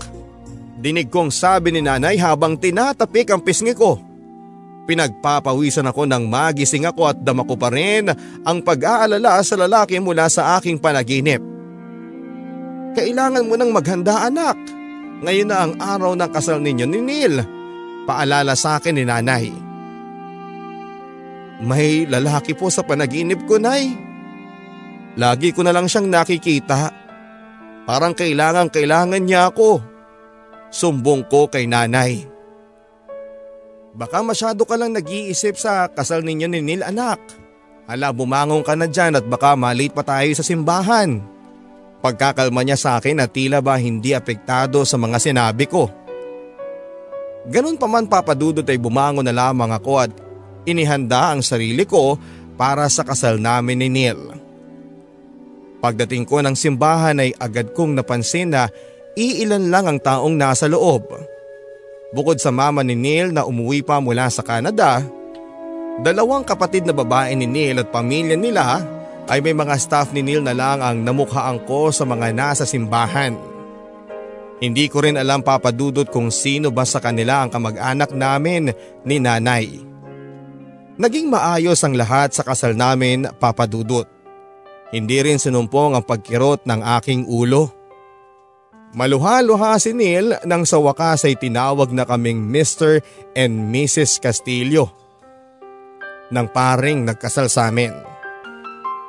Dinig 0.83 1.11
kong 1.11 1.31
sabi 1.31 1.71
ni 1.71 1.83
nanay 1.83 2.19
habang 2.19 2.59
tinatapik 2.59 3.31
ang 3.31 3.43
pisngi 3.43 3.75
ko. 3.75 3.99
Pinagpapawisan 4.83 5.87
ako 5.87 6.11
ng 6.11 6.27
magising 6.27 6.91
ako 6.91 7.07
at 7.07 7.19
dama 7.23 7.47
ko 7.47 7.55
pa 7.55 7.71
rin 7.71 8.11
ang 8.43 8.59
pag-aalala 8.67 9.39
sa 9.47 9.55
lalaki 9.55 10.03
mula 10.03 10.27
sa 10.27 10.59
aking 10.59 10.83
panaginip. 10.83 11.39
Kailangan 12.99 13.47
mo 13.47 13.55
nang 13.55 13.71
maghanda 13.71 14.27
anak. 14.27 14.59
Ngayon 15.23 15.49
na 15.49 15.57
ang 15.63 15.73
araw 15.79 16.19
ng 16.19 16.31
kasal 16.35 16.59
ninyo 16.59 16.87
ni 16.91 16.99
Neil. 16.99 17.35
Paalala 18.11 18.59
sa 18.59 18.83
akin 18.83 18.99
ni 18.99 19.07
nanay. 19.07 19.55
May 21.63 22.11
lalaki 22.11 22.59
po 22.59 22.67
sa 22.75 22.83
panaginip 22.83 23.47
ko, 23.47 23.63
Nay. 23.63 23.95
Lagi 25.15 25.55
ko 25.55 25.63
na 25.63 25.71
lang 25.71 25.87
siyang 25.87 26.11
nakikita. 26.11 27.02
Parang 27.83 28.15
kailangan 28.15 28.71
kailangan 28.71 29.23
niya 29.23 29.51
ako. 29.51 29.83
Sumbong 30.73 31.27
ko 31.27 31.51
kay 31.51 31.67
nanay. 31.67 32.25
Baka 33.93 34.25
masyado 34.25 34.65
ka 34.65 34.81
lang 34.81 34.97
nag-iisip 34.97 35.61
sa 35.61 35.85
kasal 35.93 36.25
ninyo 36.25 36.49
ni 36.49 36.61
Neil 36.65 36.81
anak. 36.81 37.21
Hala 37.85 38.09
bumangon 38.15 38.65
ka 38.65 38.73
na 38.73 38.89
dyan 38.89 39.21
at 39.21 39.25
baka 39.29 39.53
malate 39.53 39.93
pa 39.93 40.01
tayo 40.01 40.33
sa 40.33 40.41
simbahan. 40.41 41.21
Pagkakalma 42.01 42.65
niya 42.65 42.81
sa 42.81 42.97
akin 42.97 43.21
at 43.21 43.31
tila 43.37 43.61
ba 43.61 43.77
hindi 43.77 44.17
apektado 44.17 44.83
sa 44.89 44.97
mga 44.97 45.19
sinabi 45.21 45.69
ko. 45.69 45.93
Ganun 47.53 47.77
pa 47.77 47.91
man 47.91 48.09
papadudot 48.09 48.65
ay 48.65 48.79
bumangon 48.79 49.27
na 49.27 49.35
lamang 49.35 49.75
ako 49.75 49.93
at 50.09 50.11
inihanda 50.65 51.35
ang 51.35 51.43
sarili 51.43 51.85
ko 51.85 52.17
para 52.55 52.87
sa 52.89 53.03
kasal 53.03 53.37
namin 53.37 53.83
ni 53.83 53.89
Neil. 53.91 54.19
Pagdating 55.83 56.23
ko 56.31 56.39
ng 56.39 56.55
simbahan 56.55 57.19
ay 57.19 57.35
agad 57.43 57.75
kong 57.75 57.99
napansin 57.99 58.55
na 58.55 58.71
iilan 59.19 59.67
lang 59.67 59.91
ang 59.91 59.99
taong 59.99 60.39
nasa 60.39 60.71
loob. 60.71 61.11
Bukod 62.15 62.39
sa 62.39 62.55
mama 62.55 62.87
ni 62.87 62.95
Neil 62.95 63.35
na 63.35 63.43
umuwi 63.43 63.83
pa 63.83 63.99
mula 63.99 64.31
sa 64.31 64.47
Canada, 64.47 65.03
dalawang 66.07 66.47
kapatid 66.47 66.87
na 66.87 66.95
babae 66.95 67.35
ni 67.35 67.51
Neil 67.51 67.83
at 67.83 67.91
pamilya 67.91 68.39
nila 68.39 68.79
ay 69.27 69.43
may 69.43 69.59
mga 69.59 69.75
staff 69.75 70.15
ni 70.15 70.23
Neil 70.23 70.47
na 70.47 70.55
lang 70.55 70.79
ang 70.79 71.03
namukhaan 71.03 71.67
ko 71.67 71.91
sa 71.91 72.07
mga 72.07 72.31
nasa 72.31 72.63
simbahan. 72.63 73.35
Hindi 74.63 74.87
ko 74.87 75.03
rin 75.03 75.19
alam 75.19 75.43
papadudot 75.43 76.07
kung 76.07 76.31
sino 76.31 76.71
ba 76.71 76.87
sa 76.87 77.03
kanila 77.03 77.43
ang 77.43 77.51
kamag-anak 77.51 78.15
namin 78.15 78.71
ni 79.03 79.19
nanay. 79.19 79.83
Naging 80.95 81.27
maayos 81.27 81.83
ang 81.83 81.99
lahat 81.99 82.31
sa 82.31 82.47
kasal 82.47 82.79
namin 82.79 83.27
papadudot. 83.43 84.22
Hindi 84.93 85.25
rin 85.25 85.41
sinumpong 85.41 85.97
ang 85.97 86.05
pagkirot 86.05 86.69
ng 86.69 86.81
aking 87.01 87.25
ulo. 87.25 87.73
Maluha-luha 88.93 89.81
si 89.81 89.97
Neil 89.97 90.37
nang 90.45 90.69
sa 90.69 90.77
wakas 90.77 91.25
ay 91.25 91.41
tinawag 91.41 91.97
na 91.97 92.05
kaming 92.05 92.45
Mr. 92.45 93.01
and 93.33 93.73
Mrs. 93.73 94.21
Castillo. 94.21 94.93
Nang 96.29 96.53
paring 96.53 97.09
nagkasal 97.09 97.49
sa 97.49 97.73
amin. 97.73 97.93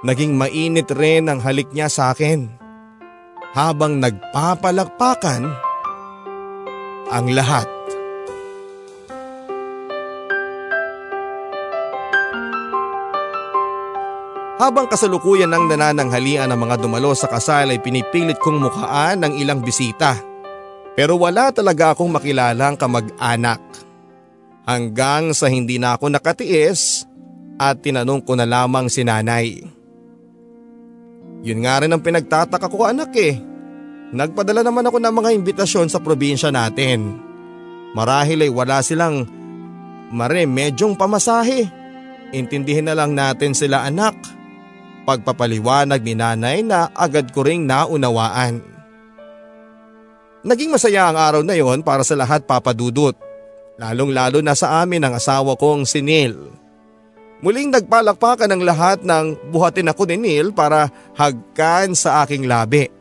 Naging 0.07 0.39
mainit 0.39 0.87
rin 0.95 1.27
ang 1.27 1.43
halik 1.43 1.67
niya 1.75 1.91
sa 1.91 2.15
akin. 2.15 2.47
Habang 3.51 3.99
nagpapalakpakan 3.99 5.41
ang 7.11 7.27
lahat. 7.35 7.72
Habang 14.63 14.87
kasalukuyan 14.87 15.51
ng 15.51 15.75
nanananghalian 15.75 16.47
ng 16.47 16.55
mga 16.55 16.79
dumalo 16.79 17.11
sa 17.11 17.27
kasal 17.27 17.67
ay 17.67 17.83
pinipilit 17.83 18.39
kong 18.39 18.63
mukhaan 18.63 19.19
ng 19.19 19.35
ilang 19.35 19.59
bisita. 19.59 20.15
Pero 20.95 21.19
wala 21.19 21.51
talaga 21.51 21.91
akong 21.91 22.07
makilalang 22.07 22.79
kamag-anak. 22.79 23.59
Hanggang 24.63 25.35
sa 25.35 25.51
hindi 25.51 25.83
na 25.83 25.99
ako 25.99 26.15
nakatiis 26.15 27.03
at 27.59 27.83
tinanong 27.83 28.23
ko 28.23 28.39
na 28.39 28.47
lamang 28.47 28.87
si 28.87 29.03
nanay. 29.03 29.67
Yun 31.43 31.59
nga 31.67 31.83
rin 31.83 31.91
ang 31.91 31.99
pinagtataka 31.99 32.71
ko 32.71 32.87
anak 32.87 33.11
eh. 33.19 33.35
Nagpadala 34.15 34.63
naman 34.63 34.87
ako 34.87 34.95
ng 35.03 35.11
mga 35.11 35.29
imbitasyon 35.43 35.91
sa 35.91 35.99
probinsya 35.99 36.55
natin. 36.55 37.19
Marahil 37.91 38.47
ay 38.47 38.51
wala 38.55 38.79
silang 38.79 39.27
mare 40.07 40.47
medyong 40.47 40.95
pamasahe. 40.95 41.67
Intindihin 42.31 42.87
na 42.87 42.95
lang 42.95 43.11
natin 43.11 43.51
sila 43.51 43.83
anak. 43.83 44.15
Anak 44.15 44.42
pagpapaliwanag 45.03 45.99
ni 46.03 46.15
nanay 46.15 46.63
na 46.63 46.91
agad 46.95 47.31
ko 47.31 47.43
ring 47.43 47.67
naunawaan. 47.67 48.63
Naging 50.43 50.75
masaya 50.75 51.07
ang 51.07 51.15
araw 51.15 51.41
na 51.43 51.55
yon 51.55 51.79
para 51.87 52.03
sa 52.03 52.19
lahat 52.19 52.43
papadudot, 52.43 53.15
lalong 53.79 54.11
lalo 54.11 54.43
na 54.43 54.51
sa 54.51 54.83
amin 54.83 54.99
ang 54.99 55.15
asawa 55.15 55.55
kong 55.55 55.87
si 55.87 56.03
Neil. 56.03 56.35
Muling 57.39 57.71
nagpalakpakan 57.71 58.51
ng 58.51 58.63
lahat 58.63 59.03
ng 59.03 59.51
buhatin 59.51 59.91
ako 59.91 60.03
ni 60.07 60.15
Neil 60.19 60.51
para 60.51 60.91
hagkan 61.15 61.95
sa 61.95 62.23
aking 62.23 62.47
labi. 62.47 62.91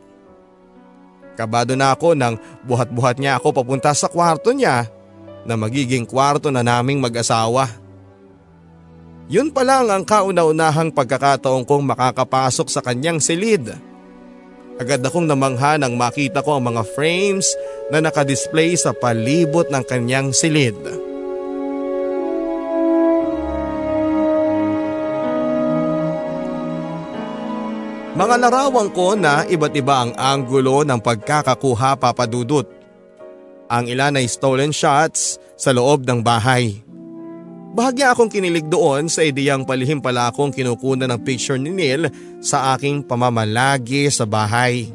Kabado 1.35 1.75
na 1.75 1.91
ako 1.91 2.15
nang 2.15 2.39
buhat-buhat 2.63 3.19
niya 3.19 3.39
ako 3.39 3.51
papunta 3.51 3.91
sa 3.91 4.07
kwarto 4.07 4.55
niya 4.55 4.87
na 5.43 5.59
magiging 5.59 6.07
kwarto 6.07 6.47
na 6.47 6.63
naming 6.63 7.03
mag-asawa. 7.03 7.82
Yun 9.31 9.55
pa 9.55 9.63
lang 9.63 9.87
ang 9.87 10.03
kauna-unahang 10.03 10.91
pagkakataong 10.91 11.63
kong 11.63 11.87
makakapasok 11.87 12.67
sa 12.67 12.83
kanyang 12.83 13.23
silid. 13.23 13.71
Agad 14.75 14.99
akong 14.99 15.23
namangha 15.23 15.79
nang 15.79 15.95
makita 15.95 16.43
ko 16.43 16.59
ang 16.59 16.67
mga 16.67 16.83
frames 16.91 17.47
na 17.87 18.03
nakadisplay 18.03 18.75
sa 18.75 18.91
palibot 18.91 19.71
ng 19.71 19.83
kanyang 19.87 20.35
silid. 20.35 20.75
Mga 28.13 28.35
larawan 28.45 28.93
ko 28.93 29.17
na 29.17 29.41
iba't 29.47 29.73
iba 29.73 30.05
ang 30.05 30.11
anggulo 30.19 30.85
ng 30.85 30.99
pagkakakuha 31.01 31.97
papadudot. 31.97 32.67
Ang 33.71 33.89
ilan 33.89 34.19
ay 34.19 34.29
stolen 34.29 34.69
shots 34.69 35.41
sa 35.57 35.73
loob 35.73 36.05
ng 36.05 36.21
bahay. 36.21 36.82
Bahagya 37.73 38.13
akong 38.13 38.29
kinilig 38.29 38.69
doon 38.69 39.09
sa 39.09 39.25
ideyang 39.25 39.65
palihim 39.65 39.97
pala 39.97 40.29
akong 40.29 40.53
kinukunan 40.53 41.09
ng 41.09 41.21
picture 41.25 41.57
ni 41.57 41.73
Neil 41.73 42.05
sa 42.37 42.77
aking 42.77 43.01
pamamalagi 43.01 44.13
sa 44.13 44.29
bahay. 44.29 44.93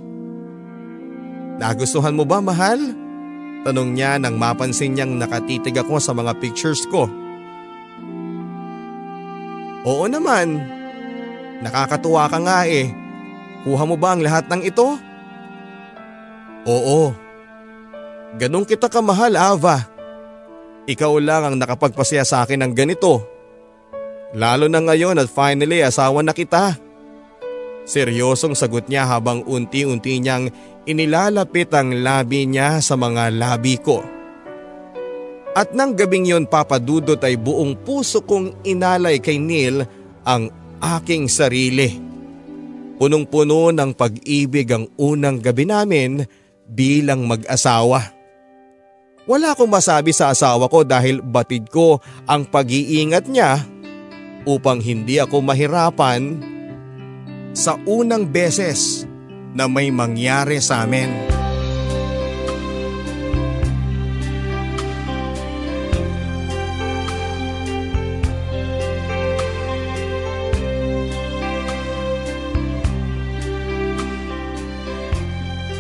Nagustuhan 1.58 2.14
mo 2.14 2.22
ba 2.22 2.38
mahal? 2.38 2.78
Tanong 3.66 3.98
niya 3.98 4.22
nang 4.22 4.38
mapansin 4.38 4.94
niyang 4.94 5.18
nakatitig 5.18 5.74
ako 5.74 5.98
sa 5.98 6.14
mga 6.14 6.38
pictures 6.38 6.86
ko. 6.86 7.10
Oo 9.82 10.06
naman. 10.06 10.62
Nakakatuwa 11.58 12.30
ka 12.30 12.38
nga 12.38 12.62
eh. 12.70 12.94
Kuha 13.66 13.82
mo 13.90 13.98
ba 13.98 14.14
ang 14.14 14.22
lahat 14.22 14.46
ng 14.46 14.62
ito? 14.62 14.94
Oo. 16.62 17.10
Ganong 18.38 18.62
kita 18.62 18.86
kamahal, 18.86 19.34
Ava. 19.34 19.97
Ikaw 20.88 21.12
lang 21.20 21.42
ang 21.44 21.56
nakapagpasaya 21.60 22.24
sa 22.24 22.48
akin 22.48 22.64
ng 22.64 22.72
ganito. 22.72 23.20
Lalo 24.32 24.72
na 24.72 24.80
ngayon 24.80 25.20
at 25.20 25.28
finally 25.28 25.84
asawa 25.84 26.24
na 26.24 26.32
kita. 26.32 26.80
Seryosong 27.84 28.56
sagot 28.56 28.88
niya 28.88 29.04
habang 29.04 29.44
unti-unti 29.44 30.16
niyang 30.20 30.48
inilalapit 30.88 31.68
ang 31.76 31.92
labi 32.00 32.48
niya 32.48 32.80
sa 32.80 32.96
mga 32.96 33.32
labi 33.36 33.76
ko. 33.80 34.00
At 35.52 35.76
nang 35.76 35.92
gabing 35.92 36.28
yon 36.28 36.44
papadudot 36.48 37.20
ay 37.20 37.36
buong 37.36 37.84
puso 37.84 38.24
kong 38.24 38.64
inalay 38.64 39.20
kay 39.20 39.36
Neil 39.36 39.84
ang 40.24 40.48
aking 40.80 41.28
sarili. 41.28 42.00
Punong-puno 42.96 43.72
ng 43.72 43.92
pag-ibig 43.92 44.68
ang 44.72 44.88
unang 44.96 45.40
gabi 45.40 45.64
namin 45.68 46.24
bilang 46.68 47.28
mag-asawa. 47.28 48.17
Wala 49.28 49.52
akong 49.52 49.68
masabi 49.68 50.16
sa 50.16 50.32
asawa 50.32 50.72
ko 50.72 50.88
dahil 50.88 51.20
batid 51.20 51.68
ko 51.68 52.00
ang 52.24 52.48
pag-iingat 52.48 53.28
niya 53.28 53.60
upang 54.48 54.80
hindi 54.80 55.20
ako 55.20 55.44
mahirapan 55.44 56.40
sa 57.52 57.76
unang 57.84 58.24
beses 58.24 59.04
na 59.52 59.68
may 59.68 59.92
mangyari 59.92 60.64
sa 60.64 60.88
amin. 60.88 61.37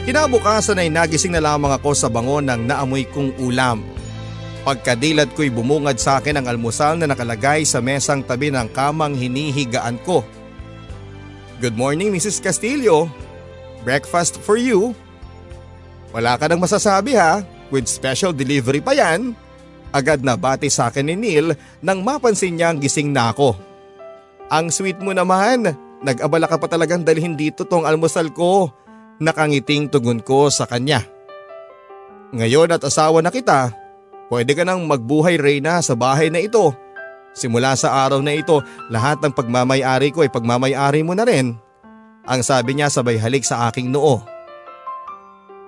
Kinabukasan 0.08 0.80
ay 0.80 0.88
nagising 0.88 1.36
na 1.36 1.44
lamang 1.44 1.68
ako 1.68 1.92
sa 1.92 2.08
bango 2.08 2.40
ng 2.40 2.64
naamoy 2.64 3.04
kong 3.12 3.36
ulam. 3.44 3.84
Pagkadilat 4.64 5.36
ko'y 5.36 5.52
bumungad 5.52 6.00
sa 6.00 6.16
akin 6.16 6.40
ang 6.40 6.48
almusal 6.48 6.96
na 6.96 7.04
nakalagay 7.04 7.68
sa 7.68 7.84
mesang 7.84 8.24
tabi 8.24 8.48
ng 8.48 8.72
kamang 8.72 9.12
hinihigaan 9.12 10.00
ko. 10.08 10.24
Good 11.60 11.76
morning 11.76 12.08
Mrs. 12.08 12.40
Castillo. 12.40 13.12
Breakfast 13.84 14.40
for 14.40 14.56
you. 14.56 14.96
Wala 16.16 16.40
ka 16.40 16.48
nang 16.48 16.64
masasabi 16.64 17.12
ha, 17.12 17.44
with 17.68 17.84
special 17.84 18.32
delivery 18.32 18.80
pa 18.80 18.96
yan. 18.96 19.36
Agad 19.92 20.24
na 20.24 20.40
bati 20.40 20.72
sa 20.72 20.88
akin 20.88 21.04
ni 21.04 21.20
Neil 21.20 21.52
nang 21.84 22.00
mapansin 22.00 22.56
niyang 22.56 22.80
gising 22.80 23.12
na 23.12 23.36
ako. 23.36 23.60
Ang 24.48 24.72
sweet 24.72 25.04
mo 25.04 25.12
naman, 25.12 25.68
nag-abala 26.00 26.48
ka 26.48 26.56
pa 26.56 26.64
talagang 26.64 27.04
dalhin 27.04 27.36
dito 27.36 27.68
tong 27.68 27.84
almusal 27.84 28.32
ko. 28.32 28.72
Nakangiting 29.18 29.90
tugon 29.90 30.22
ko 30.22 30.46
sa 30.46 30.66
kanya. 30.70 31.02
Ngayon 32.30 32.70
at 32.70 32.82
asawa 32.86 33.18
na 33.18 33.34
kita, 33.34 33.74
pwede 34.30 34.54
ka 34.54 34.62
nang 34.62 34.86
magbuhay 34.86 35.34
Reyna 35.40 35.82
sa 35.82 35.98
bahay 35.98 36.30
na 36.30 36.38
ito. 36.38 36.70
Simula 37.34 37.74
sa 37.74 38.06
araw 38.06 38.22
na 38.22 38.34
ito, 38.34 38.62
lahat 38.90 39.18
ng 39.22 39.34
pagmamayari 39.34 40.14
ko 40.14 40.22
ay 40.22 40.30
pagmamayari 40.30 41.02
mo 41.02 41.18
na 41.18 41.26
rin. 41.26 41.58
Ang 42.28 42.40
sabi 42.44 42.76
niya 42.76 42.92
sabay 42.92 43.18
halik 43.18 43.42
sa 43.42 43.66
aking 43.70 43.90
noo. 43.90 44.20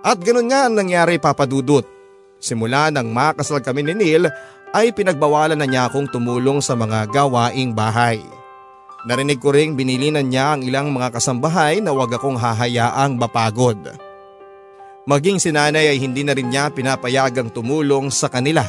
At 0.00 0.20
ganun 0.20 0.48
nga 0.48 0.68
ang 0.68 0.74
nangyari 0.76 1.20
papadudot. 1.20 1.84
Simula 2.40 2.88
nang 2.88 3.12
makasal 3.12 3.60
kami 3.60 3.84
ni 3.84 3.94
Neil 3.96 4.24
ay 4.72 4.94
pinagbawalan 4.96 5.58
na 5.58 5.66
niya 5.68 5.90
akong 5.90 6.08
tumulong 6.08 6.62
sa 6.62 6.78
mga 6.78 7.10
gawaing 7.10 7.74
bahay. 7.74 8.22
Narinig 9.00 9.40
ko 9.40 9.48
ring 9.48 9.72
binilinan 9.72 10.28
niya 10.28 10.56
ang 10.56 10.60
ilang 10.60 10.92
mga 10.92 11.16
kasambahay 11.16 11.80
na 11.80 11.96
wag 11.96 12.12
akong 12.12 12.36
hahayaang 12.36 13.16
mapagod. 13.16 13.80
Maging 15.08 15.40
si 15.40 15.48
nanay 15.48 15.88
ay 15.88 15.96
hindi 15.96 16.20
na 16.20 16.36
rin 16.36 16.52
niya 16.52 16.68
pinapayagang 16.68 17.48
tumulong 17.48 18.12
sa 18.12 18.28
kanila. 18.28 18.60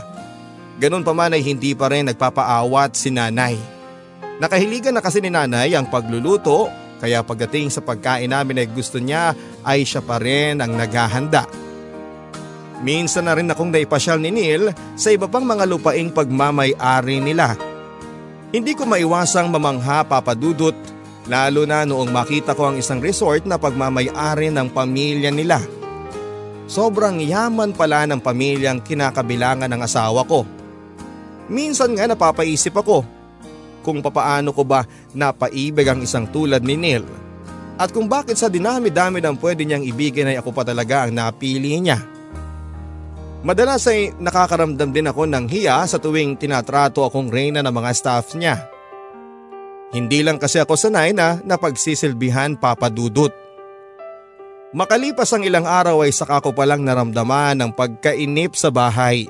Ganun 0.79 1.03
pa 1.03 1.11
man 1.11 1.35
ay 1.35 1.43
hindi 1.43 1.75
pa 1.75 1.91
rin 1.91 2.07
nagpapaawat 2.07 2.95
si 2.95 3.11
nanay. 3.11 3.59
Nakahiligan 4.39 4.95
na 4.95 5.03
kasi 5.03 5.19
ni 5.19 5.27
nanay 5.27 5.75
ang 5.75 5.91
pagluluto 5.91 6.71
kaya 7.03 7.19
pagdating 7.27 7.67
sa 7.67 7.83
pagkain 7.83 8.31
namin 8.31 8.63
ay 8.63 8.67
gusto 8.71 9.03
niya 9.03 9.35
ay 9.67 9.83
siya 9.83 9.99
pa 9.99 10.15
rin 10.15 10.63
ang 10.63 10.71
naghahanda. 10.79 11.43
Minsan 12.81 13.27
na 13.27 13.35
rin 13.35 13.51
akong 13.51 13.69
naipasyal 13.69 14.17
ni 14.17 14.31
Neil 14.33 14.71
sa 14.95 15.13
iba 15.13 15.27
pang 15.29 15.45
mga 15.45 15.67
lupaing 15.69 16.09
pagmamay-ari 16.09 17.21
nila. 17.21 17.70
Hindi 18.51 18.75
ko 18.75 18.83
maiwasang 18.83 19.47
mamangha 19.47 20.03
papadudot 20.03 20.75
lalo 21.31 21.63
na 21.63 21.87
noong 21.87 22.11
makita 22.11 22.51
ko 22.51 22.67
ang 22.67 22.75
isang 22.75 22.99
resort 22.99 23.47
na 23.47 23.55
pagmamay-ari 23.55 24.51
ng 24.51 24.67
pamilya 24.75 25.31
nila. 25.31 25.63
Sobrang 26.67 27.23
yaman 27.23 27.71
pala 27.71 28.03
ng 28.11 28.19
pamilyang 28.19 28.83
kinakabilangan 28.83 29.71
ng 29.71 29.81
asawa 29.87 30.27
ko. 30.27 30.43
Minsan 31.47 31.95
nga 31.95 32.11
napapaisip 32.11 32.75
ako 32.75 33.07
kung 33.87 34.03
papaano 34.03 34.51
ko 34.51 34.67
ba 34.67 34.83
napaibig 35.15 35.87
ang 35.87 36.03
isang 36.03 36.27
tulad 36.27 36.59
ni 36.59 36.75
Neil 36.75 37.07
at 37.79 37.95
kung 37.95 38.11
bakit 38.11 38.35
sa 38.35 38.51
dinami-dami 38.51 39.23
ng 39.23 39.39
pwede 39.39 39.63
niyang 39.63 39.87
ibigin 39.87 40.27
ay 40.27 40.37
ako 40.37 40.51
pa 40.51 40.67
talaga 40.67 41.07
ang 41.07 41.15
napili 41.15 41.79
niya. 41.79 42.10
Madalas 43.41 43.89
ay 43.89 44.13
nakakaramdam 44.21 44.93
din 44.93 45.09
ako 45.09 45.25
ng 45.25 45.49
hiya 45.49 45.81
sa 45.89 45.97
tuwing 45.97 46.37
tinatrato 46.37 47.01
akong 47.01 47.33
reyna 47.33 47.65
ng 47.65 47.73
mga 47.73 47.91
staff 47.97 48.37
niya. 48.37 48.69
Hindi 49.89 50.21
lang 50.21 50.37
kasi 50.37 50.61
ako 50.61 50.77
sanay 50.77 51.09
na 51.09 51.41
napagsisilbihan 51.41 52.53
papadudot. 52.53 53.33
Makalipas 54.77 55.33
ang 55.33 55.41
ilang 55.41 55.65
araw 55.65 56.05
ay 56.05 56.13
saka 56.13 56.39
ko 56.39 56.53
palang 56.53 56.85
naramdaman 56.85 57.57
ng 57.59 57.71
pagkainip 57.73 58.53
sa 58.53 58.69
bahay. 58.69 59.25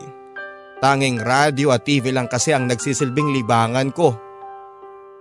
Tanging 0.84 1.18
radyo 1.18 1.72
at 1.72 1.88
TV 1.88 2.12
lang 2.12 2.28
kasi 2.28 2.52
ang 2.52 2.68
nagsisilbing 2.68 3.32
libangan 3.32 3.96
ko. 3.96 4.14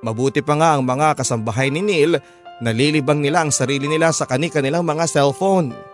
Mabuti 0.02 0.42
pa 0.42 0.58
nga 0.58 0.74
ang 0.74 0.82
mga 0.82 1.14
kasambahay 1.14 1.70
ni 1.70 1.80
Neil, 1.80 2.18
nalilibang 2.58 3.22
nila 3.22 3.46
ang 3.46 3.54
sarili 3.54 3.86
nila 3.86 4.10
sa 4.10 4.26
kani-kanilang 4.26 4.82
mga 4.82 5.06
cellphone. 5.06 5.89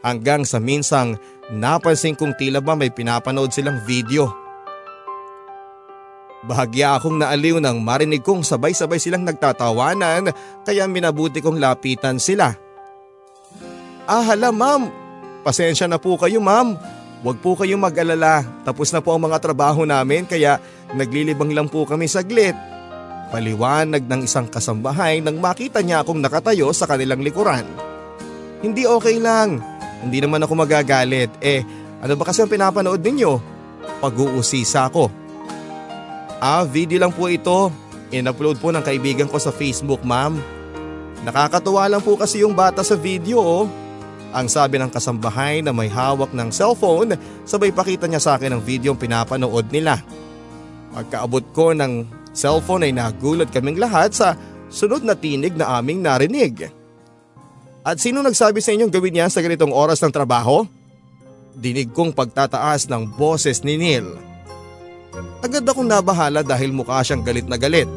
Hanggang 0.00 0.48
sa 0.48 0.56
minsang 0.56 1.20
napansin 1.52 2.16
kong 2.16 2.36
tila 2.40 2.64
ba 2.64 2.72
may 2.72 2.88
pinapanood 2.88 3.52
silang 3.52 3.84
video. 3.84 4.32
Bahagya 6.40 6.96
akong 6.96 7.20
naaliw 7.20 7.60
nang 7.60 7.84
marinig 7.84 8.24
kong 8.24 8.40
sabay-sabay 8.40 8.96
silang 8.96 9.28
nagtatawanan 9.28 10.32
kaya 10.64 10.88
minabuti 10.88 11.44
kong 11.44 11.60
lapitan 11.60 12.16
sila. 12.16 12.56
Ah 14.08 14.24
hala 14.24 14.48
ma'am, 14.48 14.88
pasensya 15.44 15.84
na 15.84 16.00
po 16.00 16.16
kayo 16.16 16.40
ma'am. 16.40 16.80
Huwag 17.20 17.36
po 17.44 17.52
kayong 17.52 17.84
mag-alala, 17.84 18.40
tapos 18.64 18.88
na 18.96 19.04
po 19.04 19.12
ang 19.12 19.28
mga 19.28 19.36
trabaho 19.44 19.84
namin 19.84 20.24
kaya 20.24 20.56
naglilibang 20.96 21.52
lang 21.52 21.68
po 21.68 21.84
kami 21.84 22.08
saglit. 22.08 22.56
Paliwanag 23.28 24.08
ng 24.08 24.24
isang 24.24 24.48
kasambahay 24.48 25.20
nang 25.20 25.36
makita 25.36 25.84
niya 25.84 26.00
akong 26.00 26.16
nakatayo 26.16 26.72
sa 26.72 26.88
kanilang 26.88 27.20
likuran. 27.20 27.68
Hindi 28.64 28.88
okay 28.88 29.20
lang, 29.20 29.60
hindi 30.00 30.18
naman 30.24 30.40
ako 30.40 30.52
magagalit. 30.64 31.30
Eh, 31.44 31.64
ano 32.00 32.16
ba 32.16 32.24
kasi 32.28 32.40
ang 32.40 32.50
pinapanood 32.52 33.00
ninyo? 33.04 33.32
Pag-uusisa 34.00 34.88
ko. 34.88 35.12
Ah, 36.40 36.64
video 36.64 36.96
lang 36.96 37.12
po 37.12 37.28
ito. 37.28 37.68
In-upload 38.10 38.58
po 38.58 38.72
ng 38.72 38.80
kaibigan 38.80 39.28
ko 39.28 39.36
sa 39.36 39.52
Facebook, 39.52 40.00
ma'am. 40.02 40.40
Nakakatuwa 41.20 41.84
lang 41.86 42.00
po 42.00 42.16
kasi 42.16 42.40
yung 42.40 42.56
bata 42.56 42.80
sa 42.80 42.96
video, 42.96 43.38
oh. 43.38 43.68
Ang 44.30 44.46
sabi 44.48 44.80
ng 44.80 44.88
kasambahay 44.88 45.60
na 45.60 45.74
may 45.74 45.90
hawak 45.90 46.32
ng 46.32 46.48
cellphone, 46.48 47.18
sabay 47.44 47.74
pakita 47.74 48.08
niya 48.08 48.22
sa 48.22 48.38
akin 48.38 48.56
ang 48.56 48.62
video 48.62 48.96
pinapanood 48.96 49.68
nila. 49.68 50.00
Pagkaabot 50.94 51.44
ko 51.52 51.76
ng 51.76 52.06
cellphone 52.32 52.88
ay 52.88 52.92
nagulat 52.94 53.50
kaming 53.50 53.76
lahat 53.76 54.14
sa 54.14 54.38
sunod 54.70 55.02
na 55.02 55.18
tinig 55.18 55.58
na 55.58 55.76
aming 55.78 56.00
narinig. 56.00 56.79
At 57.80 57.96
sino 57.96 58.20
nagsabi 58.20 58.60
sa 58.60 58.76
inyong 58.76 58.92
gawin 58.92 59.24
yan 59.24 59.32
sa 59.32 59.40
ganitong 59.40 59.72
oras 59.72 60.04
ng 60.04 60.12
trabaho? 60.12 60.68
Dinig 61.56 61.90
kong 61.96 62.12
pagtataas 62.12 62.86
ng 62.92 63.16
boses 63.16 63.64
ni 63.64 63.80
Neil. 63.80 64.06
Agad 65.40 65.64
akong 65.64 65.88
nabahala 65.88 66.44
dahil 66.44 66.70
mukha 66.70 67.00
siyang 67.00 67.24
galit 67.24 67.48
na 67.48 67.56
galit. 67.56 67.88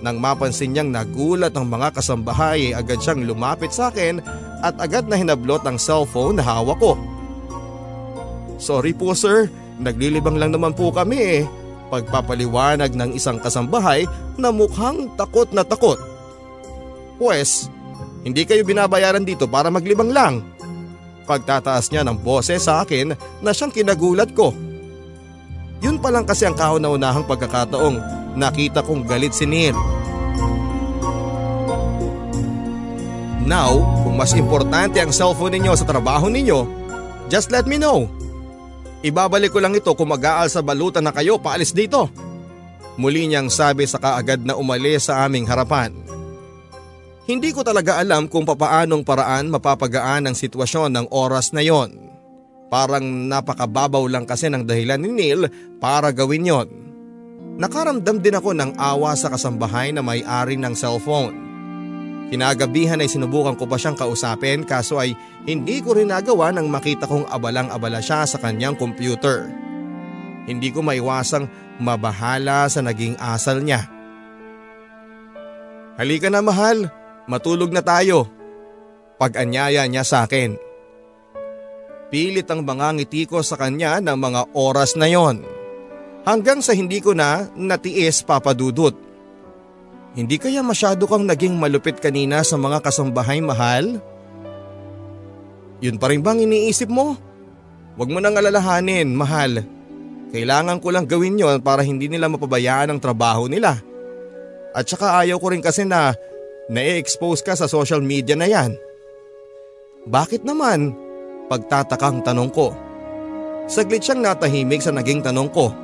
Nang 0.00 0.16
mapansin 0.16 0.72
niyang 0.72 0.88
nagulat 0.88 1.52
ang 1.52 1.68
mga 1.68 1.92
kasambahay 1.92 2.72
ay 2.72 2.78
agad 2.78 3.02
siyang 3.02 3.26
lumapit 3.26 3.74
sa 3.74 3.92
akin 3.92 4.22
at 4.64 4.78
agad 4.80 5.04
na 5.10 5.18
hinablot 5.18 5.60
ang 5.66 5.76
cellphone 5.76 6.40
na 6.40 6.46
hawak 6.46 6.78
ko. 6.80 6.96
Sorry 8.56 8.96
po 8.96 9.12
sir, 9.12 9.50
naglilibang 9.82 10.38
lang 10.40 10.54
naman 10.54 10.72
po 10.72 10.88
kami 10.94 11.18
eh. 11.18 11.42
Pagpapaliwanag 11.90 12.94
ng 12.94 13.10
isang 13.18 13.42
kasambahay 13.42 14.06
na 14.38 14.54
mukhang 14.54 15.10
takot 15.18 15.50
na 15.50 15.66
takot. 15.66 15.98
Pwes, 17.18 17.68
hindi 18.20 18.44
kayo 18.44 18.60
binabayaran 18.64 19.24
dito 19.24 19.48
para 19.48 19.72
maglibang 19.72 20.12
lang. 20.12 20.44
Pagtataas 21.24 21.88
niya 21.88 22.04
ng 22.04 22.20
boses 22.20 22.66
sa 22.66 22.84
akin 22.84 23.16
na 23.40 23.50
siyang 23.54 23.72
kinagulat 23.72 24.34
ko. 24.36 24.52
Yun 25.80 25.96
pa 25.96 26.12
lang 26.12 26.28
kasi 26.28 26.44
ang 26.44 26.58
kauna-unahang 26.58 27.24
pagkakataong 27.24 27.96
nakita 28.36 28.84
kong 28.84 29.08
galit 29.08 29.32
si 29.32 29.48
Neil. 29.48 29.72
Now, 33.48 33.82
kung 34.04 34.14
mas 34.20 34.36
importante 34.36 35.00
ang 35.00 35.10
cellphone 35.10 35.56
ninyo 35.58 35.72
sa 35.74 35.88
trabaho 35.88 36.28
ninyo, 36.28 36.68
just 37.32 37.48
let 37.48 37.64
me 37.64 37.80
know. 37.80 38.06
Ibabalik 39.00 39.50
ko 39.50 39.64
lang 39.64 39.72
ito 39.72 39.96
kung 39.96 40.12
mag-aal 40.12 40.52
sa 40.52 40.60
balutan 40.60 41.02
na 41.02 41.10
kayo 41.10 41.40
paalis 41.40 41.72
dito. 41.72 42.12
Muli 43.00 43.24
niyang 43.24 43.48
sabi 43.48 43.88
sa 43.88 43.96
kaagad 43.96 44.44
na 44.44 44.60
umalis 44.60 45.08
sa 45.08 45.24
aming 45.24 45.48
harapan. 45.48 45.88
Hindi 47.30 47.54
ko 47.54 47.62
talaga 47.62 48.02
alam 48.02 48.26
kung 48.26 48.42
papaanong 48.42 49.06
paraan 49.06 49.54
mapapagaan 49.54 50.26
ang 50.26 50.34
sitwasyon 50.34 50.90
ng 50.90 51.06
oras 51.14 51.54
na 51.54 51.62
yon. 51.62 51.94
Parang 52.66 53.06
napakababaw 53.06 54.02
lang 54.10 54.26
kasi 54.26 54.50
ng 54.50 54.66
dahilan 54.66 54.98
ni 54.98 55.14
Neil 55.14 55.46
para 55.78 56.10
gawin 56.10 56.50
yon. 56.50 56.68
Nakaramdam 57.54 58.18
din 58.18 58.34
ako 58.34 58.50
ng 58.50 58.74
awa 58.74 59.14
sa 59.14 59.30
kasambahay 59.30 59.94
na 59.94 60.02
may-ari 60.02 60.58
ng 60.58 60.74
cellphone. 60.74 61.38
Kinagabihan 62.34 62.98
ay 62.98 63.06
sinubukan 63.06 63.54
ko 63.54 63.70
pa 63.70 63.78
siyang 63.78 63.94
kausapin 63.94 64.66
kaso 64.66 64.98
ay 64.98 65.14
hindi 65.46 65.78
ko 65.86 65.94
rin 65.94 66.10
nagawa 66.10 66.50
nang 66.50 66.66
makita 66.66 67.06
kong 67.06 67.30
abalang-abala 67.30 68.02
siya 68.02 68.26
sa 68.26 68.42
kanyang 68.42 68.74
computer. 68.74 69.46
Hindi 70.50 70.74
ko 70.74 70.82
maiwasang 70.82 71.46
mabahala 71.78 72.66
sa 72.66 72.82
naging 72.82 73.14
asal 73.22 73.62
niya. 73.62 73.86
Halika 75.94 76.26
na 76.26 76.42
mahal, 76.42 76.90
Matulog 77.30 77.70
na 77.70 77.78
tayo. 77.78 78.26
Pag-anyaya 79.14 79.86
niya 79.86 80.02
sa 80.02 80.26
akin. 80.26 80.58
Pilit 82.10 82.50
ang 82.50 82.66
mga 82.66 82.98
ngiti 82.98 83.22
ko 83.30 83.38
sa 83.38 83.54
kanya 83.54 84.02
ng 84.02 84.18
mga 84.18 84.50
oras 84.58 84.98
na 84.98 85.06
yon. 85.06 85.46
Hanggang 86.26 86.58
sa 86.58 86.74
hindi 86.74 86.98
ko 86.98 87.14
na 87.14 87.46
natiis 87.54 88.26
papadudot. 88.26 88.98
Hindi 90.18 90.42
kaya 90.42 90.58
masyado 90.66 91.06
kang 91.06 91.22
naging 91.22 91.54
malupit 91.54 92.02
kanina 92.02 92.42
sa 92.42 92.58
mga 92.58 92.82
kasambahay 92.82 93.38
mahal? 93.38 94.02
Yun 95.78 96.02
pa 96.02 96.10
rin 96.10 96.26
bang 96.26 96.42
iniisip 96.42 96.90
mo? 96.90 97.14
Huwag 97.94 98.10
mo 98.10 98.18
nang 98.18 98.34
alalahanin, 98.34 99.14
mahal. 99.14 99.62
Kailangan 100.34 100.82
ko 100.82 100.90
lang 100.90 101.06
gawin 101.06 101.38
yon 101.38 101.62
para 101.62 101.86
hindi 101.86 102.10
nila 102.10 102.26
mapabayaan 102.26 102.90
ang 102.90 102.98
trabaho 102.98 103.46
nila. 103.46 103.78
At 104.74 104.90
saka 104.90 105.22
ayaw 105.22 105.38
ko 105.38 105.54
rin 105.54 105.62
kasi 105.62 105.86
na 105.86 106.10
na-expose 106.70 107.42
ka 107.42 107.58
sa 107.58 107.66
social 107.66 107.98
media 107.98 108.38
na 108.38 108.46
yan. 108.46 108.78
Bakit 110.06 110.46
naman? 110.46 110.94
Pagtatakang 111.50 112.22
tanong 112.22 112.50
ko. 112.54 112.70
Saglit 113.66 114.06
siyang 114.06 114.22
natahimik 114.22 114.78
sa 114.78 114.94
naging 114.94 115.20
tanong 115.20 115.50
ko. 115.50 115.74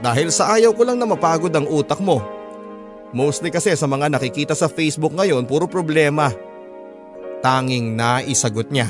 Dahil 0.00 0.32
sa 0.32 0.56
ayaw 0.56 0.72
ko 0.72 0.82
lang 0.88 0.98
na 0.98 1.06
mapagod 1.06 1.52
ang 1.52 1.68
utak 1.68 2.00
mo. 2.00 2.24
Mostly 3.12 3.52
kasi 3.52 3.76
sa 3.76 3.84
mga 3.84 4.08
nakikita 4.08 4.56
sa 4.56 4.72
Facebook 4.72 5.12
ngayon 5.12 5.44
puro 5.44 5.68
problema. 5.68 6.32
Tanging 7.44 7.92
naisagot 7.92 8.72
niya. 8.72 8.88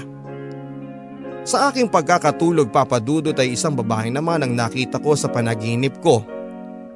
Sa 1.42 1.68
aking 1.68 1.90
pagkakatulog 1.90 2.70
papadudot 2.70 3.34
ay 3.34 3.58
isang 3.58 3.74
babae 3.74 4.14
naman 4.14 4.46
ang 4.46 4.54
nakita 4.54 5.02
ko 5.02 5.18
sa 5.18 5.26
panaginip 5.26 5.98
ko. 5.98 6.22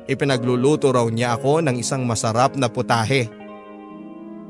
Ipinagluluto 0.06 0.94
raw 0.94 1.02
niya 1.10 1.34
ako 1.34 1.66
ng 1.66 1.82
isang 1.82 2.06
masarap 2.06 2.54
na 2.54 2.70
putahe. 2.70 3.45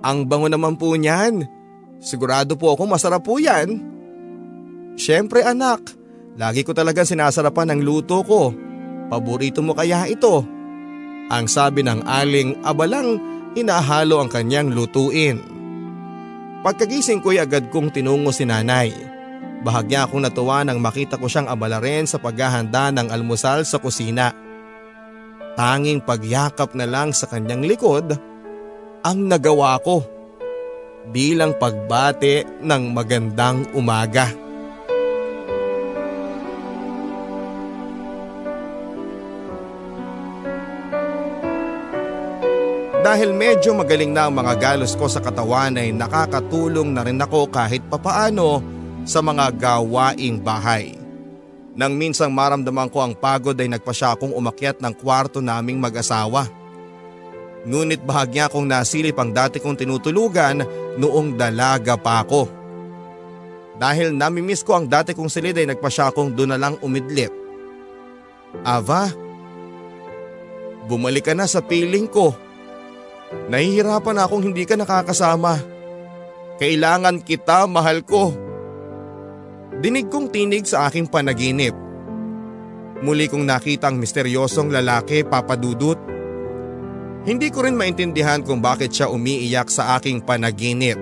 Ang 0.04 0.28
bango 0.28 0.48
naman 0.50 0.76
po 0.76 0.92
niyan. 0.96 1.46
Sigurado 2.00 2.58
po 2.58 2.76
ako 2.76 2.84
masarap 2.84 3.24
po 3.24 3.40
yan. 3.40 3.80
Siyempre 4.96 5.44
anak, 5.44 5.92
lagi 6.36 6.64
ko 6.64 6.72
talaga 6.72 7.04
sinasarapan 7.04 7.76
ang 7.76 7.80
luto 7.84 8.20
ko. 8.24 8.52
Paborito 9.08 9.60
mo 9.60 9.72
kaya 9.72 10.08
ito? 10.08 10.44
Ang 11.26 11.46
sabi 11.46 11.82
ng 11.84 12.04
aling 12.04 12.64
abalang 12.64 13.18
hinahalo 13.56 14.20
ang 14.20 14.30
kanyang 14.30 14.72
lutuin. 14.72 15.40
Pagkagising 16.60 17.22
ko'y 17.22 17.38
agad 17.38 17.70
kong 17.70 17.94
tinungo 17.94 18.34
si 18.34 18.42
nanay. 18.42 18.90
Bahagya 19.62 20.06
akong 20.06 20.22
natuwa 20.22 20.62
nang 20.62 20.78
makita 20.78 21.16
ko 21.16 21.26
siyang 21.26 21.48
abala 21.48 21.80
rin 21.80 22.04
sa 22.04 22.20
paghahanda 22.20 22.92
ng 22.92 23.08
almusal 23.08 23.64
sa 23.64 23.80
kusina. 23.80 24.34
Tanging 25.56 26.04
pagyakap 26.04 26.76
na 26.76 26.84
lang 26.84 27.16
sa 27.16 27.24
kanyang 27.26 27.64
likod 27.64 28.12
ang 29.06 29.30
nagawa 29.30 29.78
ko 29.86 30.02
bilang 31.14 31.54
pagbate 31.54 32.42
ng 32.58 32.82
magandang 32.90 33.62
umaga. 33.70 34.34
Dahil 43.06 43.30
medyo 43.30 43.70
magaling 43.78 44.10
na 44.10 44.26
ang 44.26 44.34
mga 44.34 44.58
galos 44.58 44.98
ko 44.98 45.06
sa 45.06 45.22
katawan 45.22 45.78
ay 45.78 45.94
nakakatulong 45.94 46.90
na 46.90 47.06
rin 47.06 47.22
ako 47.22 47.46
kahit 47.46 47.86
papaano 47.86 48.58
sa 49.06 49.22
mga 49.22 49.54
gawaing 49.54 50.42
bahay. 50.42 50.98
Nang 51.78 51.94
minsang 51.94 52.34
maramdaman 52.34 52.90
ko 52.90 53.06
ang 53.06 53.14
pagod 53.14 53.54
ay 53.54 53.70
nagpasya 53.70 54.18
akong 54.18 54.34
umakyat 54.34 54.82
ng 54.82 54.90
kwarto 54.98 55.38
naming 55.38 55.78
mag-asawa. 55.78 56.55
Ngunit 57.66 58.06
bahagya 58.06 58.46
kong 58.46 58.70
nasilip 58.70 59.18
ang 59.18 59.34
dati 59.34 59.58
kong 59.58 59.74
tinutulugan 59.74 60.62
noong 61.02 61.34
dalaga 61.34 61.98
pa 61.98 62.22
ako. 62.22 62.46
Dahil 63.76 64.14
namimiss 64.14 64.62
ko 64.62 64.78
ang 64.78 64.86
dati 64.86 65.12
kong 65.12 65.28
silid 65.28 65.58
ay 65.58 65.68
nagpasya 65.68 66.14
akong 66.14 66.32
doon 66.32 66.54
na 66.54 66.62
lang 66.62 66.78
umidlip. 66.80 67.34
Ava, 68.62 69.10
bumalik 70.86 71.28
ka 71.28 71.34
na 71.34 71.44
sa 71.50 71.60
piling 71.60 72.06
ko. 72.06 72.32
Nahihirapan 73.50 74.22
akong 74.22 74.46
hindi 74.46 74.62
ka 74.62 74.78
nakakasama. 74.78 75.58
Kailangan 76.56 77.20
kita, 77.20 77.68
mahal 77.68 78.00
ko. 78.06 78.32
Dinig 79.82 80.08
kong 80.08 80.32
tinig 80.32 80.64
sa 80.64 80.88
aking 80.88 81.10
panaginip. 81.10 81.74
Muli 83.04 83.28
kong 83.28 83.44
nakita 83.44 83.92
ang 83.92 84.00
misteryosong 84.00 84.72
lalaki 84.72 85.20
papadudot. 85.20 86.15
Hindi 87.26 87.50
ko 87.50 87.66
rin 87.66 87.74
maintindihan 87.74 88.38
kung 88.46 88.62
bakit 88.62 88.94
siya 88.94 89.10
umiiyak 89.10 89.66
sa 89.66 89.98
aking 89.98 90.22
panaginip. 90.22 90.94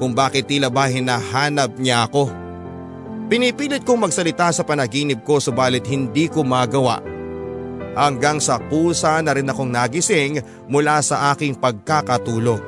Kung 0.00 0.16
bakit 0.16 0.48
tila 0.48 0.72
ba 0.72 0.88
hinahanap 0.88 1.76
niya 1.76 2.08
ako. 2.08 2.32
Pinipilit 3.28 3.84
kong 3.84 4.08
magsalita 4.08 4.48
sa 4.56 4.64
panaginip 4.64 5.20
ko 5.20 5.36
subalit 5.44 5.84
hindi 5.84 6.32
ko 6.32 6.40
magawa 6.44 7.04
hanggang 7.94 8.42
sa 8.42 8.58
kusa 8.58 9.22
na 9.22 9.32
rin 9.32 9.48
akong 9.48 9.70
nagising 9.70 10.42
mula 10.66 11.04
sa 11.04 11.32
aking 11.32 11.54
pagkakatulog. 11.60 12.60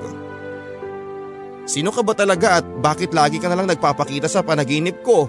Sino 1.67 1.91
ka 1.91 2.01
ba 2.07 2.15
talaga 2.15 2.63
at 2.63 2.65
bakit 2.79 3.11
lagi 3.11 3.43
ka 3.43 3.51
nalang 3.51 3.67
nagpapakita 3.67 4.31
sa 4.31 4.47
panaginip 4.47 5.03
ko? 5.03 5.27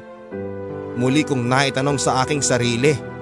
Muli 1.00 1.26
kong 1.26 1.48
naitanong 1.50 1.98
sa 1.98 2.22
aking 2.22 2.46
sarili. 2.46 3.17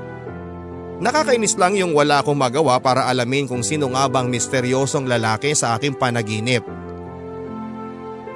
Nakakainis 0.95 1.59
lang 1.59 1.75
yung 1.75 1.91
wala 1.91 2.23
akong 2.23 2.39
magawa 2.39 2.79
para 2.79 3.03
alamin 3.11 3.51
kung 3.51 3.59
sino 3.59 3.91
nga 3.91 4.07
bang 4.07 4.31
misteryosong 4.31 5.11
lalaki 5.11 5.51
sa 5.51 5.75
aking 5.75 5.99
panaginip. 5.99 6.63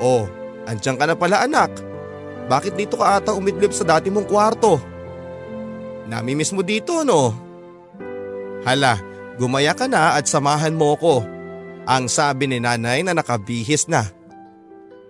Oh, 0.03 0.27
andyan 0.67 0.99
ka 0.99 1.07
na 1.07 1.15
pala 1.15 1.47
anak. 1.47 1.71
Bakit 2.51 2.75
dito 2.75 2.99
ka 2.99 3.19
ata 3.19 3.31
umidlip 3.31 3.71
sa 3.71 3.87
dati 3.87 4.11
mong 4.11 4.27
kwarto? 4.27 4.75
Namimiss 6.09 6.51
mo 6.51 6.59
dito 6.59 7.05
no? 7.07 7.31
Hala, 8.67 8.99
gumaya 9.39 9.71
ka 9.71 9.87
na 9.87 10.19
at 10.19 10.27
samahan 10.27 10.75
mo 10.75 10.99
ko. 10.99 11.23
Ang 11.87 12.11
sabi 12.11 12.49
ni 12.49 12.59
nanay 12.59 13.07
na 13.07 13.15
nakabihis 13.15 13.87
na. 13.87 14.03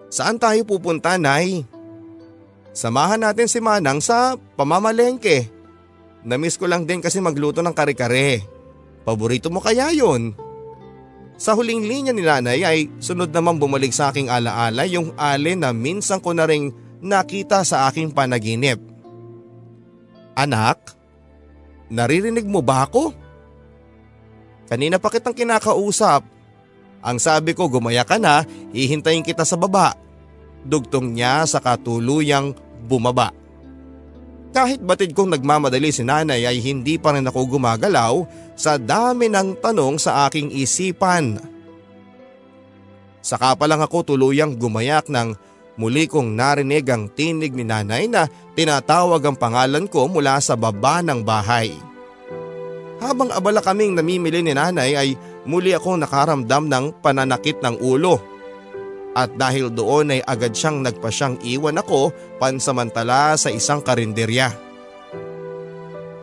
Saan 0.09 0.37
tayo 0.37 0.61
pupunta, 0.65 1.17
nay? 1.17 1.65
Samahan 2.73 3.21
natin 3.21 3.49
si 3.49 3.57
Manang 3.57 4.01
sa 4.01 4.37
pamamalengke. 4.57 5.58
Namiss 6.27 6.59
ko 6.59 6.67
lang 6.67 6.83
din 6.83 6.99
kasi 6.99 7.23
magluto 7.23 7.63
ng 7.63 7.71
kare-kare. 7.71 8.43
Paborito 9.07 9.47
mo 9.47 9.63
kaya 9.63 9.91
yon? 9.95 10.35
Sa 11.39 11.55
huling 11.55 11.87
linya 11.87 12.11
ni 12.11 12.19
nanay 12.19 12.59
ay 12.67 12.79
sunod 12.99 13.31
naman 13.31 13.55
bumalik 13.55 13.95
sa 13.95 14.11
aking 14.11 14.27
alaala 14.27 14.83
yung 14.83 15.15
ale 15.15 15.55
na 15.55 15.71
minsan 15.71 16.19
ko 16.19 16.35
na 16.35 16.43
ring 16.43 16.75
nakita 16.99 17.63
sa 17.63 17.87
aking 17.87 18.11
panaginip. 18.11 18.83
Anak, 20.35 20.99
naririnig 21.87 22.43
mo 22.43 22.59
ba 22.59 22.83
ako? 22.83 23.15
Kanina 24.67 24.99
pa 24.99 25.07
kitang 25.07 25.33
kinakausap. 25.33 26.27
Ang 26.99 27.17
sabi 27.23 27.55
ko 27.55 27.71
gumaya 27.71 28.03
ka 28.03 28.19
na, 28.19 28.43
hihintayin 28.75 29.23
kita 29.23 29.47
sa 29.47 29.55
baba. 29.55 29.95
Dugtong 30.67 31.15
niya 31.15 31.47
sa 31.47 31.63
katuluyang 31.63 32.51
bumaba. 32.83 33.31
Kahit 34.49 34.81
batid 34.81 35.13
kong 35.13 35.37
nagmamadali 35.37 35.93
si 35.93 36.01
nanay 36.01 36.49
ay 36.49 36.57
hindi 36.57 36.97
pa 36.97 37.13
rin 37.13 37.29
ako 37.29 37.57
gumagalaw 37.57 38.25
sa 38.57 38.81
dami 38.81 39.29
ng 39.29 39.61
tanong 39.61 40.01
sa 40.01 40.25
aking 40.25 40.49
isipan. 40.49 41.37
Saka 43.21 43.53
pa 43.53 43.69
lang 43.69 43.83
ako 43.83 44.15
tuluyang 44.15 44.57
gumayak 44.57 45.05
nang 45.13 45.37
muli 45.77 46.09
kong 46.09 46.33
narinig 46.33 46.87
ang 46.89 47.13
tinig 47.13 47.53
ni 47.53 47.61
nanay 47.61 48.09
na 48.09 48.25
tinatawag 48.57 49.21
ang 49.21 49.37
pangalan 49.37 49.85
ko 49.85 50.09
mula 50.09 50.41
sa 50.41 50.57
baba 50.57 51.05
ng 51.05 51.21
bahay. 51.21 51.69
Habang 52.99 53.31
abala 53.31 53.63
kaming 53.63 53.95
namimili 53.95 54.43
ni 54.43 54.51
nanay 54.57 54.97
ay 54.97 55.09
muli 55.47 55.71
akong 55.71 56.01
nakaramdam 56.01 56.67
ng 56.67 56.85
pananakit 56.99 57.61
ng 57.63 57.79
ulo. 57.79 58.19
At 59.19 59.35
dahil 59.35 59.67
doon 59.67 60.15
ay 60.15 60.23
agad 60.23 60.55
siyang 60.55 60.79
nagpasyang 60.79 61.43
iwan 61.43 61.75
ako 61.75 62.15
pansamantala 62.39 63.35
sa 63.35 63.51
isang 63.51 63.83
karinderya. 63.83 64.47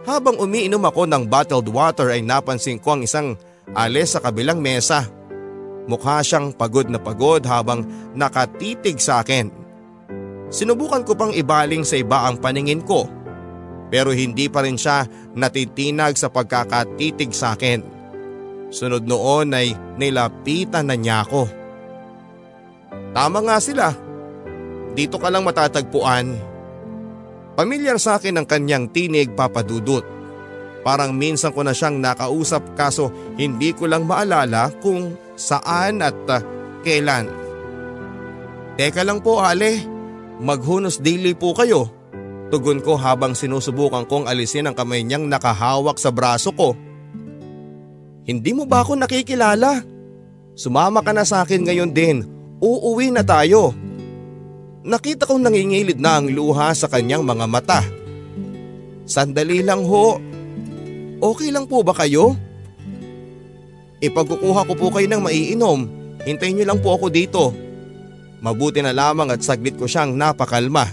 Habang 0.08 0.40
umiinom 0.40 0.80
ako 0.80 1.04
ng 1.04 1.28
bottled 1.28 1.68
water 1.68 2.08
ay 2.08 2.24
napansin 2.24 2.80
ko 2.80 2.96
ang 2.96 3.04
isang 3.04 3.36
alis 3.76 4.16
sa 4.16 4.24
kabilang 4.24 4.64
mesa. 4.64 5.04
Mukha 5.84 6.24
siyang 6.24 6.56
pagod 6.56 6.88
na 6.88 6.96
pagod 6.96 7.44
habang 7.44 7.84
nakatitig 8.16 8.96
sa 8.96 9.20
akin. 9.20 9.52
Sinubukan 10.48 11.04
ko 11.04 11.12
pang 11.12 11.36
ibaling 11.36 11.84
sa 11.84 12.00
iba 12.00 12.24
ang 12.24 12.40
paningin 12.40 12.80
ko 12.80 13.04
pero 13.86 14.10
hindi 14.10 14.48
pa 14.50 14.64
rin 14.64 14.80
siya 14.80 15.04
natitinag 15.36 16.18
sa 16.18 16.32
pagkakatitig 16.32 17.30
sa 17.30 17.54
akin. 17.54 17.84
Sunod 18.72 19.06
noon 19.06 19.54
ay 19.54 19.76
nilapitan 19.94 20.90
na 20.90 20.96
niya 20.98 21.22
ako. 21.22 21.65
Tama 23.16 23.40
nga 23.48 23.56
sila. 23.56 23.96
Dito 24.92 25.16
ka 25.16 25.32
lang 25.32 25.48
matatagpuan. 25.48 26.36
Pamilyar 27.56 27.96
sa 27.96 28.20
akin 28.20 28.36
ang 28.36 28.44
kanyang 28.44 28.92
tinig 28.92 29.32
papadudot. 29.32 30.04
Parang 30.84 31.16
minsan 31.16 31.56
ko 31.56 31.64
na 31.64 31.72
siyang 31.72 31.96
nakausap 31.96 32.76
kaso 32.76 33.08
hindi 33.40 33.72
ko 33.72 33.88
lang 33.88 34.04
maalala 34.04 34.68
kung 34.84 35.16
saan 35.32 36.04
at 36.04 36.14
uh, 36.28 36.44
kailan. 36.84 37.32
Teka 38.76 39.00
lang 39.00 39.24
po 39.24 39.40
Ale, 39.40 39.80
maghunos 40.36 41.00
daily 41.00 41.32
po 41.32 41.56
kayo. 41.56 41.88
Tugon 42.52 42.84
ko 42.84 43.00
habang 43.00 43.32
sinusubukan 43.32 44.04
kong 44.04 44.28
alisin 44.28 44.68
ang 44.68 44.76
kamay 44.76 45.00
niyang 45.00 45.24
nakahawak 45.24 45.96
sa 45.96 46.12
braso 46.12 46.52
ko. 46.52 46.76
Hindi 48.28 48.52
mo 48.52 48.68
ba 48.68 48.84
ako 48.84 49.00
nakikilala? 49.00 49.80
Sumama 50.52 51.00
ka 51.00 51.16
na 51.16 51.24
sa 51.24 51.40
akin 51.42 51.64
ngayon 51.64 51.90
din. 51.96 52.35
Uuwi 52.56 53.12
na 53.12 53.20
tayo. 53.20 53.76
Nakita 54.86 55.28
kong 55.28 55.44
nangingilid 55.44 55.98
na 56.00 56.22
ang 56.22 56.30
luha 56.30 56.72
sa 56.72 56.88
kanyang 56.88 57.26
mga 57.26 57.44
mata. 57.50 57.80
Sandali 59.04 59.60
lang 59.60 59.84
ho. 59.84 60.16
Okay 61.20 61.52
lang 61.52 61.68
po 61.68 61.82
ba 61.84 61.92
kayo? 61.92 62.38
Ipagkukuha 64.00 64.68
ko 64.68 64.72
po 64.76 64.86
kayo 64.92 65.08
ng 65.08 65.22
maiinom. 65.24 65.80
Hintayin 66.24 66.60
niyo 66.60 66.66
lang 66.68 66.80
po 66.80 66.96
ako 66.96 67.06
dito. 67.12 67.52
Mabuti 68.40 68.80
na 68.80 68.92
lamang 68.92 69.32
at 69.32 69.40
saglit 69.40 69.76
ko 69.76 69.88
siyang 69.88 70.14
napakalma. 70.14 70.86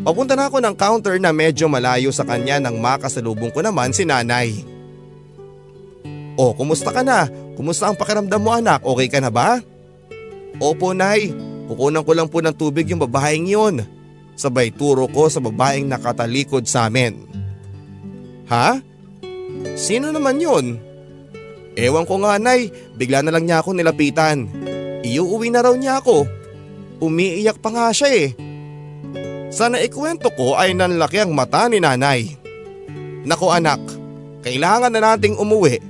Papunta 0.00 0.32
na 0.32 0.48
ako 0.48 0.64
ng 0.64 0.74
counter 0.80 1.20
na 1.20 1.30
medyo 1.30 1.68
malayo 1.68 2.08
sa 2.08 2.24
kanya 2.24 2.56
nang 2.56 2.80
makasalubong 2.80 3.52
ko 3.52 3.60
naman 3.60 3.92
si 3.92 4.08
nanay. 4.08 4.64
O, 6.40 6.56
kumusta 6.56 6.88
ka 6.88 7.04
na? 7.04 7.28
Kumusta 7.52 7.84
ang 7.84 8.00
pakiramdam 8.00 8.40
mo 8.40 8.50
anak? 8.56 8.80
Okay 8.80 9.12
ka 9.12 9.20
na 9.20 9.28
ba? 9.28 9.60
Opo 10.60 10.92
nay, 10.92 11.32
kukunan 11.72 12.04
ko 12.04 12.12
lang 12.12 12.28
po 12.28 12.44
ng 12.44 12.52
tubig 12.52 12.84
yung 12.92 13.00
babaeng 13.00 13.48
yun. 13.48 13.80
Sabay 14.36 14.68
turo 14.68 15.08
ko 15.08 15.32
sa 15.32 15.40
babaeng 15.40 15.88
nakatalikod 15.88 16.68
sa 16.68 16.92
amin. 16.92 17.16
Ha? 18.52 18.76
Sino 19.72 20.12
naman 20.12 20.36
yun? 20.36 20.76
Ewan 21.80 22.04
ko 22.04 22.20
nga 22.20 22.36
nay, 22.36 22.68
bigla 22.92 23.24
na 23.24 23.32
lang 23.32 23.48
niya 23.48 23.64
ako 23.64 23.72
nilapitan. 23.72 24.52
Iuuwi 25.00 25.48
na 25.48 25.64
raw 25.64 25.72
niya 25.72 26.04
ako. 26.04 26.28
Umiiyak 27.00 27.56
pa 27.64 27.72
nga 27.72 27.88
siya 27.88 28.08
eh. 28.12 28.28
Sa 29.48 29.72
naikwento 29.72 30.28
ko 30.36 30.60
ay 30.60 30.76
nanlaki 30.76 31.24
ang 31.24 31.32
mata 31.32 31.66
ni 31.72 31.80
nanay. 31.80 32.36
Naku 33.24 33.48
anak, 33.48 33.80
kailangan 34.44 34.92
na 34.92 35.00
nating 35.00 35.40
umuwi. 35.40 35.80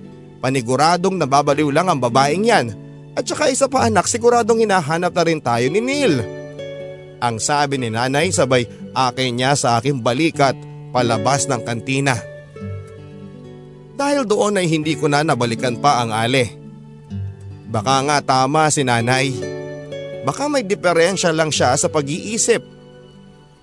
Paniguradong 0.41 1.19
nababaliw 1.19 1.69
lang 1.75 1.91
ang 1.91 1.99
babaeng 1.99 2.47
yan. 2.47 2.67
At 3.19 3.27
saka 3.27 3.51
isa 3.51 3.67
pa 3.67 3.91
anak, 3.91 4.07
siguradong 4.07 4.63
hinahanap 4.63 5.11
na 5.11 5.23
rin 5.27 5.41
tayo 5.43 5.67
ni 5.67 5.83
Neil. 5.83 6.23
Ang 7.21 7.37
sabi 7.37 7.77
ni 7.77 7.93
nanay 7.93 8.33
sabay 8.33 8.65
akin 8.97 9.37
niya 9.37 9.53
sa 9.53 9.77
aking 9.77 10.01
balikat 10.01 10.57
palabas 10.95 11.45
ng 11.51 11.61
kantina. 11.61 12.17
Dahil 14.01 14.25
doon 14.25 14.57
ay 14.57 14.65
hindi 14.65 14.97
ko 14.97 15.13
na 15.13 15.21
nabalikan 15.21 15.77
pa 15.77 16.01
ang 16.01 16.09
ale. 16.17 16.57
Baka 17.69 18.01
nga 18.09 18.19
tama 18.25 18.73
si 18.73 18.81
nanay. 18.81 19.37
Baka 20.25 20.49
may 20.49 20.65
diferensya 20.65 21.31
lang 21.37 21.53
siya 21.53 21.77
sa 21.77 21.93
pag-iisip. 21.93 22.65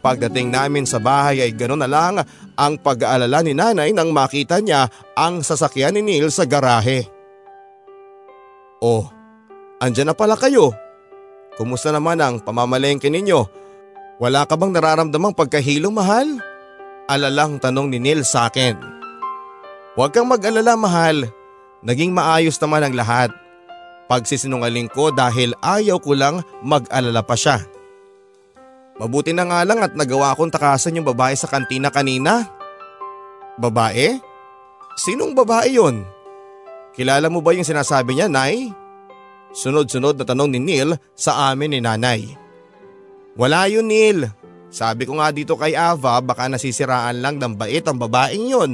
Pagdating 0.05 0.53
namin 0.53 0.85
sa 0.85 1.01
bahay 1.01 1.41
ay 1.41 1.51
gano'n 1.57 1.81
na 1.81 1.89
lang 1.89 2.21
ang 2.53 2.73
pag-aalala 2.77 3.41
ni 3.41 3.57
nanay 3.57 3.89
nang 3.91 4.13
makita 4.13 4.61
niya 4.61 4.85
ang 5.17 5.41
sasakyan 5.41 5.97
ni 5.97 6.05
Neil 6.05 6.29
sa 6.29 6.45
garahe. 6.45 7.09
Oh, 8.77 9.09
andyan 9.81 10.11
na 10.11 10.15
pala 10.17 10.37
kayo. 10.37 10.73
Kumusta 11.57 11.89
naman 11.89 12.21
ang 12.21 12.37
pamamalengke 12.37 13.09
ninyo? 13.09 13.49
Wala 14.21 14.45
ka 14.45 14.57
bang 14.57 14.73
nararamdamang 14.73 15.33
pagkahilong 15.33 15.93
mahal? 15.93 16.37
Alalang 17.09 17.57
tanong 17.57 17.89
ni 17.89 17.97
Neil 18.01 18.25
sa 18.25 18.49
akin. 18.49 18.77
Huwag 19.97 20.13
kang 20.13 20.29
mag-alala 20.29 20.77
mahal. 20.77 21.25
Naging 21.81 22.13
maayos 22.13 22.57
naman 22.61 22.85
ang 22.85 22.93
lahat. 22.93 23.29
Pagsisinungaling 24.05 24.89
ko 24.93 25.09
dahil 25.09 25.57
ayaw 25.61 25.97
ko 25.97 26.13
lang 26.13 26.45
mag-alala 26.61 27.25
pa 27.25 27.33
siya. 27.33 27.61
Mabuti 28.97 29.33
na 29.33 29.45
nga 29.45 29.61
lang 29.61 29.81
at 29.81 29.93
nagawa 29.93 30.33
kong 30.33 30.49
takasan 30.49 30.97
yung 30.97 31.05
babae 31.05 31.37
sa 31.37 31.45
kantina 31.45 31.93
kanina. 31.93 32.49
Babae? 33.57 34.17
Sinong 34.97 35.37
babae 35.37 35.77
yon? 35.77 36.01
Kilala 36.97 37.29
mo 37.29 37.45
ba 37.45 37.53
yung 37.53 37.65
sinasabi 37.65 38.17
niya, 38.17 38.25
Nay? 38.25 38.73
Sunod-sunod 39.55 40.19
na 40.19 40.25
tanong 40.27 40.55
ni 40.55 40.59
Neil 40.59 40.95
sa 41.15 41.51
amin 41.51 41.75
ni 41.75 41.79
Nanay. 41.79 42.27
Wala 43.37 43.69
yun, 43.69 43.87
Neil. 43.87 44.27
Sabi 44.67 45.07
ko 45.07 45.15
nga 45.17 45.31
dito 45.31 45.55
kay 45.55 45.73
Ava 45.73 46.19
baka 46.19 46.51
nasisiraan 46.51 47.23
lang 47.23 47.39
ng 47.39 47.55
bait 47.55 47.83
ang 47.87 47.95
babaeng 47.95 48.51
yon. 48.51 48.71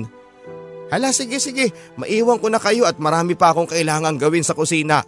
Hala 0.90 1.10
sige 1.14 1.38
sige, 1.42 1.74
maiwan 1.98 2.38
ko 2.38 2.50
na 2.50 2.62
kayo 2.62 2.86
at 2.86 2.98
marami 3.02 3.34
pa 3.34 3.54
akong 3.54 3.70
kailangang 3.70 4.18
gawin 4.18 4.46
sa 4.46 4.58
kusina. 4.58 5.06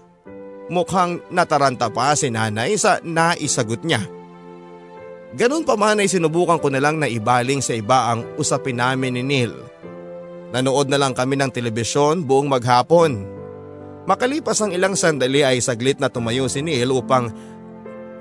Mukhang 0.65 1.21
nataranta 1.29 1.93
pa 1.93 2.17
si 2.17 2.33
nanay 2.33 2.73
sa 2.77 2.97
naisagot 3.05 3.85
niya. 3.85 4.01
Ganun 5.35 5.67
pa 5.67 5.75
man 5.75 5.99
ay 5.99 6.09
sinubukan 6.09 6.57
ko 6.57 6.71
na 6.71 6.81
lang 6.81 6.97
na 6.97 7.11
ibaling 7.11 7.59
sa 7.59 7.75
iba 7.75 8.13
ang 8.13 8.23
usapin 8.39 8.79
namin 8.79 9.19
ni 9.19 9.23
Neil. 9.25 9.53
Nanood 10.55 10.87
na 10.87 10.95
lang 10.95 11.11
kami 11.11 11.35
ng 11.35 11.51
telebisyon 11.51 12.23
buong 12.23 12.47
maghapon. 12.47 13.34
Makalipas 14.05 14.61
ang 14.61 14.69
ilang 14.69 14.93
sandali 14.93 15.41
ay 15.41 15.57
saglit 15.61 15.97
na 15.97 16.13
tumayo 16.13 16.45
si 16.45 16.61
Neil 16.61 16.93
upang 16.93 17.33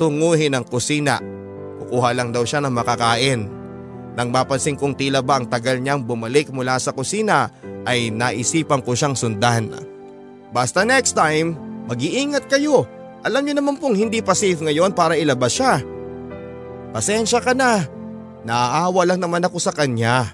tunguhin 0.00 0.56
ang 0.56 0.64
kusina. 0.64 1.20
Kukuha 1.84 2.16
lang 2.16 2.32
daw 2.32 2.42
siya 2.44 2.64
ng 2.64 2.72
makakain. 2.72 3.40
Nang 4.16 4.28
mapansin 4.32 4.80
kong 4.80 4.96
tila 4.96 5.20
ba 5.20 5.36
ang 5.36 5.46
tagal 5.50 5.76
niyang 5.82 6.00
bumalik 6.00 6.48
mula 6.48 6.80
sa 6.80 6.96
kusina 6.96 7.52
ay 7.84 8.08
naisipan 8.08 8.80
ko 8.80 8.96
siyang 8.96 9.12
sundan. 9.12 9.76
Basta 10.54 10.86
next 10.86 11.12
time, 11.18 11.58
mag-iingat 11.90 12.48
kayo. 12.48 12.88
Alam 13.26 13.44
niyo 13.44 13.54
naman 13.60 13.76
pong 13.76 13.98
hindi 13.98 14.24
pa 14.24 14.32
safe 14.32 14.62
ngayon 14.62 14.96
para 14.96 15.18
ilabas 15.18 15.52
siya. 15.52 15.82
Pasensya 16.94 17.42
ka 17.42 17.52
na. 17.52 17.84
Naaawa 18.46 19.02
lang 19.08 19.20
naman 19.20 19.42
ako 19.44 19.58
sa 19.58 19.74
kanya. 19.74 20.32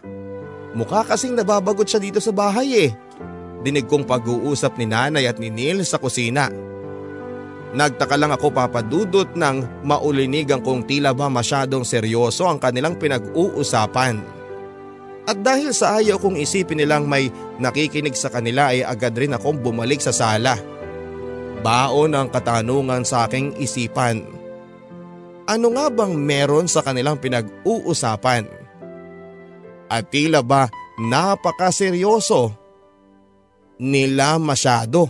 Mukha 0.77 1.03
kasing 1.03 1.35
nababagot 1.35 1.89
siya 1.89 1.99
dito 2.03 2.23
sa 2.23 2.31
bahay 2.31 2.87
eh. 2.87 2.91
Dinig 3.61 3.85
kong 3.85 4.09
pag-uusap 4.09 4.81
ni 4.81 4.89
nanay 4.89 5.29
at 5.29 5.37
ni 5.37 5.53
Neil 5.53 5.85
sa 5.85 6.01
kusina. 6.01 6.49
Nagtaka 7.71 8.19
lang 8.19 8.35
ako 8.35 8.51
papadudot 8.51 9.31
nang 9.39 9.63
maulinigan 9.87 10.59
kong 10.59 10.91
tila 10.91 11.15
ba 11.15 11.31
masyadong 11.31 11.87
seryoso 11.87 12.49
ang 12.51 12.59
kanilang 12.59 12.99
pinag-uusapan. 12.99 14.19
At 15.29 15.39
dahil 15.39 15.71
sa 15.71 16.03
ayaw 16.03 16.19
kong 16.19 16.41
isipin 16.41 16.83
nilang 16.83 17.07
may 17.07 17.31
nakikinig 17.63 18.19
sa 18.19 18.33
kanila 18.33 18.75
ay 18.75 18.83
agad 18.83 19.15
rin 19.15 19.37
akong 19.37 19.63
bumalik 19.63 20.03
sa 20.03 20.11
sala. 20.11 20.59
Baon 21.61 22.17
ang 22.17 22.33
katanungan 22.33 23.07
sa 23.07 23.29
aking 23.29 23.55
isipan. 23.61 24.27
Ano 25.47 25.71
nga 25.77 25.87
bang 25.93 26.17
meron 26.17 26.67
sa 26.67 26.83
kanilang 26.83 27.21
pinag-uusapan? 27.23 28.49
At 29.87 30.11
tila 30.11 30.43
ba 30.43 30.67
napakaseryoso 30.99 32.60
nila 33.81 34.37
masyado. 34.37 35.09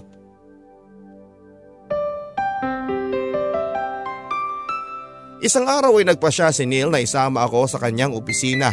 Isang 5.40 5.66
araw 5.66 5.98
ay 5.98 6.06
nagpasya 6.06 6.54
si 6.54 6.68
Neil 6.68 6.92
na 6.92 7.02
isama 7.02 7.42
ako 7.42 7.66
sa 7.66 7.80
kanyang 7.80 8.14
opisina. 8.14 8.70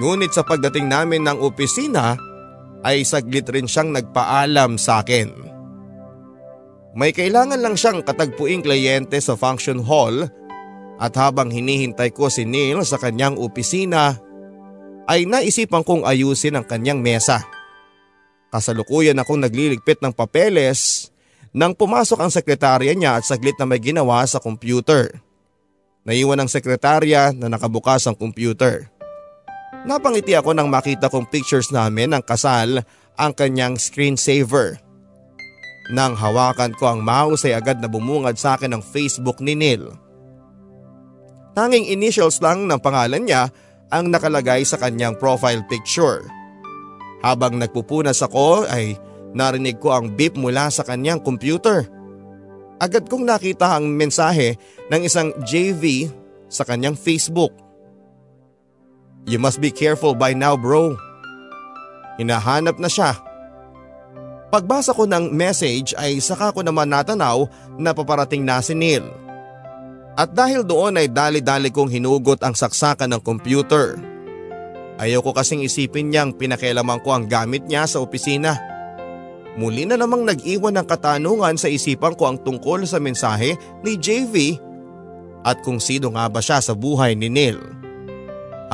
Ngunit 0.00 0.34
sa 0.34 0.42
pagdating 0.42 0.90
namin 0.90 1.22
ng 1.28 1.38
opisina 1.38 2.18
ay 2.82 3.04
saglit 3.04 3.46
rin 3.52 3.68
siyang 3.68 3.92
nagpaalam 3.94 4.80
sa 4.80 5.04
akin. 5.04 5.28
May 6.96 7.12
kailangan 7.12 7.60
lang 7.60 7.76
siyang 7.76 8.00
katagpuing 8.02 8.64
kliyente 8.64 9.20
sa 9.20 9.36
function 9.36 9.84
hall 9.84 10.26
at 10.98 11.12
habang 11.14 11.52
hinihintay 11.52 12.10
ko 12.10 12.26
si 12.26 12.42
Neil 12.48 12.82
sa 12.82 12.98
kanyang 12.98 13.38
opisina 13.38 14.16
ay 15.06 15.28
naisipan 15.28 15.84
kong 15.84 16.08
ayusin 16.08 16.58
ang 16.58 16.66
kanyang 16.66 17.04
mesa. 17.04 17.57
Kasalukuyan 18.48 19.20
akong 19.20 19.44
nagliligpit 19.44 20.00
ng 20.00 20.12
papeles 20.16 21.12
nang 21.52 21.76
pumasok 21.76 22.16
ang 22.20 22.32
sekretarya 22.32 22.92
niya 22.96 23.20
at 23.20 23.24
saglit 23.24 23.56
na 23.60 23.68
may 23.68 23.80
ginawa 23.80 24.24
sa 24.24 24.40
computer. 24.40 25.20
Naiwan 26.08 26.40
ng 26.40 26.48
sekretarya 26.48 27.36
na 27.36 27.52
nakabukas 27.52 28.08
ang 28.08 28.16
computer. 28.16 28.88
Napangiti 29.84 30.32
ako 30.32 30.56
nang 30.56 30.72
makita 30.72 31.12
kong 31.12 31.28
pictures 31.28 31.68
namin 31.68 32.16
ng 32.16 32.24
kasal 32.24 32.80
ang 33.20 33.32
kanyang 33.36 33.76
screensaver. 33.76 34.80
Nang 35.92 36.16
hawakan 36.16 36.72
ko 36.76 36.92
ang 36.92 37.00
mouse 37.00 37.48
ay 37.48 37.56
agad 37.56 37.80
na 37.80 37.88
bumungad 37.88 38.36
sa 38.36 38.56
akin 38.56 38.76
ang 38.76 38.82
Facebook 38.84 39.40
ni 39.40 39.56
Neil. 39.56 39.92
Tanging 41.56 41.88
initials 41.88 42.40
lang 42.44 42.68
ng 42.68 42.80
pangalan 42.80 43.24
niya 43.24 43.48
ang 43.88 44.12
nakalagay 44.12 44.64
sa 44.68 44.76
kanyang 44.76 45.16
profile 45.16 45.64
picture. 45.68 46.24
Habang 47.18 47.58
nagpupunas 47.58 48.22
ako 48.22 48.68
ay 48.70 48.94
narinig 49.34 49.82
ko 49.82 49.94
ang 49.94 50.14
beep 50.14 50.38
mula 50.38 50.70
sa 50.70 50.86
kanyang 50.86 51.18
computer. 51.18 51.86
Agad 52.78 53.10
kong 53.10 53.26
nakita 53.26 53.74
ang 53.74 53.90
mensahe 53.90 54.54
ng 54.86 55.02
isang 55.02 55.34
JV 55.42 56.06
sa 56.46 56.62
kanyang 56.62 56.94
Facebook. 56.94 57.50
You 59.26 59.42
must 59.42 59.58
be 59.58 59.74
careful 59.74 60.14
by 60.14 60.32
now 60.32 60.54
bro. 60.54 60.94
Hinahanap 62.16 62.78
na 62.78 62.88
siya. 62.88 63.18
Pagbasa 64.48 64.96
ko 64.96 65.04
ng 65.04 65.28
message 65.34 65.92
ay 65.98 66.24
saka 66.24 66.54
ko 66.56 66.64
naman 66.64 66.88
natanaw 66.88 67.44
na 67.76 67.92
paparating 67.92 68.46
na 68.46 68.64
si 68.64 68.72
Neil. 68.72 69.04
At 70.16 70.32
dahil 70.32 70.64
doon 70.64 70.96
ay 70.98 71.12
dali-dali 71.12 71.68
kong 71.68 71.92
hinugot 71.92 72.40
ang 72.40 72.56
saksakan 72.56 73.12
ng 73.12 73.22
computer. 73.22 74.00
Ayoko 74.98 75.30
kasing 75.30 75.62
isipin 75.62 76.10
niyang 76.10 76.34
pinakialaman 76.34 76.98
ko 77.06 77.14
ang 77.14 77.30
gamit 77.30 77.70
niya 77.70 77.86
sa 77.86 78.02
opisina. 78.02 78.58
Muli 79.54 79.86
na 79.86 79.94
namang 79.94 80.26
nag-iwan 80.26 80.74
ng 80.74 80.86
katanungan 80.86 81.54
sa 81.54 81.70
isipan 81.70 82.18
ko 82.18 82.30
ang 82.30 82.38
tungkol 82.42 82.82
sa 82.86 82.98
mensahe 83.02 83.54
ni 83.82 83.98
JV 83.98 84.58
At 85.46 85.62
kung 85.62 85.78
sino 85.78 86.10
nga 86.14 86.26
ba 86.26 86.42
siya 86.42 86.58
sa 86.58 86.74
buhay 86.74 87.14
ni 87.14 87.30
Neil. 87.30 87.62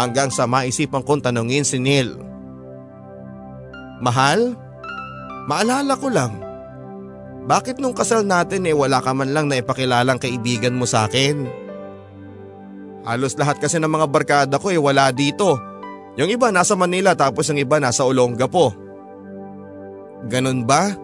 Hanggang 0.01 0.33
sa 0.33 0.49
maisipan 0.49 1.05
kong 1.05 1.29
tanungin 1.29 1.63
si 1.63 1.77
Neil. 1.77 2.17
Mahal? 4.01 4.57
Maalala 5.45 5.95
ko 6.01 6.09
lang. 6.09 6.41
Bakit 7.45 7.77
nung 7.77 7.93
kasal 7.93 8.25
natin 8.25 8.65
eh 8.65 8.73
wala 8.73 9.05
ka 9.05 9.13
man 9.13 9.37
lang 9.37 9.53
na 9.53 9.61
ipakilalang 9.61 10.17
kaibigan 10.17 10.73
mo 10.73 10.89
sa 10.89 11.05
akin? 11.05 11.45
Halos 13.05 13.37
lahat 13.37 13.61
kasi 13.61 13.77
ng 13.77 13.93
mga 13.93 14.09
barkada 14.09 14.57
ko 14.57 14.73
eh 14.73 14.81
wala 14.81 15.13
dito. 15.13 15.61
Yung 16.15 16.31
iba 16.31 16.55
nasa 16.55 16.79
Manila 16.79 17.19
tapos 17.19 17.51
yung 17.51 17.59
iba 17.59 17.83
nasa 17.83 18.07
Olongapo. 18.07 18.71
Ganun 20.31 20.63
ba? 20.63 20.95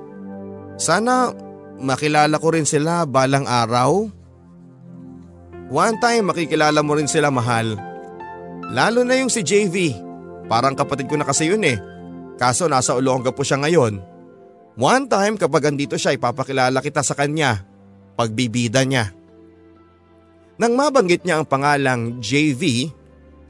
Sana 0.79 1.35
makilala 1.83 2.39
ko 2.39 2.55
rin 2.55 2.65
sila 2.65 3.03
balang 3.05 3.45
araw. 3.45 4.07
One 5.71 5.97
time 5.99 6.31
makikilala 6.31 6.81
mo 6.83 6.95
rin 6.95 7.11
sila 7.11 7.31
mahal. 7.31 7.75
Lalo 8.71 9.03
na 9.03 9.19
yung 9.19 9.31
si 9.31 9.43
JV. 9.43 9.95
Parang 10.47 10.79
kapatid 10.79 11.11
ko 11.11 11.19
na 11.19 11.27
kasi 11.27 11.51
yun 11.51 11.63
eh. 11.67 11.79
Kaso 12.39 12.71
nasa 12.71 12.95
Olongapo 12.95 13.43
siya 13.43 13.59
ngayon. 13.59 13.99
One 14.79 15.05
time 15.11 15.35
kapag 15.35 15.75
andito 15.75 15.99
siya 15.99 16.15
ipapakilala 16.15 16.79
kita 16.79 17.03
sa 17.03 17.19
kanya. 17.19 17.67
Pagbibida 18.15 18.87
niya. 18.87 19.11
Nang 20.61 20.79
mabanggit 20.79 21.27
niya 21.27 21.43
ang 21.43 21.47
pangalang 21.49 22.23
JV 22.23 22.93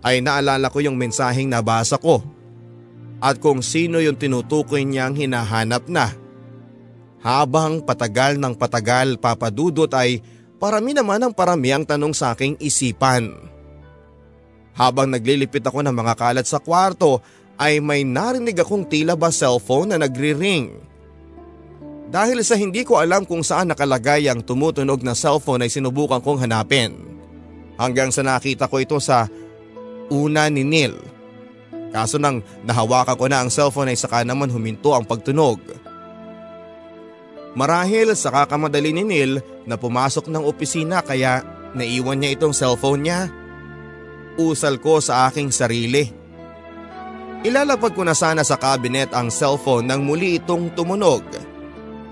ay 0.01 0.24
naalala 0.24 0.72
ko 0.72 0.80
yung 0.80 0.96
mensaheng 0.96 1.48
nabasa 1.48 2.01
ko. 2.01 2.24
At 3.20 3.36
kung 3.36 3.61
sino 3.61 4.01
yung 4.01 4.16
tinutukoy 4.16 4.84
niyang 4.88 5.12
hinahanap 5.12 5.84
na. 5.92 6.16
Habang 7.20 7.84
patagal 7.84 8.40
ng 8.40 8.57
patagal 8.57 9.20
papadudot 9.20 9.92
ay 9.92 10.24
parami 10.57 10.96
naman 10.96 11.20
ang 11.20 11.32
parami 11.36 11.68
ang 11.68 11.84
tanong 11.84 12.16
sa 12.16 12.32
aking 12.32 12.57
isipan. 12.57 13.28
Habang 14.72 15.12
naglilipit 15.12 15.61
ako 15.61 15.84
ng 15.84 15.92
mga 15.92 16.16
kalat 16.16 16.46
sa 16.48 16.57
kwarto 16.64 17.20
ay 17.61 17.76
may 17.84 18.09
narinig 18.09 18.57
akong 18.57 18.88
tila 18.88 19.12
ba 19.12 19.28
cellphone 19.28 19.92
na 19.92 20.01
nagri-ring. 20.01 20.72
Dahil 22.09 22.40
sa 22.40 22.57
hindi 22.57 22.82
ko 22.88 22.96
alam 22.96 23.28
kung 23.28 23.44
saan 23.44 23.68
nakalagay 23.68 24.24
ang 24.32 24.40
tumutunog 24.40 25.05
na 25.05 25.12
cellphone 25.12 25.68
ay 25.68 25.70
sinubukan 25.70 26.24
kong 26.24 26.40
hanapin. 26.48 26.96
Hanggang 27.76 28.09
sa 28.09 28.24
nakita 28.24 28.64
ko 28.64 28.80
ito 28.80 28.96
sa 28.96 29.28
una 30.11 30.50
ni 30.50 30.66
Neil. 30.66 30.98
Kaso 31.90 32.18
nang 32.22 32.42
nahawakan 32.62 33.16
ko 33.18 33.26
na 33.26 33.42
ang 33.42 33.50
cellphone 33.50 33.90
ay 33.90 33.98
saka 33.98 34.22
naman 34.22 34.50
huminto 34.50 34.94
ang 34.94 35.02
pagtunog. 35.02 35.58
Marahil 37.58 38.14
sa 38.14 38.30
kakamadali 38.30 38.94
ni 38.94 39.02
Neil 39.02 39.32
na 39.66 39.74
pumasok 39.74 40.30
ng 40.30 40.46
opisina 40.46 41.02
kaya 41.02 41.42
naiwan 41.74 42.22
niya 42.22 42.38
itong 42.38 42.54
cellphone 42.54 43.02
niya. 43.02 43.20
Usal 44.38 44.78
ko 44.78 45.02
sa 45.02 45.26
aking 45.26 45.50
sarili. 45.50 46.06
Ilalapag 47.42 47.96
ko 47.96 48.06
na 48.06 48.14
sana 48.14 48.46
sa 48.46 48.54
cabinet 48.54 49.11
ang 49.11 49.32
cellphone 49.34 49.90
nang 49.90 50.06
muli 50.06 50.38
itong 50.38 50.70
tumunog. 50.78 51.26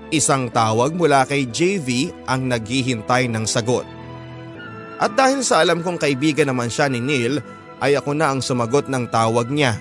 Isang 0.09 0.49
tawag 0.49 0.97
mula 0.97 1.23
kay 1.23 1.47
JV 1.47 2.11
ang 2.25 2.49
naghihintay 2.49 3.29
ng 3.29 3.45
sagot. 3.45 3.85
At 4.99 5.15
dahil 5.15 5.45
sa 5.45 5.63
alam 5.63 5.79
kong 5.79 6.01
kaibigan 6.01 6.51
naman 6.51 6.67
siya 6.67 6.91
ni 6.91 6.99
Neil 6.99 7.39
ay 7.79 7.95
ako 7.95 8.11
na 8.15 8.31
ang 8.31 8.39
sumagot 8.43 8.91
ng 8.91 9.07
tawag 9.07 9.51
niya. 9.51 9.79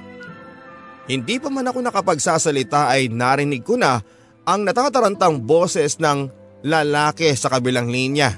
Hindi 1.09 1.41
pa 1.41 1.49
man 1.49 1.67
ako 1.67 1.83
nakapagsasalita 1.83 2.93
ay 2.93 3.09
narinig 3.09 3.65
ko 3.65 3.81
na 3.81 4.01
ang 4.49 4.65
natatarantang 4.65 5.45
boses 5.45 5.97
ng 6.01 6.29
lalaki 6.65 7.33
sa 7.37 7.49
kabilang 7.53 7.89
linya. 7.89 8.33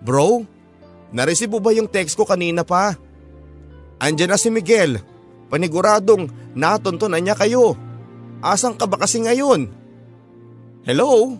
Bro, 0.00 0.44
naresibo 1.12 1.60
ba 1.60 1.72
yung 1.72 1.88
text 1.88 2.16
ko 2.16 2.24
kanina 2.24 2.64
pa? 2.64 2.96
Andiyan 4.00 4.32
na 4.32 4.38
si 4.40 4.48
Miguel. 4.48 5.00
Paniguradong 5.52 6.56
natuntunan 6.56 7.20
niya 7.20 7.36
kayo. 7.36 7.76
Asang 8.40 8.76
ka 8.76 8.88
ba 8.88 8.96
kasi 8.96 9.20
ngayon? 9.20 9.68
Hello? 10.88 11.36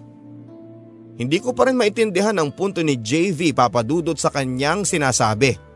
Hindi 1.16 1.41
ko 1.41 1.53
pa 1.53 1.68
rin 1.68 1.76
maintindihan 1.76 2.36
ang 2.36 2.53
punto 2.53 2.80
ni 2.84 2.97
JV 3.01 3.53
papadudot 3.53 4.16
sa 4.16 4.32
kanyang 4.32 4.84
sinasabi. 4.84 5.69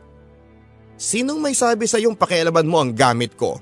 Sinong 0.95 1.43
may 1.43 1.59
sabi 1.59 1.91
sa 1.91 1.99
iyong 1.99 2.15
pakialaman 2.15 2.67
mo 2.71 2.79
ang 2.79 2.95
gamit 2.95 3.35
ko? 3.35 3.59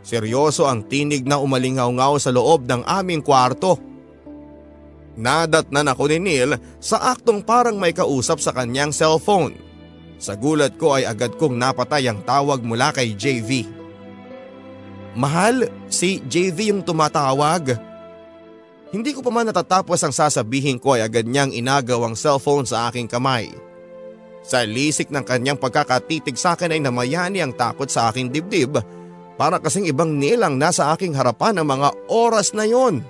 Seryoso 0.00 0.64
ang 0.64 0.80
tinig 0.88 1.28
na 1.28 1.36
umalingaw-ngaw 1.36 2.16
sa 2.16 2.32
loob 2.32 2.64
ng 2.64 2.80
aming 2.88 3.20
kwarto. 3.20 3.76
Nadatnan 5.18 5.92
ako 5.92 6.08
ni 6.08 6.18
Neil 6.22 6.50
sa 6.80 7.12
aktong 7.12 7.44
parang 7.44 7.76
may 7.76 7.92
kausap 7.92 8.40
sa 8.40 8.54
kanyang 8.56 8.94
cellphone. 8.94 9.58
Sa 10.16 10.38
gulat 10.38 10.80
ko 10.80 10.96
ay 10.96 11.04
agad 11.04 11.36
kong 11.36 11.60
napatay 11.60 12.08
ang 12.08 12.24
tawag 12.24 12.64
mula 12.64 12.94
kay 12.96 13.12
JV. 13.12 13.68
Mahal, 15.18 15.68
si 15.90 16.22
JV 16.24 16.72
yung 16.72 16.80
tumatawag. 16.86 17.76
Hindi 18.88 19.12
ko 19.12 19.20
pa 19.20 19.28
man 19.28 19.44
natatapos 19.44 20.00
ang 20.00 20.14
sasabihin 20.16 20.80
ko 20.80 20.96
ay 20.96 21.04
agad 21.04 21.28
niyang 21.28 21.52
inagaw 21.52 22.08
ang 22.08 22.16
cellphone 22.16 22.64
sa 22.64 22.88
aking 22.88 23.10
kamay. 23.10 23.52
Sa 24.48 24.64
lisik 24.64 25.12
ng 25.12 25.28
kanyang 25.28 25.60
pagkakatitig 25.60 26.40
sa 26.40 26.56
akin 26.56 26.72
ay 26.72 26.80
namayani 26.80 27.44
ang 27.44 27.52
takot 27.52 27.84
sa 27.84 28.08
aking 28.08 28.32
dibdib 28.32 28.80
para 29.36 29.60
kasing 29.60 29.84
ibang 29.84 30.16
nilang 30.16 30.56
nasa 30.56 30.88
aking 30.96 31.12
harapan 31.12 31.60
ng 31.60 31.68
mga 31.68 31.88
oras 32.08 32.56
na 32.56 32.64
yon. 32.64 33.04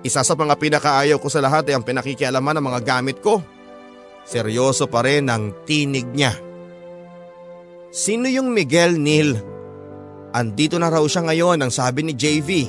Isa 0.00 0.24
sa 0.24 0.32
mga 0.32 0.56
pinakaayaw 0.56 1.20
ko 1.20 1.28
sa 1.28 1.44
lahat 1.44 1.68
ay 1.68 1.76
ang 1.76 1.84
pinakikialaman 1.84 2.56
ng 2.56 2.64
mga 2.72 2.80
gamit 2.80 3.20
ko. 3.20 3.44
Seryoso 4.24 4.88
pa 4.88 5.04
rin 5.04 5.28
ang 5.28 5.52
tinig 5.68 6.08
niya. 6.08 6.32
Sino 7.92 8.32
yung 8.32 8.48
Miguel 8.56 8.96
Neil? 8.96 9.36
Andito 10.32 10.80
na 10.80 10.88
raw 10.88 11.04
siya 11.04 11.28
ngayon 11.28 11.60
ang 11.60 11.72
sabi 11.72 12.00
ni 12.00 12.16
JV. 12.16 12.64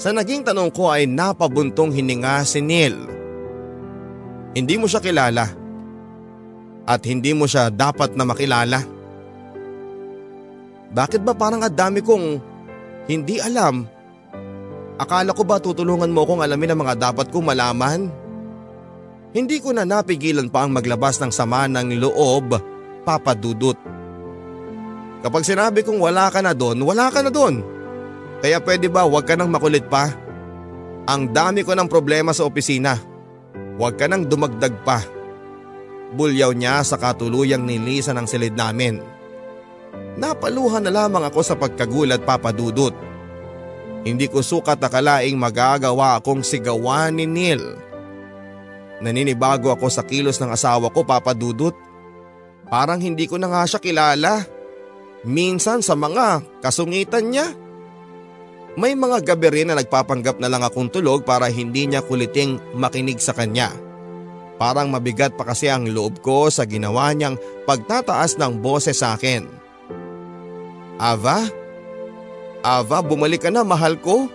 Sa 0.00 0.08
naging 0.08 0.48
tanong 0.48 0.72
ko 0.72 0.88
ay 0.88 1.04
napabuntong 1.04 1.92
hininga 1.92 2.48
si 2.48 2.64
Neil. 2.64 3.17
Hindi 4.58 4.74
mo 4.74 4.90
siya 4.90 4.98
kilala. 4.98 5.46
At 6.82 7.06
hindi 7.06 7.30
mo 7.30 7.46
siya 7.46 7.70
dapat 7.70 8.18
na 8.18 8.26
makilala. 8.26 8.82
Bakit 10.90 11.22
ba 11.22 11.38
parang 11.38 11.62
ang 11.62 11.70
dami 11.70 12.02
kong 12.02 12.42
hindi 13.06 13.38
alam? 13.38 13.86
Akala 14.98 15.30
ko 15.30 15.46
ba 15.46 15.62
tutulungan 15.62 16.10
mo 16.10 16.26
kong 16.26 16.42
alamin 16.42 16.74
ang 16.74 16.82
mga 16.82 16.98
dapat 16.98 17.30
kong 17.30 17.54
malaman? 17.54 18.10
Hindi 19.30 19.62
ko 19.62 19.70
na 19.70 19.86
napigilan 19.86 20.50
pa 20.50 20.66
ang 20.66 20.74
maglabas 20.74 21.22
ng 21.22 21.30
sama 21.30 21.70
ng 21.70 21.94
loob, 22.02 22.58
Papa 23.06 23.38
Dudut. 23.38 23.78
Kapag 25.22 25.46
sinabi 25.46 25.86
kong 25.86 26.02
wala 26.02 26.34
ka 26.34 26.42
na 26.42 26.50
doon, 26.50 26.82
wala 26.82 27.14
ka 27.14 27.22
na 27.22 27.30
doon. 27.30 27.62
Kaya 28.42 28.58
pwede 28.64 28.90
ba 28.90 29.06
huwag 29.06 29.22
ka 29.22 29.38
nang 29.38 29.54
makulit 29.54 29.86
pa? 29.86 30.10
Ang 31.06 31.30
dami 31.30 31.62
ko 31.62 31.78
ng 31.78 31.86
problema 31.86 32.34
sa 32.34 32.42
opisina. 32.42 33.17
Huwag 33.78 33.94
ka 33.94 34.10
nang 34.10 34.26
dumagdag 34.26 34.74
pa. 34.82 34.98
Bulyaw 36.18 36.50
niya 36.50 36.82
sa 36.82 36.98
katuluyang 36.98 37.62
nilisan 37.62 38.18
ng 38.18 38.26
silid 38.26 38.58
namin. 38.58 38.98
Napaluhan 40.18 40.82
na 40.82 40.90
lamang 40.90 41.22
ako 41.30 41.40
sa 41.46 41.54
pagkagulat 41.54 42.26
papadudot. 42.26 42.90
Hindi 44.02 44.26
ko 44.26 44.42
sukat 44.42 44.82
akalaing 44.82 45.38
magagawa 45.38 46.18
akong 46.18 46.42
sigawan 46.42 47.14
ni 47.14 47.30
Neil. 47.30 47.62
Naninibago 48.98 49.70
ako 49.70 49.86
sa 49.86 50.02
kilos 50.02 50.42
ng 50.42 50.50
asawa 50.50 50.90
ko 50.90 51.06
papadudot. 51.06 51.74
Parang 52.66 52.98
hindi 52.98 53.30
ko 53.30 53.38
na 53.38 53.46
nga 53.46 53.62
siya 53.62 53.78
kilala. 53.78 54.42
Minsan 55.22 55.86
sa 55.86 55.94
mga 55.94 56.42
kasungitan 56.58 57.30
niya. 57.30 57.46
May 58.78 58.94
mga 58.94 59.26
gabi 59.26 59.50
rin 59.50 59.66
na 59.66 59.74
nagpapanggap 59.74 60.38
na 60.38 60.46
lang 60.46 60.62
akong 60.62 60.86
tulog 60.86 61.26
para 61.26 61.50
hindi 61.50 61.90
niya 61.90 61.98
kuliting 61.98 62.78
makinig 62.78 63.18
sa 63.18 63.34
kanya. 63.34 63.74
Parang 64.54 64.86
mabigat 64.86 65.34
pa 65.34 65.42
kasi 65.42 65.66
ang 65.66 65.90
loob 65.90 66.22
ko 66.22 66.46
sa 66.46 66.62
ginawa 66.62 67.10
niyang 67.10 67.34
pagtataas 67.66 68.38
ng 68.38 68.62
boses 68.62 69.02
sa 69.02 69.18
akin. 69.18 69.50
Ava? 70.94 71.50
Ava, 72.62 73.02
bumalik 73.02 73.42
ka 73.42 73.50
na 73.50 73.66
mahal 73.66 73.98
ko? 73.98 74.30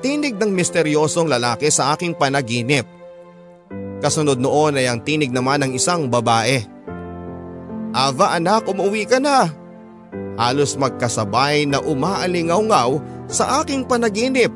Tinig 0.00 0.40
ng 0.40 0.48
misteryosong 0.48 1.28
lalaki 1.28 1.68
sa 1.68 1.92
aking 1.92 2.16
panaginip. 2.16 2.88
Kasunod 4.00 4.40
noon 4.40 4.80
ay 4.80 4.88
ang 4.88 5.04
tinig 5.04 5.28
naman 5.28 5.60
ng 5.60 5.76
isang 5.76 6.08
babae. 6.08 6.64
Ava 7.92 8.32
anak, 8.32 8.64
umuwi 8.64 9.04
ka 9.04 9.20
na. 9.20 9.63
Halos 10.34 10.74
magkasabay 10.74 11.66
na 11.70 11.78
umaalingaw-ngaw 11.78 12.98
sa 13.30 13.62
aking 13.62 13.86
panaginip. 13.86 14.50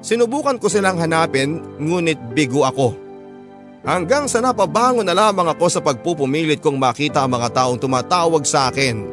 Sinubukan 0.00 0.56
ko 0.56 0.70
silang 0.72 0.96
hanapin 0.96 1.60
ngunit 1.76 2.32
bigo 2.32 2.64
ako. 2.64 2.94
Hanggang 3.84 4.26
sa 4.26 4.42
napabangon 4.42 5.06
na 5.06 5.14
lamang 5.14 5.48
ako 5.52 5.66
sa 5.70 5.80
pagpupumilit 5.80 6.60
kong 6.60 6.76
makita 6.76 7.24
ang 7.24 7.34
mga 7.36 7.48
taong 7.54 7.78
tumatawag 7.78 8.42
sa 8.44 8.68
akin. 8.72 9.04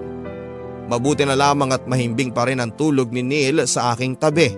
Mabuti 0.86 1.26
na 1.26 1.34
lamang 1.34 1.74
at 1.74 1.84
mahimbing 1.90 2.30
pa 2.30 2.46
rin 2.46 2.62
ang 2.62 2.74
tulog 2.74 3.10
ni 3.10 3.26
Neil 3.26 3.66
sa 3.66 3.94
aking 3.94 4.18
tabi. 4.18 4.54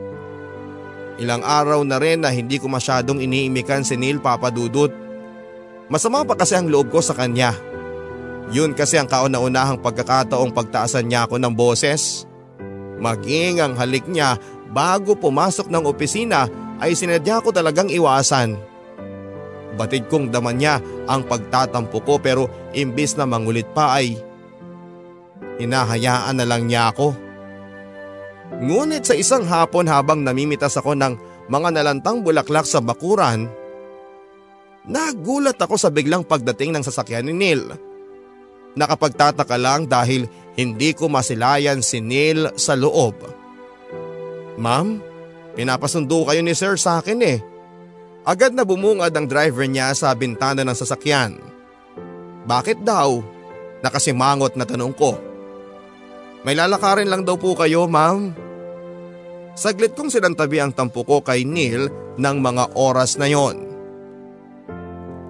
Ilang 1.17 1.41
araw 1.41 1.82
na 1.82 1.97
rin 1.97 2.21
na 2.21 2.30
hindi 2.30 2.61
ko 2.61 2.69
masyadong 2.69 3.23
iniimikan 3.23 3.82
si 3.82 3.97
Neil 3.97 4.21
Papadudut. 4.21 4.93
Masama 5.88 6.28
pa 6.28 6.36
kasi 6.36 6.53
ang 6.53 6.67
loob 6.69 6.91
ko 6.91 6.99
sa 6.99 7.15
kanya. 7.15 7.55
Yun 8.47 8.71
kasi 8.71 8.95
ang 8.95 9.11
kauna-unahang 9.11 9.83
pagkakataong 9.83 10.55
pagtaasan 10.55 11.11
niya 11.11 11.27
ako 11.27 11.35
ng 11.35 11.51
boses. 11.51 12.23
Maging 12.97 13.59
ang 13.59 13.75
halik 13.75 14.07
niya 14.07 14.39
bago 14.71 15.19
pumasok 15.19 15.67
ng 15.67 15.83
opisina 15.83 16.47
ay 16.79 16.95
sinadya 16.95 17.43
ko 17.43 17.51
talagang 17.51 17.91
iwasan. 17.91 18.55
Batid 19.77 20.09
kong 20.09 20.33
daman 20.33 20.57
niya 20.57 20.81
ang 21.05 21.27
pagtatampo 21.27 22.01
ko 22.01 22.17
pero 22.17 22.49
imbis 22.73 23.13
na 23.13 23.29
mangulit 23.29 23.67
pa 23.75 23.99
ay 23.99 24.17
hinahayaan 25.61 26.39
na 26.39 26.45
lang 26.47 26.65
niya 26.65 26.89
ako. 26.95 27.13
Ngunit 28.57 29.03
sa 29.05 29.13
isang 29.13 29.43
hapon 29.45 29.85
habang 29.85 30.23
namimitas 30.23 30.79
ako 30.79 30.95
ng 30.95 31.13
mga 31.51 31.69
nalantang 31.77 32.23
bulaklak 32.23 32.63
sa 32.63 32.79
bakuran, 32.79 33.51
nagulat 34.87 35.59
ako 35.59 35.75
sa 35.75 35.91
biglang 35.91 36.23
pagdating 36.23 36.73
ng 36.73 36.83
sasakyan 36.83 37.27
ni 37.27 37.35
Neil. 37.35 37.86
Nakapagtataka 38.76 39.55
lang 39.55 39.88
dahil 39.88 40.28
hindi 40.57 40.91
ko 40.97 41.07
masilayan 41.07 41.86
si 41.86 42.01
Neil 42.01 42.51
sa 42.57 42.74
loob. 42.74 43.15
Ma'am, 44.57 44.97
pinapasundo 45.53 46.26
kayo 46.26 46.41
ni 46.41 46.57
sir 46.57 46.76
sa 46.82 46.97
akin 46.97 47.20
eh. 47.22 47.39
Agad 48.28 48.51
na 48.51 48.68
bumungad 48.68 49.13
ang 49.15 49.30
driver 49.30 49.63
niya 49.63 49.93
sa 49.95 50.11
bintana 50.11 50.65
ng 50.65 50.76
sasakyan. 50.76 51.39
Bakit 52.43 52.84
daw? 52.84 53.24
Nakasimangot 53.86 54.57
na 54.57 54.65
tanong 54.65 54.91
ko. 54.97 55.15
May 56.41 56.57
lalakarin 56.57 57.07
lang 57.07 57.24
daw 57.24 57.38
po 57.38 57.53
kayo 57.53 57.86
ma'am. 57.86 58.34
Saglit 59.57 59.93
kong 59.93 60.09
sinantabi 60.09 60.57
ang 60.61 60.74
tampo 60.74 61.05
ko 61.05 61.22
kay 61.22 61.45
Neil 61.45 61.89
ng 62.18 62.38
mga 62.41 62.78
oras 62.78 63.18
na 63.22 63.30
yon. 63.30 63.68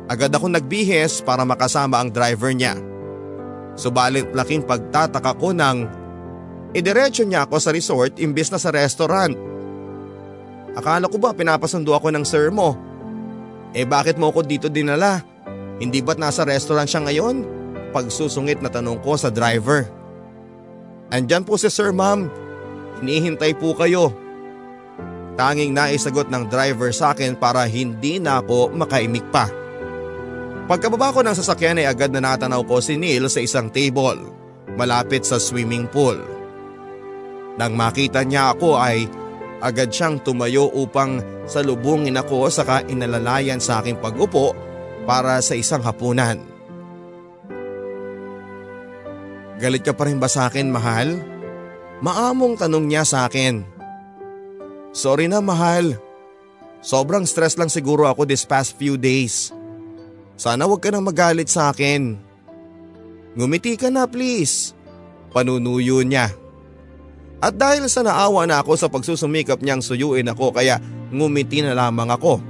Agad 0.08 0.32
ako 0.32 0.48
nagbihis 0.48 1.20
para 1.20 1.44
makasama 1.44 2.00
ang 2.00 2.08
driver 2.08 2.56
niya. 2.56 2.80
Subalit 3.78 4.34
laking 4.34 4.66
pagtataka 4.66 5.38
ko 5.38 5.54
nang 5.54 5.86
idiretso 6.74 7.22
niya 7.22 7.46
ako 7.46 7.62
sa 7.62 7.70
resort 7.70 8.18
imbes 8.18 8.50
na 8.50 8.58
sa 8.58 8.74
restaurant. 8.74 9.38
Akala 10.74 11.06
ko 11.06 11.22
ba 11.22 11.38
pinapasundo 11.38 11.94
ako 11.94 12.10
ng 12.10 12.26
sir 12.26 12.50
mo? 12.50 12.74
Eh 13.78 13.86
bakit 13.86 14.18
mo 14.18 14.34
ako 14.34 14.42
dito 14.42 14.66
dinala? 14.66 15.22
Hindi 15.78 16.02
ba't 16.02 16.18
nasa 16.18 16.42
restaurant 16.42 16.90
siya 16.90 17.06
ngayon? 17.06 17.36
Pagsusungit 17.94 18.66
na 18.66 18.74
tanong 18.74 18.98
ko 19.06 19.14
sa 19.14 19.30
driver. 19.30 19.86
Andyan 21.14 21.46
po 21.46 21.56
si 21.56 21.70
sir 21.70 21.94
ma'am. 21.94 22.26
Hinihintay 23.00 23.54
po 23.62 23.78
kayo. 23.78 24.10
Tanging 25.38 25.78
naisagot 25.78 26.34
ng 26.34 26.50
driver 26.50 26.90
sa 26.90 27.14
akin 27.14 27.38
para 27.38 27.70
hindi 27.70 28.18
na 28.18 28.42
ako 28.42 28.74
makaimik 28.74 29.30
pa. 29.30 29.46
Pagkababa 30.68 31.16
ko 31.16 31.24
ng 31.24 31.32
sasakyan 31.32 31.80
ay 31.80 31.88
agad 31.88 32.12
na 32.12 32.20
natanaw 32.20 32.60
ko 32.68 32.84
si 32.84 33.00
Neil 33.00 33.32
sa 33.32 33.40
isang 33.40 33.72
table 33.72 34.20
malapit 34.76 35.24
sa 35.24 35.40
swimming 35.40 35.88
pool. 35.88 36.20
Nang 37.56 37.74
makita 37.74 38.28
niya 38.28 38.52
ako 38.52 38.76
ay 38.76 39.08
agad 39.64 39.90
siyang 39.90 40.20
tumayo 40.22 40.68
upang 40.76 41.24
salubungin 41.48 42.20
ako 42.20 42.52
saka 42.52 42.84
inalalayan 42.92 43.64
sa 43.64 43.80
aking 43.80 43.96
pag-upo 43.98 44.54
para 45.08 45.40
sa 45.40 45.56
isang 45.56 45.82
hapunan. 45.82 46.38
Galit 49.58 49.82
ka 49.82 49.96
pa 49.96 50.06
rin 50.06 50.22
ba 50.22 50.30
sa 50.30 50.52
akin, 50.52 50.70
mahal? 50.70 51.18
Maamong 52.06 52.62
tanong 52.62 52.86
niya 52.86 53.02
sa 53.02 53.26
akin. 53.26 53.66
Sorry 54.94 55.26
na, 55.26 55.42
mahal. 55.42 55.98
Sobrang 56.78 57.26
stress 57.26 57.58
lang 57.58 57.74
siguro 57.74 58.06
ako 58.06 58.30
this 58.30 58.46
past 58.46 58.78
few 58.78 59.02
days. 59.02 59.50
Sana 60.38 60.70
wag 60.70 60.86
ka 60.86 60.94
nang 60.94 61.02
magalit 61.02 61.50
sa 61.50 61.74
akin. 61.74 62.14
Ngumiti 63.34 63.74
ka 63.74 63.90
na 63.90 64.06
please. 64.06 64.78
Panunuyo 65.34 66.06
niya. 66.06 66.30
At 67.42 67.58
dahil 67.58 67.86
sa 67.90 68.06
naawa 68.06 68.46
na 68.46 68.62
ako 68.62 68.74
sa 68.78 68.88
pagsusumikap 68.90 69.62
niyang 69.62 69.82
suyuin 69.82 70.30
ako 70.30 70.54
kaya 70.54 70.78
ngumiti 71.10 71.66
na 71.66 71.74
lamang 71.74 72.10
ako. 72.14 72.42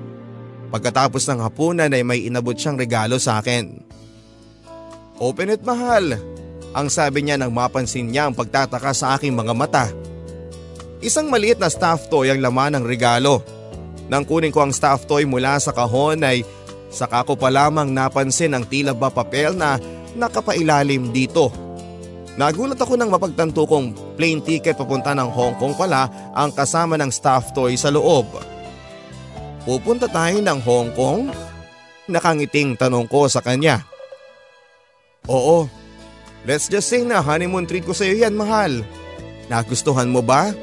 Pagkatapos 0.68 1.24
ng 1.28 1.40
hapunan 1.44 1.92
ay 1.92 2.04
may 2.04 2.28
inabot 2.28 2.56
siyang 2.56 2.76
regalo 2.76 3.16
sa 3.20 3.40
akin. 3.40 3.84
Open 5.20 5.56
it 5.56 5.64
mahal. 5.64 6.16
Ang 6.76 6.88
sabi 6.92 7.24
niya 7.24 7.40
nang 7.40 7.56
mapansin 7.56 8.12
niya 8.12 8.28
ang 8.28 8.36
pagtataka 8.36 8.92
sa 8.92 9.16
aking 9.16 9.32
mga 9.32 9.54
mata. 9.56 9.88
Isang 11.00 11.32
maliit 11.32 11.58
na 11.58 11.72
stuffed 11.72 12.12
toy 12.12 12.32
ang 12.32 12.44
laman 12.44 12.80
ng 12.80 12.86
regalo. 12.86 13.44
Nang 14.08 14.24
kunin 14.24 14.56
ko 14.56 14.64
ang 14.64 14.76
stuffed 14.76 15.08
toy 15.08 15.28
mula 15.28 15.60
sa 15.60 15.72
kahon 15.76 16.24
ay 16.24 16.48
saka 16.88 17.24
ko 17.28 17.34
pa 17.36 17.52
lamang 17.52 17.92
napansin 17.92 18.56
ang 18.56 18.64
tila 18.64 18.96
ba 18.96 19.12
papel 19.12 19.56
na 19.56 19.82
nakapailalim 20.16 21.12
dito. 21.12 21.52
Nagulat 22.38 22.78
ako 22.78 22.94
nang 22.96 23.10
mapagtanto 23.10 23.66
kong 23.66 24.16
plane 24.16 24.42
ticket 24.46 24.78
papunta 24.78 25.18
ng 25.18 25.30
Hong 25.34 25.58
Kong 25.58 25.74
pala 25.74 26.06
ang 26.38 26.54
kasama 26.54 26.94
ng 26.98 27.10
stuffed 27.10 27.58
toy 27.58 27.74
sa 27.74 27.90
loob. 27.90 28.30
Pupunta 29.66 30.06
tayo 30.06 30.38
ng 30.38 30.60
Hong 30.62 30.94
Kong? 30.94 31.34
Nakangiting 32.08 32.78
tanong 32.78 33.10
ko 33.10 33.26
sa 33.26 33.42
kanya. 33.42 33.82
Oo, 35.28 35.66
Let's 36.48 36.72
just 36.72 36.88
say 36.88 37.04
na 37.04 37.20
honeymoon 37.20 37.68
treat 37.68 37.84
ko 37.84 37.92
sa 37.92 38.08
iyo 38.08 38.24
yan 38.24 38.32
mahal. 38.32 38.80
Nagustuhan 39.52 40.08
mo 40.08 40.24
ba? 40.24 40.56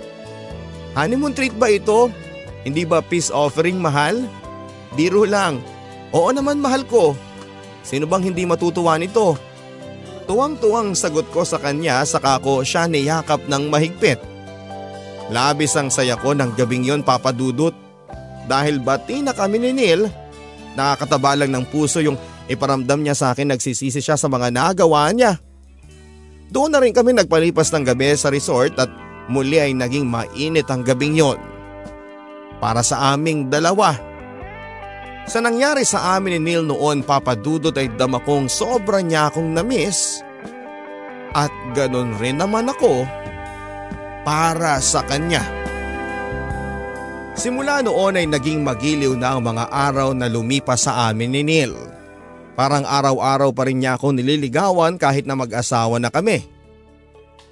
Honeymoon 0.96 1.36
treat 1.36 1.52
ba 1.52 1.68
ito? 1.68 2.08
Hindi 2.64 2.88
ba 2.88 3.04
peace 3.04 3.28
offering 3.28 3.76
mahal? 3.76 4.24
Biro 4.96 5.28
lang. 5.28 5.60
Oo 6.14 6.30
naman 6.30 6.62
mahal 6.62 6.86
ko. 6.86 7.18
Sino 7.82 8.06
bang 8.06 8.30
hindi 8.30 8.46
matutuwa 8.46 8.94
nito? 8.94 9.34
Tuwang-tuwang 10.24 10.96
sagot 10.96 11.28
ko 11.34 11.42
sa 11.42 11.58
kanya 11.60 12.00
saka 12.06 12.38
ko 12.40 12.62
siya 12.62 12.86
niyakap 12.86 13.44
ng 13.50 13.68
mahigpit. 13.68 14.16
Labis 15.28 15.74
ang 15.74 15.90
saya 15.90 16.14
ko 16.14 16.32
ng 16.32 16.54
gabing 16.54 16.86
yon 16.86 17.02
papadudot. 17.02 17.74
Dahil 18.46 18.78
bati 18.78 19.24
na 19.24 19.34
kami 19.34 19.58
ni 19.58 19.72
Neil, 19.74 20.06
nakakataba 20.78 21.34
lang 21.34 21.50
ng 21.52 21.64
puso 21.68 21.98
yung 21.98 22.16
iparamdam 22.46 23.00
niya 23.00 23.16
sa 23.16 23.26
akin 23.32 23.50
nagsisisi 23.50 24.00
siya 24.00 24.14
sa 24.14 24.30
mga 24.30 24.52
nagawa 24.52 25.10
niya. 25.10 25.40
Doon 26.52 26.70
na 26.70 26.80
rin 26.80 26.92
kami 26.92 27.16
nagpalipas 27.16 27.72
ng 27.72 27.84
gabi 27.88 28.14
sa 28.14 28.28
resort 28.28 28.76
at 28.78 28.88
muli 29.32 29.58
ay 29.58 29.72
naging 29.72 30.06
mainit 30.06 30.68
ang 30.68 30.84
gabing 30.84 31.16
yon. 31.16 31.40
Para 32.62 32.84
sa 32.84 33.12
aming 33.16 33.50
dalawa. 33.50 34.13
Sa 35.24 35.40
nangyari 35.40 35.88
sa 35.88 36.20
amin 36.20 36.36
ni 36.36 36.52
Neil 36.52 36.68
noon 36.68 37.00
papadudot 37.00 37.72
ay 37.72 37.88
dama 37.96 38.20
kong 38.20 38.52
sobra 38.52 39.00
niya 39.00 39.32
akong 39.32 39.56
namiss. 39.56 40.20
At 41.32 41.50
ganun 41.72 42.14
rin 42.20 42.38
naman 42.38 42.68
ako 42.68 43.08
para 44.22 44.78
sa 44.84 45.00
kanya. 45.08 45.42
Simula 47.34 47.82
noon 47.82 48.20
ay 48.20 48.30
naging 48.30 48.62
magiliw 48.62 49.18
na 49.18 49.34
ang 49.34 49.42
mga 49.42 49.66
araw 49.72 50.14
na 50.14 50.30
lumipas 50.30 50.86
sa 50.86 51.10
amin 51.10 51.34
ni 51.34 51.42
Neil. 51.42 51.74
Parang 52.54 52.86
araw-araw 52.86 53.50
pa 53.50 53.66
rin 53.66 53.82
niya 53.82 53.98
ako 53.98 54.14
nililigawan 54.14 54.94
kahit 54.94 55.26
na 55.26 55.34
mag-asawa 55.34 55.98
na 55.98 56.14
kami. 56.14 56.46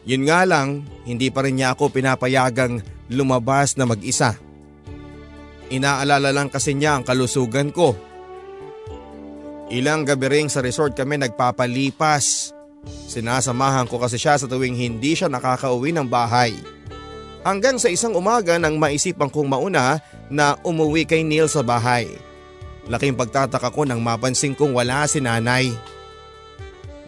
Yun 0.06 0.30
nga 0.30 0.46
lang, 0.46 0.86
hindi 1.02 1.26
pa 1.34 1.42
rin 1.42 1.58
niya 1.58 1.74
ako 1.74 1.90
pinapayagang 1.90 2.78
lumabas 3.10 3.74
na 3.74 3.82
mag-isa. 3.82 4.38
Inaalala 5.72 6.36
lang 6.36 6.52
kasi 6.52 6.76
niya 6.76 7.00
ang 7.00 7.04
kalusugan 7.08 7.72
ko. 7.72 7.96
Ilang 9.72 10.04
gabi 10.04 10.28
ring 10.28 10.48
sa 10.52 10.60
resort 10.60 10.92
kami 10.92 11.16
nagpapalipas. 11.16 12.52
Sinasamahan 13.08 13.88
ko 13.88 13.96
kasi 13.96 14.20
siya 14.20 14.36
sa 14.36 14.44
tuwing 14.44 14.76
hindi 14.76 15.16
siya 15.16 15.32
nakakauwi 15.32 15.96
ng 15.96 16.12
bahay. 16.12 16.52
Hanggang 17.40 17.80
sa 17.80 17.88
isang 17.88 18.12
umaga 18.12 18.60
nang 18.60 18.76
maisipan 18.76 19.32
kong 19.32 19.48
mauna 19.48 19.96
na 20.28 20.60
umuwi 20.60 21.08
kay 21.08 21.24
Neil 21.24 21.48
sa 21.48 21.64
bahay. 21.64 22.06
Laking 22.86 23.16
pagtataka 23.16 23.72
ko 23.72 23.88
nang 23.88 24.04
mapansin 24.04 24.52
kong 24.52 24.76
wala 24.76 25.08
si 25.08 25.24
nanay. 25.24 25.72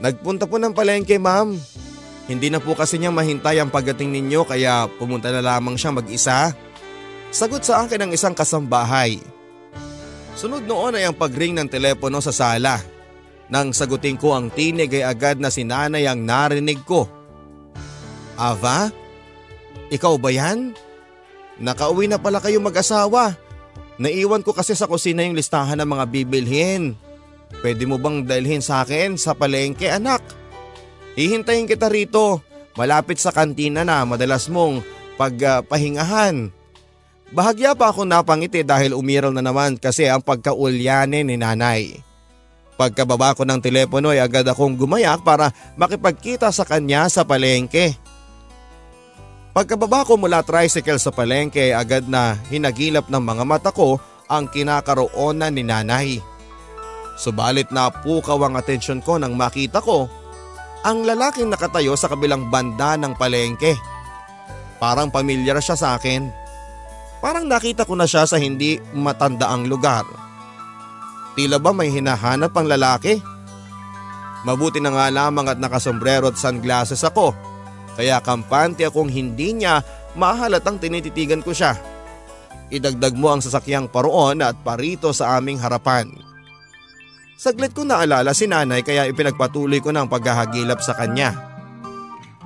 Nagpunta 0.00 0.48
po 0.48 0.56
ng 0.56 0.72
palengke 0.72 1.20
ma'am. 1.20 1.54
Hindi 2.24 2.48
na 2.48 2.58
po 2.58 2.72
kasi 2.72 2.96
niya 2.96 3.12
mahintay 3.12 3.60
ang 3.60 3.68
pagdating 3.68 4.08
ninyo 4.08 4.48
kaya 4.48 4.88
pumunta 4.96 5.28
na 5.28 5.44
lamang 5.44 5.76
siya 5.76 5.92
mag-isa. 5.92 6.56
Sagot 7.34 7.66
sa 7.66 7.82
akin 7.82 8.06
ng 8.06 8.10
isang 8.14 8.30
kasambahay. 8.30 9.18
Sunod 10.38 10.70
noon 10.70 10.94
ay 10.94 11.10
ang 11.10 11.18
pagring 11.18 11.58
ng 11.58 11.66
telepono 11.66 12.22
sa 12.22 12.30
sala. 12.30 12.78
Nang 13.50 13.74
sagutin 13.74 14.14
ko 14.14 14.38
ang 14.38 14.54
tinig 14.54 14.94
ay 14.94 15.02
agad 15.02 15.42
na 15.42 15.50
si 15.50 15.66
nanay 15.66 16.06
ang 16.06 16.22
narinig 16.22 16.78
ko. 16.86 17.10
Ava? 18.38 18.86
Ikaw 19.90 20.14
ba 20.14 20.30
yan? 20.30 20.78
Nakauwi 21.58 22.06
na 22.06 22.22
pala 22.22 22.38
kayo 22.38 22.62
mag-asawa. 22.62 23.34
Naiwan 23.98 24.46
ko 24.46 24.54
kasi 24.54 24.78
sa 24.78 24.86
kusina 24.86 25.26
yung 25.26 25.34
listahan 25.34 25.82
ng 25.82 25.90
mga 25.90 26.04
bibilhin. 26.14 26.94
Pwede 27.58 27.82
mo 27.82 27.98
bang 27.98 28.22
dalhin 28.22 28.62
sa 28.62 28.86
akin 28.86 29.18
sa 29.18 29.34
palengke 29.34 29.90
anak? 29.90 30.22
Hihintayin 31.18 31.66
kita 31.66 31.90
rito. 31.90 32.46
Malapit 32.78 33.18
sa 33.18 33.34
kantina 33.34 33.82
na 33.82 34.06
madalas 34.06 34.46
mong 34.46 34.86
pagpahingahan. 35.18 36.50
Uh, 36.50 36.62
Bahagya 37.32 37.72
pa 37.72 37.88
ako 37.88 38.04
napangiti 38.04 38.60
dahil 38.60 38.92
umiral 38.92 39.32
na 39.32 39.40
naman 39.40 39.80
kasi 39.80 40.04
ang 40.10 40.20
pagkaulyanin 40.20 41.24
ni 41.24 41.36
nanay. 41.40 42.04
Pagkababa 42.74 43.38
ko 43.38 43.46
ng 43.46 43.62
telepono 43.62 44.10
ay 44.10 44.18
agad 44.18 44.44
akong 44.50 44.74
gumayak 44.74 45.22
para 45.22 45.54
makipagkita 45.78 46.50
sa 46.50 46.66
kanya 46.66 47.06
sa 47.06 47.22
palengke. 47.22 47.94
Pagkababa 49.54 50.02
ko 50.02 50.18
mula 50.18 50.42
tricycle 50.42 50.98
sa 50.98 51.14
palengke 51.14 51.70
ay 51.70 51.72
agad 51.72 52.10
na 52.10 52.34
hinagilap 52.50 53.06
ng 53.06 53.22
mga 53.22 53.44
mata 53.46 53.70
ko 53.70 54.02
ang 54.26 54.50
kinakaroonan 54.50 55.54
ni 55.54 55.62
nanay. 55.62 56.18
Subalit 57.14 57.70
na 57.70 57.94
pukaw 57.94 58.42
ang 58.42 58.58
atensyon 58.58 58.98
ko 58.98 59.22
nang 59.22 59.38
makita 59.38 59.78
ko 59.78 60.10
ang 60.82 61.06
lalaking 61.06 61.48
nakatayo 61.48 61.94
sa 61.94 62.10
kabilang 62.10 62.50
banda 62.50 62.98
ng 62.98 63.14
palengke. 63.14 63.78
Parang 64.82 65.08
pamilyar 65.08 65.62
siya 65.62 65.78
sa 65.78 65.88
akin. 65.94 66.43
Parang 67.24 67.48
nakita 67.48 67.88
ko 67.88 67.96
na 67.96 68.04
siya 68.04 68.28
sa 68.28 68.36
hindi 68.36 68.76
matandaang 68.92 69.64
lugar. 69.64 70.04
Tila 71.32 71.56
ba 71.56 71.72
may 71.72 71.88
hinahanap 71.88 72.52
ang 72.52 72.68
lalaki? 72.68 73.16
Mabuti 74.44 74.76
na 74.76 74.92
nga 74.92 75.08
lamang 75.08 75.48
at 75.48 75.56
nakasombrero 75.56 76.28
at 76.28 76.36
sunglasses 76.36 77.00
ako. 77.00 77.32
Kaya 77.96 78.20
kampante 78.20 78.84
akong 78.84 79.08
hindi 79.08 79.56
niya 79.56 79.80
mahalatang 80.20 80.76
tinititigan 80.76 81.40
ko 81.40 81.56
siya. 81.56 81.80
Idagdag 82.68 83.16
mo 83.16 83.32
ang 83.32 83.40
sasakyang 83.40 83.88
paroon 83.88 84.44
at 84.44 84.60
parito 84.60 85.08
sa 85.16 85.40
aming 85.40 85.56
harapan. 85.64 86.12
Saglit 87.40 87.72
ko 87.72 87.88
naalala 87.88 88.36
si 88.36 88.44
nanay 88.44 88.84
kaya 88.84 89.08
ipinagpatuloy 89.08 89.80
ko 89.80 89.96
ng 89.96 90.12
paghahagilap 90.12 90.84
sa 90.84 90.92
kanya. 90.92 91.32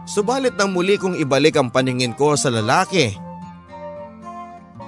Subalit 0.07 0.55
nang 0.55 0.71
muli 0.71 1.03
kong 1.03 1.19
ibalik 1.19 1.59
ang 1.59 1.67
paningin 1.67 2.15
ko 2.15 2.39
sa 2.39 2.47
lalaki 2.47 3.27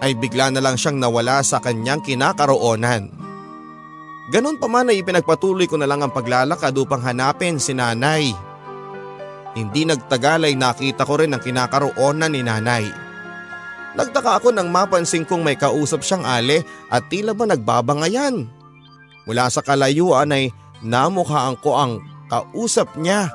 ay 0.01 0.16
bigla 0.16 0.48
na 0.48 0.64
lang 0.64 0.80
siyang 0.80 0.96
nawala 0.96 1.44
sa 1.44 1.61
kanyang 1.61 2.01
kinakaroonan. 2.01 3.12
Ganon 4.30 4.57
pa 4.57 4.70
man 4.70 4.88
ay 4.88 5.03
ipinagpatuloy 5.03 5.66
ko 5.66 5.76
na 5.76 5.90
lang 5.90 6.01
ang 6.01 6.12
paglalakad 6.14 6.72
upang 6.78 7.03
hanapin 7.05 7.61
si 7.61 7.76
nanay. 7.76 8.32
Hindi 9.59 9.82
nagtagal 9.82 10.46
ay 10.46 10.55
nakita 10.55 11.03
ko 11.03 11.18
rin 11.18 11.34
ang 11.34 11.42
kinakaroonan 11.42 12.32
ni 12.32 12.40
nanay. 12.40 12.86
Nagtaka 13.98 14.38
ako 14.38 14.55
nang 14.55 14.70
mapansin 14.70 15.26
kong 15.26 15.42
may 15.42 15.59
kausap 15.59 16.07
siyang 16.07 16.22
ale 16.22 16.62
at 16.88 17.11
tila 17.11 17.34
ba 17.34 17.42
nagbabangayan. 17.51 18.46
Mula 19.26 19.51
sa 19.51 19.66
kalayuan 19.66 20.30
ay 20.30 20.55
namukhaan 20.86 21.59
ko 21.59 21.74
ang 21.74 21.98
kausap 22.30 22.94
niya. 22.94 23.34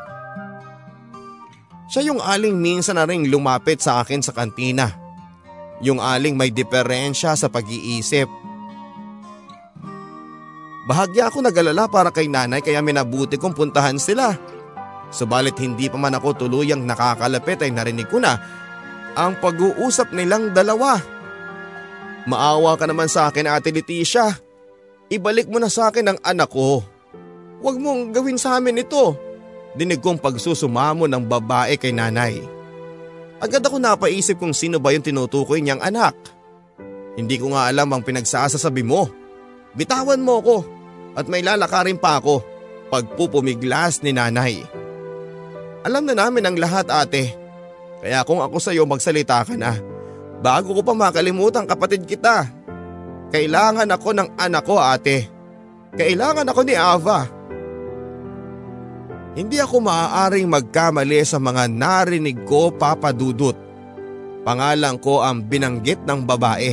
Siya 1.92 2.08
yung 2.08 2.24
aling 2.24 2.56
minsan 2.56 2.96
na 2.96 3.04
rin 3.04 3.28
lumapit 3.28 3.84
sa 3.84 4.00
akin 4.02 4.24
sa 4.24 4.32
kantina. 4.32 5.05
Yung 5.84 6.00
aling 6.00 6.40
may 6.40 6.52
diferensya 6.54 7.36
sa 7.36 7.52
pag-iisip. 7.52 8.28
Bahagya 10.86 11.34
ako 11.34 11.42
nagalala 11.42 11.90
para 11.90 12.14
kay 12.14 12.30
nanay 12.30 12.62
kaya 12.62 12.80
minabuti 12.80 13.42
kong 13.42 13.58
puntahan 13.58 13.98
sila. 13.98 14.38
Subalit 15.10 15.58
hindi 15.58 15.90
pa 15.90 15.98
man 15.98 16.14
ako 16.14 16.46
tuluyang 16.46 16.86
nakakalapit 16.86 17.66
ay 17.66 17.74
narinig 17.74 18.06
ko 18.06 18.22
na 18.22 18.38
ang 19.18 19.40
pag-uusap 19.42 20.14
nilang 20.14 20.54
dalawa. 20.54 21.02
Maawa 22.30 22.78
ka 22.78 22.86
naman 22.86 23.10
sa 23.10 23.30
akin 23.30 23.50
ate 23.50 23.74
Leticia. 23.74 24.34
Ibalik 25.10 25.50
mo 25.50 25.58
na 25.62 25.70
sa 25.70 25.90
akin 25.90 26.14
ang 26.14 26.20
anak 26.26 26.50
ko. 26.50 26.82
Huwag 27.62 27.78
mong 27.82 28.14
gawin 28.14 28.38
sa 28.38 28.58
amin 28.58 28.82
ito. 28.82 29.18
Dinig 29.74 30.02
kong 30.02 30.22
pagsusumamo 30.22 31.06
ng 31.10 31.24
babae 31.26 31.78
kay 31.78 31.94
nanay. 31.94 32.55
Agad 33.40 33.62
ako 33.64 33.78
napaisip 33.78 34.40
kung 34.40 34.56
sino 34.56 34.80
ba 34.80 34.96
yung 34.96 35.04
tinutukoy 35.04 35.60
niyang 35.60 35.84
anak. 35.84 36.16
Hindi 37.16 37.36
ko 37.40 37.52
nga 37.56 37.68
alam 37.68 37.92
ang 37.92 38.04
pinagsasasabi 38.04 38.84
mo. 38.84 39.08
Bitawan 39.76 40.24
mo 40.24 40.40
ko 40.40 40.58
at 41.16 41.28
may 41.28 41.44
lalakarin 41.44 42.00
pa 42.00 42.20
ako 42.20 42.44
pagpupumiglas 42.92 44.04
ni 44.04 44.16
nanay. 44.16 44.64
Alam 45.84 46.08
na 46.08 46.16
namin 46.16 46.48
ang 46.48 46.56
lahat 46.56 46.88
ate. 46.88 47.36
Kaya 48.00 48.24
kung 48.24 48.40
ako 48.40 48.58
sa 48.58 48.72
iyo 48.72 48.88
magsalita 48.88 49.44
ka 49.44 49.56
na, 49.60 49.76
bago 50.40 50.72
ko 50.76 50.82
pa 50.82 50.96
makalimutan 50.96 51.68
kapatid 51.68 52.08
kita. 52.08 52.48
Kailangan 53.30 53.90
ako 53.92 54.10
ng 54.16 54.30
anak 54.40 54.64
ko 54.64 54.80
ate. 54.80 55.28
Kailangan 55.96 56.48
ako 56.52 56.62
ni 56.64 56.76
Ava. 56.76 57.35
Hindi 59.36 59.60
ako 59.60 59.84
maaaring 59.84 60.48
magkamali 60.48 61.20
sa 61.28 61.44
mga 61.44 61.68
narinig 61.68 62.48
ko 62.48 62.72
papadudot. 62.72 63.56
Pangalan 64.48 64.96
ko 64.96 65.20
ang 65.20 65.44
binanggit 65.44 66.08
ng 66.08 66.24
babae. 66.24 66.72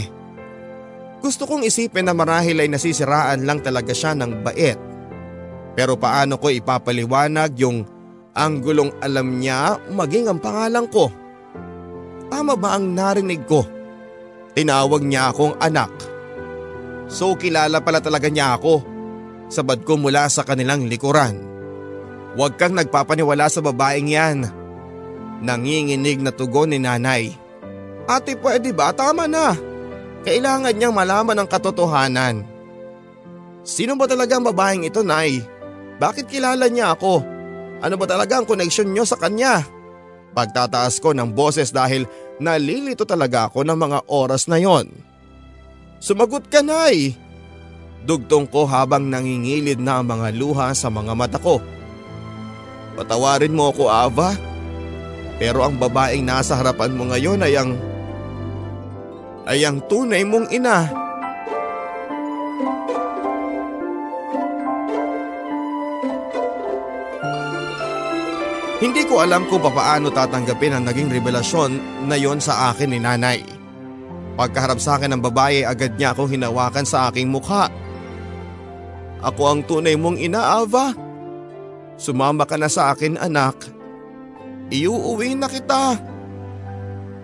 Gusto 1.18 1.42
kong 1.46 1.66
isipin 1.66 2.06
na 2.06 2.14
marahil 2.14 2.62
ay 2.62 2.70
nasisiraan 2.70 3.42
lang 3.42 3.58
talaga 3.58 3.90
siya 3.90 4.14
ng 4.14 4.46
bait. 4.46 4.78
Pero 5.74 5.98
paano 5.98 6.38
ko 6.38 6.54
ipapaliwanag 6.54 7.50
yung 7.58 7.82
anggulong 8.30 8.94
alam 9.02 9.42
niya 9.42 9.82
maging 9.90 10.30
ang 10.30 10.38
pangalan 10.38 10.86
ko? 10.86 11.10
Tama 12.30 12.54
ba 12.54 12.78
ang 12.78 12.94
narinig 12.94 13.42
ko? 13.42 13.66
Tinawag 14.54 15.02
niya 15.02 15.34
akong 15.34 15.58
anak. 15.58 15.90
So 17.10 17.34
kilala 17.34 17.82
pala 17.82 17.98
talaga 17.98 18.30
niya 18.30 18.54
ako. 18.54 18.74
Sabad 19.50 19.82
ko 19.82 19.98
mula 19.98 20.30
sa 20.30 20.46
kanilang 20.46 20.86
likuran. 20.86 21.52
Huwag 22.32 22.56
kang 22.56 22.72
nagpapaniwala 22.72 23.48
sa 23.52 23.60
babaeng 23.60 24.08
yan. 24.08 24.48
Nanginginig 25.44 26.22
na 26.22 26.32
tugon 26.32 26.72
ni 26.72 26.78
nanay. 26.80 27.34
Ate 28.08 28.38
pwede 28.38 28.72
ba? 28.72 28.94
Tama 28.94 29.28
na. 29.28 29.52
Kailangan 30.22 30.72
niyang 30.72 30.94
malaman 30.94 31.36
ang 31.42 31.48
katotohanan. 31.50 32.46
Sino 33.62 33.94
ba 33.98 34.06
talaga 34.06 34.38
ang 34.38 34.46
babaeng 34.46 34.86
ito, 34.86 35.02
Nay? 35.02 35.42
Bakit 35.98 36.26
kilala 36.30 36.66
niya 36.66 36.94
ako? 36.94 37.22
Ano 37.82 37.94
ba 37.98 38.06
talaga 38.06 38.38
ang 38.38 38.46
koneksyon 38.46 38.90
niyo 38.90 39.02
sa 39.06 39.18
kanya? 39.18 39.66
Pagtataas 40.32 41.02
ko 41.02 41.12
ng 41.12 41.34
boses 41.34 41.74
dahil 41.74 42.08
nalilito 42.40 43.04
talaga 43.04 43.50
ako 43.50 43.66
ng 43.66 43.78
mga 43.78 43.98
oras 44.08 44.48
na 44.48 44.56
yon. 44.58 44.88
Sumagot 46.02 46.48
ka, 46.50 46.62
Nay! 46.64 47.14
Dugtong 48.02 48.50
ko 48.50 48.66
habang 48.66 49.06
nangingilid 49.06 49.78
na 49.78 50.02
ang 50.02 50.10
mga 50.10 50.34
luha 50.34 50.74
sa 50.74 50.90
mga 50.90 51.14
mata 51.14 51.38
ko. 51.38 51.62
Patawarin 53.02 53.50
mo 53.50 53.74
ako 53.74 53.90
Ava. 53.90 54.30
Pero 55.42 55.66
ang 55.66 55.74
babaeng 55.74 56.22
nasa 56.22 56.54
harapan 56.54 56.94
mo 56.94 57.10
ngayon 57.10 57.42
ay 57.42 57.58
ang… 57.58 57.74
ay 59.42 59.66
ang 59.66 59.82
tunay 59.90 60.22
mong 60.22 60.46
ina. 60.54 60.86
Hindi 68.78 69.02
ko 69.10 69.18
alam 69.18 69.50
kung 69.50 69.58
papaano 69.58 70.14
tatanggapin 70.14 70.78
ang 70.78 70.86
naging 70.86 71.10
revelasyon 71.10 72.06
na 72.06 72.14
yon 72.14 72.38
sa 72.38 72.70
akin 72.70 72.94
ni 72.94 73.02
nanay. 73.02 73.42
Pagkaharap 74.38 74.78
sa 74.78 74.94
akin 74.94 75.18
ng 75.18 75.22
babae 75.26 75.66
agad 75.66 75.98
niya 75.98 76.14
akong 76.14 76.30
hinawakan 76.30 76.86
sa 76.86 77.10
aking 77.10 77.26
mukha. 77.26 77.66
Ako 79.26 79.42
ang 79.42 79.66
tunay 79.66 79.98
mong 79.98 80.22
ina, 80.22 80.62
Ava. 80.62 81.01
Sumama 81.96 82.48
ka 82.48 82.56
na 82.58 82.68
sa 82.68 82.92
akin 82.92 83.20
anak. 83.20 83.68
Iuuwi 84.72 85.36
na 85.36 85.46
kita. 85.46 86.00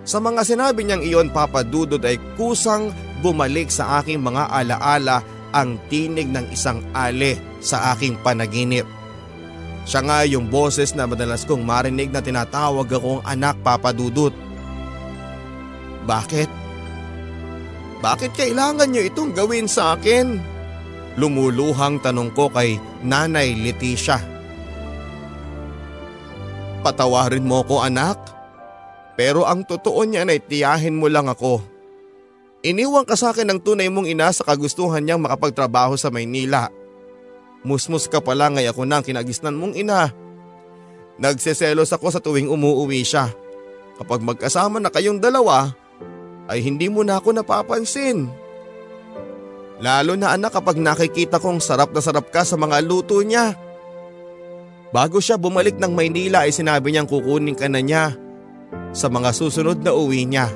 Sa 0.05 0.17
mga 0.17 0.41
sinabi 0.41 0.85
niyang 0.85 1.03
iyon 1.05 1.29
papadudod 1.29 2.01
ay 2.01 2.17
kusang 2.33 2.93
bumalik 3.21 3.69
sa 3.69 3.99
aking 4.01 4.23
mga 4.23 4.49
alaala 4.49 5.21
ang 5.53 5.81
tinig 5.89 6.29
ng 6.29 6.49
isang 6.53 6.81
ale 6.93 7.37
sa 7.59 7.93
aking 7.93 8.17
panaginip. 8.21 8.85
Siya 9.89 10.05
nga 10.05 10.21
yung 10.25 10.53
boses 10.53 10.93
na 10.93 11.09
madalas 11.09 11.43
kong 11.49 11.65
marinig 11.65 12.13
na 12.13 12.21
tinatawag 12.21 12.85
akong 12.89 13.25
anak 13.25 13.57
papadudot. 13.65 14.33
Bakit? 16.05 16.49
Bakit 17.99 18.31
kailangan 18.37 18.89
niyo 18.89 19.09
itong 19.09 19.33
gawin 19.35 19.65
sa 19.65 19.97
akin? 19.97 20.39
Lumuluhang 21.19 21.99
tanong 21.99 22.31
ko 22.31 22.47
kay 22.47 22.79
Nanay 23.03 23.57
Leticia. 23.57 24.38
Patawarin 26.79 27.43
mo 27.43 27.59
ko 27.67 27.83
anak. 27.83 28.15
Pero 29.19 29.43
ang 29.43 29.67
totoo 29.67 30.07
niyan 30.07 30.31
ay 30.31 30.39
tiyahin 30.39 30.95
mo 30.95 31.11
lang 31.11 31.27
ako. 31.27 31.59
Iniwang 32.63 33.03
ka 33.03 33.19
sa 33.19 33.35
akin 33.35 33.51
ng 33.51 33.59
tunay 33.59 33.91
mong 33.91 34.07
ina 34.07 34.31
sa 34.31 34.47
kagustuhan 34.47 35.03
niyang 35.03 35.19
makapagtrabaho 35.19 35.99
sa 35.99 36.07
Maynila. 36.07 36.71
Musmus 37.67 38.07
ka 38.07 38.23
pala 38.23 38.47
ngay 38.47 38.71
ako 38.71 38.87
nang 38.87 39.03
kinagisnan 39.03 39.59
mong 39.59 39.75
ina. 39.75 40.11
Nagseselos 41.19 41.91
ako 41.91 42.07
sa 42.11 42.23
tuwing 42.23 42.47
umuuwi 42.47 43.03
siya. 43.03 43.27
Kapag 43.99 44.23
magkasama 44.23 44.79
na 44.79 44.87
kayong 44.87 45.19
dalawa, 45.19 45.75
ay 46.47 46.63
hindi 46.63 46.87
mo 46.87 47.03
na 47.03 47.19
ako 47.19 47.35
napapansin. 47.35 48.31
Lalo 49.83 50.15
na 50.15 50.35
anak 50.35 50.55
kapag 50.55 50.79
nakikita 50.79 51.39
kong 51.39 51.59
sarap 51.59 51.91
na 51.91 51.99
sarap 51.99 52.31
ka 52.31 52.47
sa 52.47 52.55
mga 52.55 52.79
luto 52.83 53.19
niya. 53.19 53.55
Bago 54.89 55.21
siya 55.21 55.37
bumalik 55.37 55.77
ng 55.77 55.93
Maynila 55.93 56.49
ay 56.49 56.53
sinabi 56.53 56.89
niyang 56.89 57.05
kukunin 57.05 57.53
ka 57.53 57.69
na 57.69 57.77
niya 57.77 58.17
sa 58.89 59.05
mga 59.05 59.29
susunod 59.37 59.85
na 59.85 59.93
uwi 59.93 60.25
niya. 60.25 60.49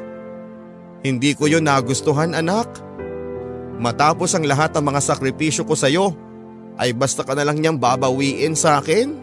Hindi 1.05 1.37
ko 1.37 1.45
yun 1.45 1.69
nagustuhan 1.69 2.33
anak. 2.33 2.65
Matapos 3.77 4.33
ang 4.33 4.47
lahat 4.49 4.73
ng 4.73 4.85
mga 4.89 5.01
sakripisyo 5.03 5.67
ko 5.67 5.77
sa'yo, 5.77 6.15
ay 6.81 6.97
basta 6.97 7.21
ka 7.21 7.37
na 7.37 7.45
lang 7.45 7.61
niyang 7.61 7.77
babawiin 7.77 8.57
sa 8.57 8.81
akin? 8.81 9.13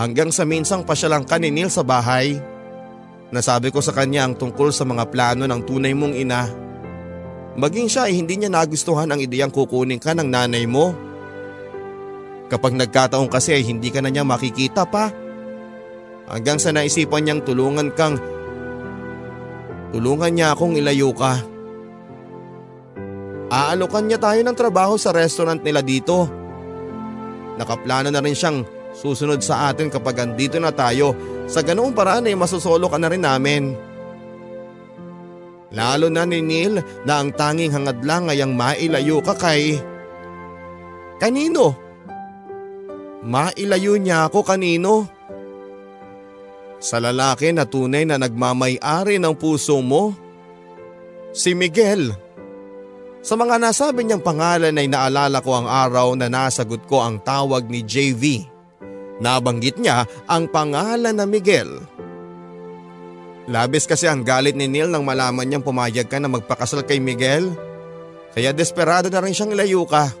Hanggang 0.00 0.32
sa 0.32 0.48
minsang 0.48 0.88
pasyalang 0.88 1.28
ka 1.28 1.36
ni 1.36 1.52
Neil 1.52 1.68
sa 1.68 1.84
bahay. 1.84 2.40
Nasabi 3.34 3.68
ko 3.68 3.84
sa 3.84 3.92
kanya 3.92 4.24
ang 4.24 4.38
tungkol 4.38 4.72
sa 4.72 4.88
mga 4.88 5.10
plano 5.12 5.44
ng 5.44 5.60
tunay 5.66 5.92
mong 5.92 6.14
ina. 6.16 6.48
Maging 7.54 7.88
siya 7.90 8.08
ay 8.08 8.16
hindi 8.16 8.40
niya 8.40 8.50
nagustuhan 8.50 9.10
ang 9.10 9.20
ideyang 9.20 9.52
kukunin 9.52 10.00
ka 10.00 10.16
ng 10.16 10.26
nanay 10.26 10.64
mo. 10.64 10.94
Kapag 12.52 12.76
nagkataon 12.76 13.32
kasi 13.32 13.56
ay 13.56 13.64
hindi 13.64 13.88
ka 13.88 14.04
na 14.04 14.12
niya 14.12 14.24
makikita 14.24 14.84
pa. 14.84 15.08
Hanggang 16.28 16.56
sa 16.56 16.72
naisipan 16.72 17.24
niyang 17.24 17.44
tulungan 17.44 17.92
kang 17.92 18.16
Tulungan 19.94 20.34
niya 20.34 20.50
akong 20.50 20.74
ilayo 20.74 21.14
ka. 21.14 21.38
Aalokan 23.46 24.10
niya 24.10 24.18
tayo 24.18 24.42
ng 24.42 24.58
trabaho 24.58 24.98
sa 24.98 25.14
restaurant 25.14 25.62
nila 25.62 25.86
dito. 25.86 26.26
Nakaplano 27.54 28.10
na 28.10 28.18
rin 28.18 28.34
siyang 28.34 28.66
susunod 28.90 29.38
sa 29.38 29.70
atin 29.70 29.94
kapag 29.94 30.18
andito 30.18 30.58
na 30.58 30.74
tayo. 30.74 31.14
Sa 31.46 31.62
ganoong 31.62 31.94
paraan 31.94 32.26
ay 32.26 32.34
masusolo 32.34 32.90
ka 32.90 32.98
na 32.98 33.06
rin 33.06 33.22
namin. 33.22 33.78
Lalo 35.70 36.10
na 36.10 36.26
ni 36.26 36.42
Neil 36.42 36.82
na 37.06 37.22
ang 37.22 37.30
tanging 37.30 37.70
hangad 37.70 38.02
lang 38.02 38.26
ay 38.26 38.42
ang 38.42 38.50
mailayo 38.50 39.22
ka 39.22 39.38
kay… 39.38 39.78
Kanino? 41.22 41.83
Mailayo 43.24 43.96
niya 43.96 44.28
ako 44.28 44.44
kanino? 44.44 45.08
Sa 46.76 47.00
lalaki 47.00 47.56
na 47.56 47.64
tunay 47.64 48.04
na 48.04 48.20
nagmamay-ari 48.20 49.16
ng 49.16 49.32
puso 49.32 49.80
mo? 49.80 50.12
Si 51.32 51.56
Miguel. 51.56 52.12
Sa 53.24 53.40
mga 53.40 53.56
nasabi 53.56 54.04
niyang 54.04 54.20
pangalan 54.20 54.76
ay 54.76 54.84
naalala 54.84 55.40
ko 55.40 55.56
ang 55.56 55.64
araw 55.64 56.12
na 56.12 56.28
nasagot 56.28 56.84
ko 56.84 57.00
ang 57.00 57.16
tawag 57.24 57.64
ni 57.72 57.80
JV. 57.80 58.44
Nabanggit 59.24 59.80
niya 59.80 60.04
ang 60.28 60.44
pangalan 60.52 61.16
na 61.16 61.24
Miguel. 61.24 61.80
Labis 63.48 63.88
kasi 63.88 64.04
ang 64.04 64.20
galit 64.20 64.52
ni 64.52 64.68
Neil 64.68 64.92
nang 64.92 65.08
malaman 65.08 65.48
niyang 65.48 65.64
pumayag 65.64 66.12
ka 66.12 66.20
na 66.20 66.28
magpakasal 66.28 66.84
kay 66.84 67.00
Miguel. 67.00 67.48
Kaya 68.36 68.52
desperado 68.52 69.08
na 69.08 69.24
rin 69.24 69.32
siyang 69.32 69.56
ilayo 69.56 69.88
ka. 69.88 70.12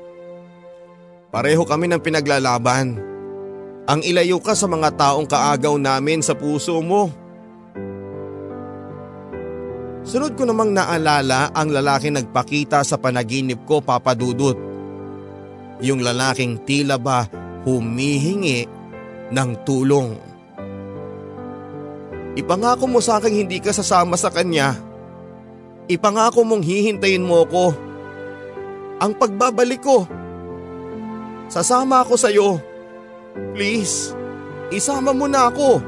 Pareho 1.34 1.66
kami 1.66 1.90
ng 1.90 1.98
pinaglalaban 1.98 2.94
ang 3.90 4.00
ilayo 4.06 4.38
ka 4.38 4.54
sa 4.54 4.70
mga 4.70 4.94
taong 4.94 5.26
kaagaw 5.26 5.74
namin 5.74 6.22
sa 6.22 6.38
puso 6.38 6.78
mo. 6.78 7.10
Sunod 10.06 10.38
ko 10.38 10.46
namang 10.46 10.70
naalala 10.70 11.50
ang 11.50 11.74
lalaki 11.74 12.14
nagpakita 12.14 12.86
sa 12.86 13.02
panaginip 13.02 13.66
ko 13.66 13.82
papadudot. 13.82 14.54
Yung 15.82 16.06
lalaking 16.06 16.62
tila 16.62 17.02
ba 17.02 17.26
humihingi 17.66 18.70
ng 19.34 19.50
tulong. 19.66 20.14
Ipangako 22.38 22.86
mo 22.86 23.02
sa 23.02 23.18
akin 23.18 23.42
hindi 23.42 23.58
ka 23.58 23.74
sasama 23.74 24.14
sa 24.14 24.30
kanya. 24.30 24.78
Ipangako 25.90 26.46
mong 26.46 26.62
hihintayin 26.62 27.26
mo 27.26 27.42
ko. 27.42 27.74
Ang 29.02 29.18
pagbabalik 29.18 29.82
ko. 29.82 30.06
Sasama 31.54 32.02
ako 32.02 32.18
sa 32.18 32.34
iyo. 32.34 32.58
Please, 33.54 34.10
isama 34.74 35.14
mo 35.14 35.30
na 35.30 35.46
ako. 35.46 35.78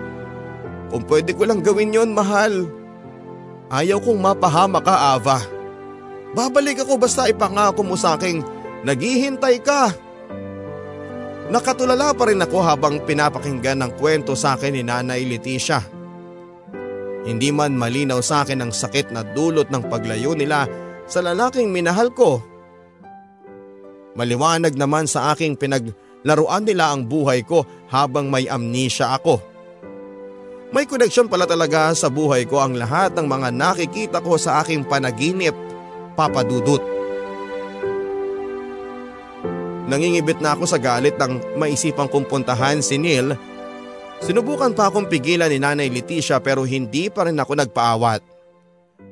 Kung 0.94 1.02
pwede 1.10 1.34
ko 1.34 1.42
lang 1.42 1.58
gawin 1.58 1.90
yon 1.90 2.14
mahal. 2.14 2.70
Ayaw 3.66 3.98
kong 3.98 4.22
mapahama 4.22 4.78
ka, 4.78 5.18
Ava. 5.18 5.42
Babalik 6.38 6.86
ako 6.86 7.02
basta 7.02 7.26
ipangako 7.26 7.82
mo 7.82 7.98
sa 7.98 8.14
akin, 8.14 8.46
naghihintay 8.86 9.58
ka. 9.58 9.90
Nakatulala 11.50 12.14
pa 12.14 12.30
rin 12.30 12.38
ako 12.38 12.58
habang 12.62 13.02
pinapakinggan 13.02 13.82
ng 13.82 13.92
kwento 13.98 14.38
sa 14.38 14.54
akin 14.54 14.70
ni 14.70 14.86
Nanay 14.86 15.26
Leticia. 15.26 15.82
Hindi 17.26 17.50
man 17.50 17.74
malinaw 17.74 18.22
sa 18.22 18.46
akin 18.46 18.62
ang 18.62 18.70
sakit 18.70 19.10
na 19.10 19.26
dulot 19.26 19.66
ng 19.74 19.90
paglayo 19.90 20.38
nila 20.38 20.70
sa 21.10 21.18
lalaking 21.26 21.74
minahal 21.74 22.14
ko. 22.14 22.38
Maliwanag 24.16 24.74
naman 24.74 25.04
sa 25.04 25.36
aking 25.36 25.60
pinag 25.60 25.92
Laruan 26.26 26.66
nila 26.66 26.90
ang 26.90 27.06
buhay 27.06 27.46
ko 27.46 27.62
habang 27.86 28.26
may 28.26 28.50
amnesia 28.50 29.14
ako. 29.14 29.38
May 30.74 30.82
koneksyon 30.90 31.30
pala 31.30 31.46
talaga 31.46 31.94
sa 31.94 32.10
buhay 32.10 32.50
ko 32.50 32.58
ang 32.58 32.74
lahat 32.74 33.14
ng 33.14 33.30
mga 33.30 33.48
nakikita 33.54 34.18
ko 34.18 34.34
sa 34.34 34.58
aking 34.66 34.82
panaginip, 34.90 35.54
papadudot. 36.18 36.82
Nangingibit 39.86 40.42
na 40.42 40.58
ako 40.58 40.66
sa 40.66 40.82
galit 40.82 41.14
ng 41.14 41.54
maisipang 41.54 42.10
kong 42.10 42.26
puntahan 42.26 42.82
si 42.82 42.98
Neil. 42.98 43.38
Sinubukan 44.18 44.74
pa 44.74 44.90
akong 44.90 45.06
pigilan 45.06 45.46
ni 45.46 45.62
Nanay 45.62 45.86
Leticia 45.86 46.42
pero 46.42 46.66
hindi 46.66 47.06
pa 47.06 47.30
rin 47.30 47.38
ako 47.38 47.54
nagpaawat. 47.54 48.20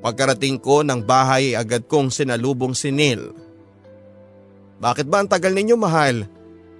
Pagkarating 0.02 0.59
ko 0.59 0.82
ng 0.82 1.07
bahay 1.07 1.55
agad 1.55 1.86
kong 1.86 2.11
sinalubong 2.11 2.74
si 2.74 2.90
Neil. 2.90 3.53
Bakit 4.85 5.09
ba 5.09 5.24
ang 5.24 5.28
tagal 5.32 5.57
ninyo 5.57 5.80
mahal? 5.80 6.28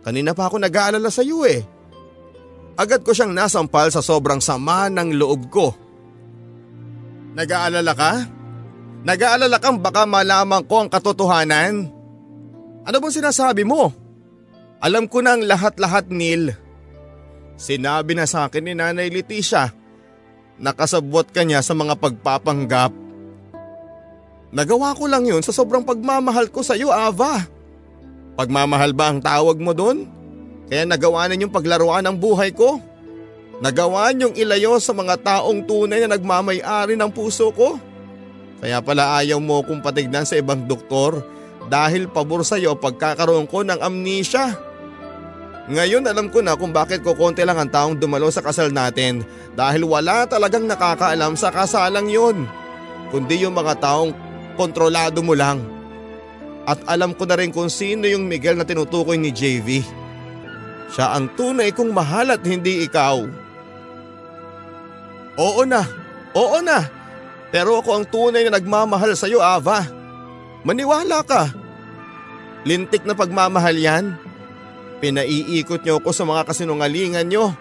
Kanina 0.05 0.37
pa 0.37 0.53
ako 0.53 0.61
nag-aalala 0.61 1.09
sa 1.09 1.25
iyo 1.25 1.49
eh. 1.49 1.65
Agad 2.77 3.01
ko 3.01 3.17
siyang 3.17 3.33
nasampal 3.33 3.89
sa 3.89 4.05
sobrang 4.05 4.45
sama 4.45 4.93
ng 4.93 5.17
loob 5.17 5.49
ko. 5.49 5.73
Nag-aalala 7.33 7.93
ka? 7.97 8.13
Nag-aalala 9.09 9.57
kang 9.57 9.81
baka 9.81 10.05
malaman 10.05 10.69
ko 10.69 10.85
ang 10.85 10.93
katotohanan? 10.93 11.89
Ano 12.85 12.97
bang 13.01 13.15
sinasabi 13.17 13.65
mo? 13.65 13.89
Alam 14.85 15.09
ko 15.09 15.25
na 15.25 15.41
ang 15.41 15.43
lahat-lahat 15.49 16.13
Neil. 16.13 16.53
Sinabi 17.57 18.13
na 18.13 18.29
sa 18.29 18.53
akin 18.53 18.69
ni 18.69 18.77
Nanay 18.77 19.09
Leticia. 19.09 19.73
Nakasabot 20.61 21.25
ka 21.33 21.41
niya 21.41 21.65
sa 21.65 21.73
mga 21.73 21.97
pagpapanggap. 21.97 22.93
Nagawa 24.53 24.93
ko 24.93 25.09
lang 25.09 25.25
yun 25.25 25.41
sa 25.41 25.57
sobrang 25.57 25.89
pagmamahal 25.89 26.53
ko 26.53 26.61
sa 26.61 26.77
iyo, 26.77 26.93
Ava. 26.93 27.54
Pagmamahal 28.35 28.91
ba 28.91 29.15
ang 29.15 29.23
tawag 29.23 29.63
mo 29.63 29.71
doon? 29.71 30.11
Kaya 30.67 30.83
nagawa 30.83 31.31
ninyong 31.31 31.55
paglaruan 31.55 32.03
ang 32.03 32.19
buhay 32.19 32.51
ko? 32.51 32.83
Nagawa 33.63 34.11
niyong 34.11 34.35
ilayo 34.35 34.83
sa 34.83 34.91
mga 34.91 35.23
taong 35.23 35.63
tunay 35.63 36.03
na 36.03 36.19
nagmamay-ari 36.19 36.99
ng 36.99 37.11
puso 37.15 37.55
ko? 37.55 37.79
Kaya 38.59 38.83
pala 38.83 39.23
ayaw 39.23 39.39
mo 39.39 39.63
kong 39.63 39.85
patignan 39.85 40.27
sa 40.27 40.35
ibang 40.35 40.67
doktor 40.67 41.23
dahil 41.71 42.11
pabor 42.11 42.43
sa 42.43 42.59
iyo 42.59 42.75
pagkakaroon 42.75 43.47
ko 43.47 43.63
ng 43.63 43.79
amnesia. 43.79 44.57
Ngayon 45.71 46.05
alam 46.05 46.29
ko 46.29 46.43
na 46.43 46.59
kung 46.59 46.75
bakit 46.75 47.01
ko 47.01 47.17
konti 47.17 47.41
lang 47.47 47.57
ang 47.57 47.71
taong 47.71 47.97
dumalo 47.97 48.29
sa 48.29 48.45
kasal 48.45 48.69
natin 48.69 49.25
dahil 49.57 49.87
wala 49.87 50.29
talagang 50.29 50.67
nakakaalam 50.67 51.39
sa 51.39 51.55
kasalang 51.55 52.11
yon. 52.11 52.45
Kundi 53.15 53.47
yung 53.47 53.55
mga 53.55 53.79
taong 53.81 54.11
kontrolado 54.59 55.23
mo 55.23 55.33
lang. 55.39 55.63
At 56.65 56.81
alam 56.89 57.13
ko 57.13 57.29
na 57.29 57.37
rin 57.37 57.53
kung 57.53 57.69
sino 57.69 58.09
yung 58.09 58.25
Miguel 58.25 58.57
na 58.57 58.65
tinutukoy 58.65 59.21
ni 59.21 59.29
JV. 59.29 59.85
Siya 60.89 61.13
ang 61.13 61.33
tunay 61.37 61.75
kong 61.77 61.93
mahal 61.93 62.33
at 62.33 62.41
hindi 62.45 62.85
ikaw. 62.89 63.21
Oo 65.35 65.63
na, 65.67 65.83
oo 66.33 66.59
na. 66.65 66.89
Pero 67.53 67.79
ako 67.79 67.91
ang 67.95 68.07
tunay 68.09 68.47
na 68.49 68.57
nagmamahal 68.57 69.13
sa 69.15 69.29
iyo, 69.29 69.43
Ava. 69.43 69.85
Maniwala 70.65 71.21
ka. 71.23 71.53
Lintik 72.65 73.05
na 73.05 73.13
pagmamahal 73.13 73.77
yan. 73.77 74.05
Pinaiikot 75.05 75.85
niyo 75.85 76.01
ako 76.01 76.11
sa 76.17 76.25
mga 76.25 76.49
kasinungalingan 76.49 77.29
niyo. 77.29 77.53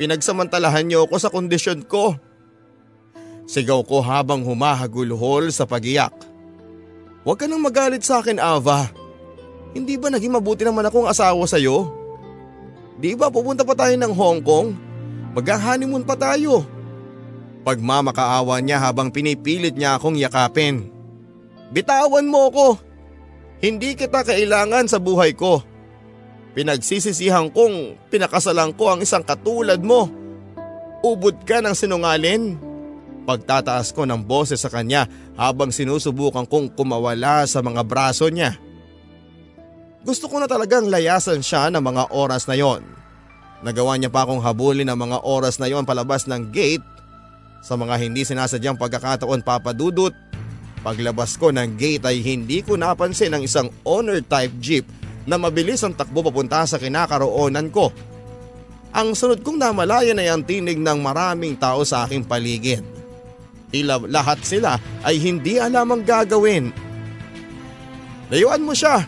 Pinagsamantalahan 0.00 0.88
niyo 0.88 1.04
ako 1.04 1.16
sa 1.20 1.28
kondisyon 1.28 1.84
ko. 1.84 2.16
Sigaw 3.44 3.84
ko 3.84 4.00
habang 4.00 4.42
humahagulhol 4.42 5.52
sa 5.52 5.68
pagiyak. 5.68 6.14
Huwag 7.26 7.42
ka 7.42 7.50
nang 7.50 7.58
magalit 7.58 8.06
sa 8.06 8.22
akin, 8.22 8.38
Ava. 8.38 8.86
Hindi 9.74 9.98
ba 9.98 10.14
naging 10.14 10.30
mabuti 10.30 10.62
naman 10.62 10.86
akong 10.86 11.10
asawa 11.10 11.42
sa'yo? 11.42 11.90
Di 13.02 13.18
ba 13.18 13.34
pupunta 13.34 13.66
pa 13.66 13.74
tayo 13.74 13.98
ng 13.98 14.14
Hong 14.14 14.40
Kong? 14.46 14.68
Mag-honeymoon 15.34 16.06
pa 16.06 16.14
tayo. 16.14 16.62
Pagmamakaawa 17.66 18.62
niya 18.62 18.78
habang 18.78 19.10
pinipilit 19.10 19.74
niya 19.74 19.98
akong 19.98 20.14
yakapin. 20.14 20.86
Bitawan 21.74 22.30
mo 22.30 22.46
ko. 22.54 22.78
Hindi 23.58 23.98
kita 23.98 24.22
kailangan 24.22 24.86
sa 24.86 25.02
buhay 25.02 25.34
ko. 25.34 25.66
Pinagsisisihan 26.54 27.50
kong 27.50 28.06
pinakasalan 28.08 28.70
ko 28.78 28.94
ang 28.94 29.02
isang 29.02 29.26
katulad 29.26 29.82
mo. 29.82 30.08
Ubod 31.02 31.42
ka 31.42 31.58
ng 31.58 31.74
sinungalin. 31.74 32.56
Pagtataas 33.26 33.90
ko 33.90 34.06
ng 34.06 34.22
boses 34.22 34.62
sa 34.62 34.70
kanya 34.70 35.10
habang 35.36 35.68
sinusubukan 35.68 36.48
kong 36.48 36.72
kumawala 36.72 37.44
sa 37.44 37.60
mga 37.60 37.84
braso 37.84 38.26
niya. 38.32 38.56
Gusto 40.02 40.32
ko 40.32 40.40
na 40.40 40.48
talagang 40.48 40.88
layasan 40.88 41.44
siya 41.44 41.68
ng 41.68 41.82
mga 41.82 42.02
oras 42.16 42.48
na 42.48 42.56
yon. 42.56 42.80
Nagawa 43.60 43.96
niya 44.00 44.12
pa 44.12 44.24
akong 44.24 44.40
habulin 44.40 44.88
ng 44.88 44.98
mga 44.98 45.18
oras 45.24 45.60
na 45.60 45.68
yon 45.68 45.84
palabas 45.84 46.24
ng 46.24 46.52
gate. 46.54 46.84
Sa 47.60 47.74
mga 47.74 47.98
hindi 47.98 48.22
sinasadyang 48.22 48.78
pagkakataon 48.78 49.42
papadudot, 49.42 50.14
paglabas 50.86 51.34
ko 51.34 51.50
ng 51.50 51.74
gate 51.74 52.06
ay 52.06 52.22
hindi 52.22 52.62
ko 52.62 52.78
napansin 52.78 53.34
ang 53.34 53.42
isang 53.42 53.66
owner 53.82 54.22
type 54.22 54.54
jeep 54.62 54.86
na 55.26 55.34
mabilis 55.34 55.82
ang 55.82 55.92
takbo 55.98 56.22
papunta 56.22 56.62
sa 56.64 56.78
kinakaroonan 56.78 57.68
ko. 57.74 57.90
Ang 58.94 59.12
sunod 59.18 59.42
kong 59.42 59.58
namalayan 59.58 60.22
ay 60.22 60.30
ang 60.30 60.46
tinig 60.46 60.78
ng 60.78 61.02
maraming 61.02 61.58
tao 61.58 61.82
sa 61.82 62.06
aking 62.06 62.22
paligid. 62.22 62.95
Tila 63.76 64.00
lahat 64.08 64.40
sila 64.40 64.80
ay 65.04 65.20
hindi 65.20 65.60
alam 65.60 65.92
ang 65.92 66.00
gagawin. 66.00 66.72
Layuan 68.32 68.64
mo 68.64 68.72
siya! 68.72 69.04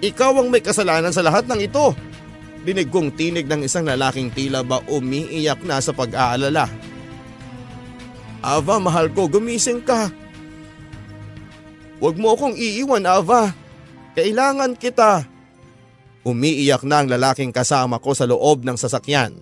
Ikaw 0.00 0.40
ang 0.40 0.48
may 0.48 0.64
kasalanan 0.64 1.12
sa 1.12 1.20
lahat 1.20 1.44
ng 1.44 1.60
ito! 1.60 1.92
Dinig 2.64 2.88
kong 2.88 3.12
tinig 3.12 3.44
ng 3.44 3.68
isang 3.68 3.84
lalaking 3.84 4.32
tila 4.32 4.64
ba 4.64 4.80
umiiyak 4.88 5.60
na 5.68 5.84
sa 5.84 5.92
pag-aalala. 5.92 6.64
Ava, 8.40 8.80
mahal 8.80 9.12
ko, 9.12 9.28
gumising 9.28 9.84
ka. 9.84 10.08
Huwag 12.00 12.16
mo 12.16 12.32
akong 12.32 12.56
iiwan, 12.56 13.04
Ava. 13.04 13.52
Kailangan 14.16 14.80
kita. 14.80 15.28
Umiiyak 16.24 16.88
na 16.88 17.04
ang 17.04 17.08
lalaking 17.12 17.52
kasama 17.52 18.00
ko 18.00 18.16
sa 18.16 18.24
loob 18.24 18.64
ng 18.64 18.80
sasakyan. 18.80 19.36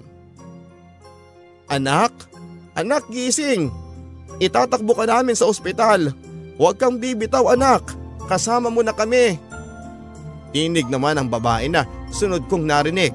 Anak? 1.70 2.10
Anak, 2.74 3.06
gising! 3.06 3.81
Itatakbo 4.40 4.96
ka 4.96 5.04
namin 5.04 5.36
sa 5.36 5.48
ospital. 5.48 6.14
Huwag 6.56 6.78
kang 6.78 6.96
bibitaw 6.96 7.52
anak. 7.52 7.84
Kasama 8.30 8.70
mo 8.70 8.80
na 8.80 8.94
kami. 8.94 9.36
Tinig 10.52 10.88
naman 10.88 11.16
ang 11.16 11.28
babae 11.28 11.68
na 11.68 11.88
sunod 12.12 12.48
kong 12.48 12.64
narinig. 12.68 13.12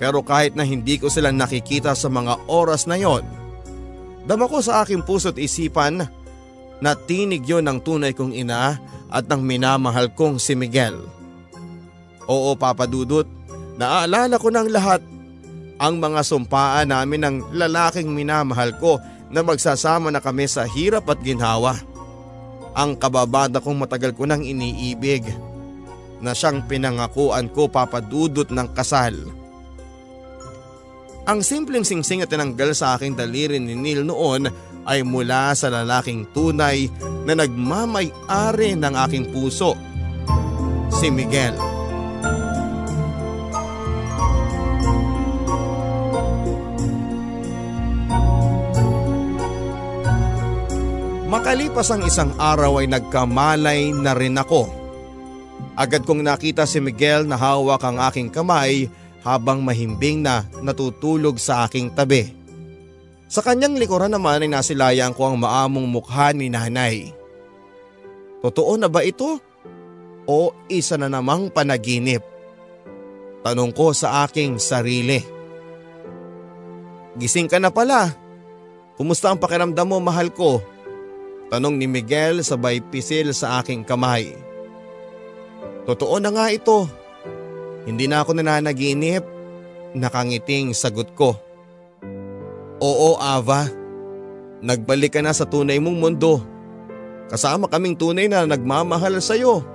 Pero 0.00 0.24
kahit 0.24 0.56
na 0.56 0.64
hindi 0.64 0.96
ko 0.96 1.12
sila 1.12 1.28
nakikita 1.28 1.92
sa 1.92 2.08
mga 2.08 2.48
oras 2.48 2.88
na 2.88 2.96
yon, 2.96 3.24
Dama 4.24 4.48
ko 4.48 4.60
sa 4.60 4.84
aking 4.84 5.00
puso't 5.04 5.40
isipan 5.40 6.04
na 6.80 6.90
tinig 6.94 7.44
yon 7.44 7.64
ng 7.64 7.80
tunay 7.80 8.12
kong 8.12 8.36
ina 8.36 8.76
at 9.08 9.24
ng 9.26 9.40
minamahal 9.40 10.12
kong 10.12 10.36
si 10.36 10.52
Miguel. 10.54 10.96
Oo 12.30 12.54
papadudot, 12.54 13.26
naaalala 13.80 14.36
ko 14.36 14.48
ng 14.52 14.68
lahat 14.70 15.00
ang 15.80 15.96
mga 15.96 16.20
sumpaan 16.20 16.92
namin 16.92 17.20
ng 17.24 17.36
lalaking 17.56 18.12
minamahal 18.12 18.76
ko 18.76 19.00
na 19.30 19.40
magsasama 19.46 20.10
na 20.10 20.18
kami 20.18 20.50
sa 20.50 20.66
hirap 20.66 21.06
at 21.08 21.22
ginhawa. 21.22 21.78
Ang 22.74 22.98
kababada 22.98 23.62
kong 23.62 23.86
matagal 23.86 24.14
ko 24.14 24.26
nang 24.26 24.42
iniibig 24.42 25.26
na 26.20 26.36
siyang 26.36 26.66
pinangakuan 26.66 27.48
ko 27.50 27.70
papadudot 27.70 28.50
ng 28.50 28.68
kasal. 28.76 29.16
Ang 31.30 31.46
simpleng 31.46 31.86
singsing 31.86 32.26
at 32.26 32.30
tinanggal 32.30 32.74
sa 32.74 32.98
aking 32.98 33.14
daliri 33.14 33.62
ni 33.62 33.78
Neil 33.78 34.02
noon 34.02 34.50
ay 34.82 35.06
mula 35.06 35.54
sa 35.54 35.70
lalaking 35.70 36.26
tunay 36.34 36.90
na 37.22 37.38
nagmamay-ari 37.38 38.74
ng 38.74 38.94
aking 39.06 39.30
puso, 39.30 39.76
si 40.90 41.12
Miguel. 41.12 41.79
Makalipas 51.30 51.94
ang 51.94 52.02
isang 52.02 52.34
araw 52.42 52.82
ay 52.82 52.90
nagkamalay 52.90 53.94
na 53.94 54.18
rin 54.18 54.34
ako. 54.34 54.66
Agad 55.78 56.02
kong 56.02 56.26
nakita 56.26 56.66
si 56.66 56.82
Miguel 56.82 57.22
na 57.22 57.38
hawak 57.38 57.86
ang 57.86 58.02
aking 58.02 58.34
kamay 58.34 58.90
habang 59.22 59.62
mahimbing 59.62 60.26
na 60.26 60.42
natutulog 60.58 61.38
sa 61.38 61.70
aking 61.70 61.94
tabi. 61.94 62.34
Sa 63.30 63.46
kanyang 63.46 63.78
likuran 63.78 64.10
naman 64.10 64.42
ay 64.42 64.50
nasilayan 64.50 65.14
ko 65.14 65.30
ang 65.30 65.38
maamong 65.38 65.86
mukha 65.86 66.34
ni 66.34 66.50
nanay. 66.50 67.14
Totoo 68.42 68.74
na 68.74 68.90
ba 68.90 69.06
ito? 69.06 69.38
O 70.26 70.50
isa 70.66 70.98
na 70.98 71.06
namang 71.06 71.46
panaginip? 71.54 72.26
Tanong 73.46 73.70
ko 73.70 73.94
sa 73.94 74.26
aking 74.26 74.58
sarili. 74.58 75.22
Gising 77.14 77.46
ka 77.46 77.62
na 77.62 77.70
pala. 77.70 78.18
Kumusta 78.98 79.30
ang 79.30 79.38
pakiramdam 79.38 79.86
mo 79.86 80.02
mahal 80.02 80.34
ko? 80.34 80.58
Tanong 81.50 81.74
ni 81.74 81.90
Miguel 81.90 82.46
sabay 82.46 82.78
pisil 82.78 83.34
sa 83.34 83.58
aking 83.58 83.82
kamay. 83.82 84.38
Totoo 85.82 86.22
na 86.22 86.30
nga 86.30 86.46
ito. 86.54 86.86
Hindi 87.82 88.06
na 88.06 88.22
ako 88.22 88.38
nananaginip. 88.38 89.26
Nakangiting 89.98 90.70
sagot 90.70 91.10
ko. 91.18 91.34
Oo 92.78 93.18
Ava, 93.18 93.66
nagbalik 94.62 95.18
ka 95.18 95.20
na 95.20 95.34
sa 95.34 95.42
tunay 95.42 95.82
mong 95.82 95.98
mundo. 95.98 96.38
Kasama 97.26 97.66
kaming 97.66 97.98
tunay 97.98 98.30
na 98.30 98.46
nagmamahal 98.46 99.18
sa 99.18 99.34
iyo. 99.34 99.66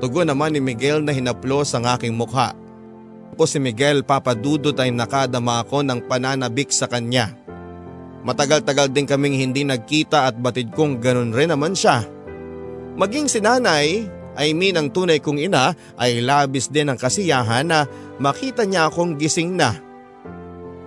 Tugon 0.00 0.28
naman 0.28 0.56
ni 0.56 0.60
Miguel 0.64 1.04
na 1.04 1.12
hinaplos 1.12 1.76
ang 1.76 1.84
aking 1.84 2.16
mukha. 2.16 2.56
Ako 3.36 3.44
si 3.44 3.60
Miguel 3.60 4.00
papadudot 4.00 4.72
ay 4.80 4.88
nakadama 4.88 5.60
ako 5.60 5.84
ng 5.84 6.00
pananabik 6.08 6.72
sa 6.72 6.88
kanya. 6.88 7.36
Matagal-tagal 8.26 8.90
din 8.90 9.06
kaming 9.06 9.38
hindi 9.38 9.62
nagkita 9.62 10.26
at 10.26 10.34
batid 10.34 10.74
kong 10.74 10.98
ganun 10.98 11.30
rin 11.30 11.54
naman 11.54 11.78
siya. 11.78 12.02
Maging 12.98 13.30
si 13.30 13.38
nanay, 13.38 14.02
I 14.34 14.50
mean 14.50 14.74
ang 14.74 14.90
tunay 14.90 15.22
kong 15.22 15.38
ina 15.38 15.78
ay 15.94 16.18
labis 16.26 16.66
din 16.66 16.90
ang 16.90 16.98
kasiyahan 16.98 17.70
na 17.70 17.86
makita 18.18 18.66
niya 18.66 18.90
akong 18.90 19.14
gising 19.14 19.54
na. 19.54 19.78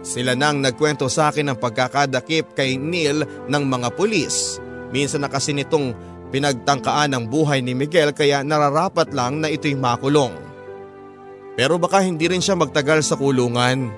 Sila 0.04 0.36
nang 0.36 0.60
nagkwento 0.60 1.08
sa 1.08 1.32
akin 1.32 1.52
ng 1.52 1.58
pagkakadakip 1.64 2.60
kay 2.60 2.76
Neil 2.76 3.24
ng 3.48 3.64
mga 3.64 3.88
pulis. 3.96 4.60
Minsan 4.92 5.24
na 5.24 5.32
kasi 5.32 5.56
nitong 5.56 5.96
pinagtangkaan 6.36 7.16
ang 7.16 7.26
buhay 7.28 7.64
ni 7.64 7.72
Miguel 7.72 8.12
kaya 8.12 8.44
nararapat 8.44 9.16
lang 9.16 9.40
na 9.40 9.48
ito'y 9.48 9.80
makulong. 9.80 10.36
Pero 11.60 11.76
baka 11.76 12.00
hindi 12.04 12.28
rin 12.28 12.40
siya 12.40 12.56
magtagal 12.56 13.04
sa 13.04 13.20
kulungan. 13.20 13.92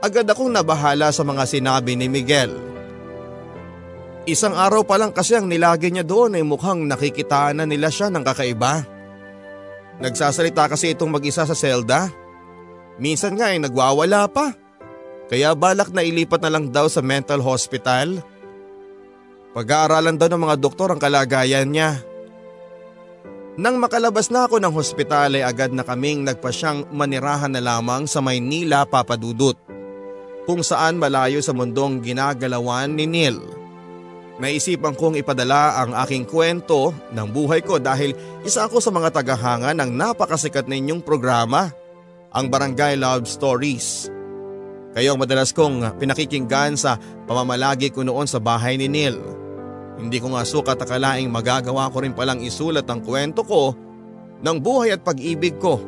Agad 0.00 0.24
akong 0.24 0.48
nabahala 0.48 1.12
sa 1.12 1.20
mga 1.28 1.44
sinabi 1.44 1.92
ni 1.92 2.08
Miguel. 2.08 2.56
Isang 4.24 4.56
araw 4.56 4.80
pa 4.80 4.96
lang 4.96 5.12
kasi 5.12 5.36
ang 5.36 5.44
nilagay 5.44 5.92
niya 5.92 6.08
doon 6.08 6.40
ay 6.40 6.44
mukhang 6.44 6.88
nakikitaan 6.88 7.60
na 7.60 7.64
nila 7.68 7.92
siya 7.92 8.08
ng 8.08 8.24
kakaiba. 8.24 8.80
Nagsasalita 10.00 10.72
kasi 10.72 10.96
itong 10.96 11.12
mag-isa 11.12 11.44
sa 11.44 11.52
selda. 11.52 12.08
Minsan 12.96 13.36
nga 13.36 13.52
ay 13.52 13.60
nagwawala 13.60 14.24
pa. 14.32 14.56
Kaya 15.28 15.52
balak 15.52 15.92
na 15.92 16.00
ilipat 16.00 16.40
na 16.40 16.52
lang 16.52 16.72
daw 16.72 16.88
sa 16.88 17.04
mental 17.04 17.44
hospital. 17.44 18.24
Pag-aaralan 19.52 20.16
daw 20.16 20.32
ng 20.32 20.42
mga 20.48 20.56
doktor 20.64 20.96
ang 20.96 21.00
kalagayan 21.00 21.68
niya. 21.68 22.00
Nang 23.60 23.76
makalabas 23.76 24.32
na 24.32 24.48
ako 24.48 24.64
ng 24.64 24.72
hospital 24.72 25.36
ay 25.36 25.44
agad 25.44 25.76
na 25.76 25.84
kaming 25.84 26.24
nagpasyang 26.24 26.88
manirahan 26.88 27.52
na 27.52 27.60
lamang 27.60 28.08
sa 28.08 28.24
Maynila 28.24 28.88
papadudot 28.88 29.70
kung 30.48 30.64
saan 30.64 30.96
malayo 30.96 31.40
sa 31.44 31.52
mundong 31.52 32.00
ginagalawan 32.04 32.92
ni 32.92 33.04
Neil. 33.04 33.40
Naisipan 34.40 34.96
kong 34.96 35.20
ipadala 35.20 35.84
ang 35.84 35.92
aking 36.00 36.24
kwento 36.24 36.96
ng 37.12 37.28
buhay 37.28 37.60
ko 37.60 37.76
dahil 37.76 38.16
isa 38.40 38.64
ako 38.64 38.80
sa 38.80 38.88
mga 38.88 39.12
tagahanga 39.12 39.76
ng 39.76 39.92
napakasikat 39.92 40.64
ninyong 40.64 41.04
programa, 41.04 41.68
ang 42.32 42.48
Barangay 42.48 42.96
Love 42.96 43.28
Stories. 43.28 44.08
Kayo 44.96 45.14
ang 45.14 45.20
madalas 45.20 45.52
kong 45.52 46.00
pinakikinggan 46.00 46.74
sa 46.74 46.96
pamamalagi 47.28 47.92
ko 47.92 48.00
noon 48.00 48.24
sa 48.24 48.40
bahay 48.40 48.80
ni 48.80 48.88
Neil. 48.88 49.20
Hindi 50.00 50.16
ko 50.18 50.32
nga 50.32 50.42
sukat 50.42 50.80
akalaing 50.80 51.28
magagawa 51.28 51.92
ko 51.92 52.00
rin 52.00 52.16
palang 52.16 52.40
isulat 52.40 52.88
ang 52.88 53.04
kwento 53.04 53.44
ko 53.44 53.76
ng 54.40 54.56
buhay 54.56 54.96
at 54.96 55.04
pag-ibig 55.04 55.60
ko. 55.60 55.78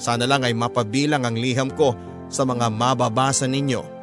Sana 0.00 0.24
lang 0.24 0.40
ay 0.40 0.56
mapabilang 0.56 1.28
ang 1.28 1.36
liham 1.36 1.68
ko 1.76 1.92
sa 2.28 2.44
mga 2.44 2.68
mababasa 2.72 3.48
ninyo. 3.48 3.98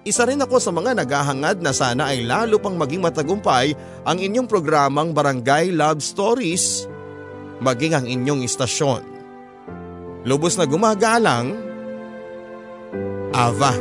Isa 0.00 0.24
rin 0.24 0.40
ako 0.40 0.56
sa 0.56 0.72
mga 0.72 0.96
naghahangad 0.96 1.60
na 1.60 1.76
sana 1.76 2.08
ay 2.08 2.24
lalo 2.24 2.56
pang 2.56 2.72
maging 2.72 3.04
matagumpay 3.04 3.76
ang 4.08 4.16
inyong 4.16 4.48
programang 4.48 5.12
Barangay 5.12 5.68
Love 5.76 6.00
Stories, 6.00 6.88
maging 7.60 7.92
ang 7.92 8.06
inyong 8.08 8.40
istasyon. 8.40 9.04
Lubos 10.24 10.56
na 10.56 10.64
gumagalang, 10.64 11.52
Ava. 13.36 13.76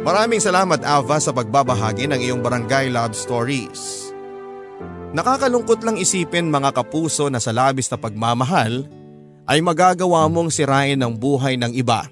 Maraming 0.00 0.40
salamat 0.40 0.80
Ava 0.86 1.18
sa 1.18 1.34
pagbabahagi 1.34 2.06
ng 2.08 2.20
iyong 2.30 2.40
Barangay 2.40 2.94
Love 2.94 3.18
Stories. 3.18 4.10
Nakakalungkot 5.10 5.82
lang 5.82 5.98
isipin 5.98 6.46
mga 6.46 6.70
kapuso 6.70 7.26
na 7.26 7.42
sa 7.42 7.50
labis 7.50 7.90
na 7.90 7.98
pagmamahal, 7.98 8.86
ay 9.50 9.58
magagawa 9.58 10.30
mong 10.30 10.54
sirain 10.54 11.02
ang 11.02 11.10
buhay 11.10 11.58
ng 11.58 11.74
iba. 11.74 12.06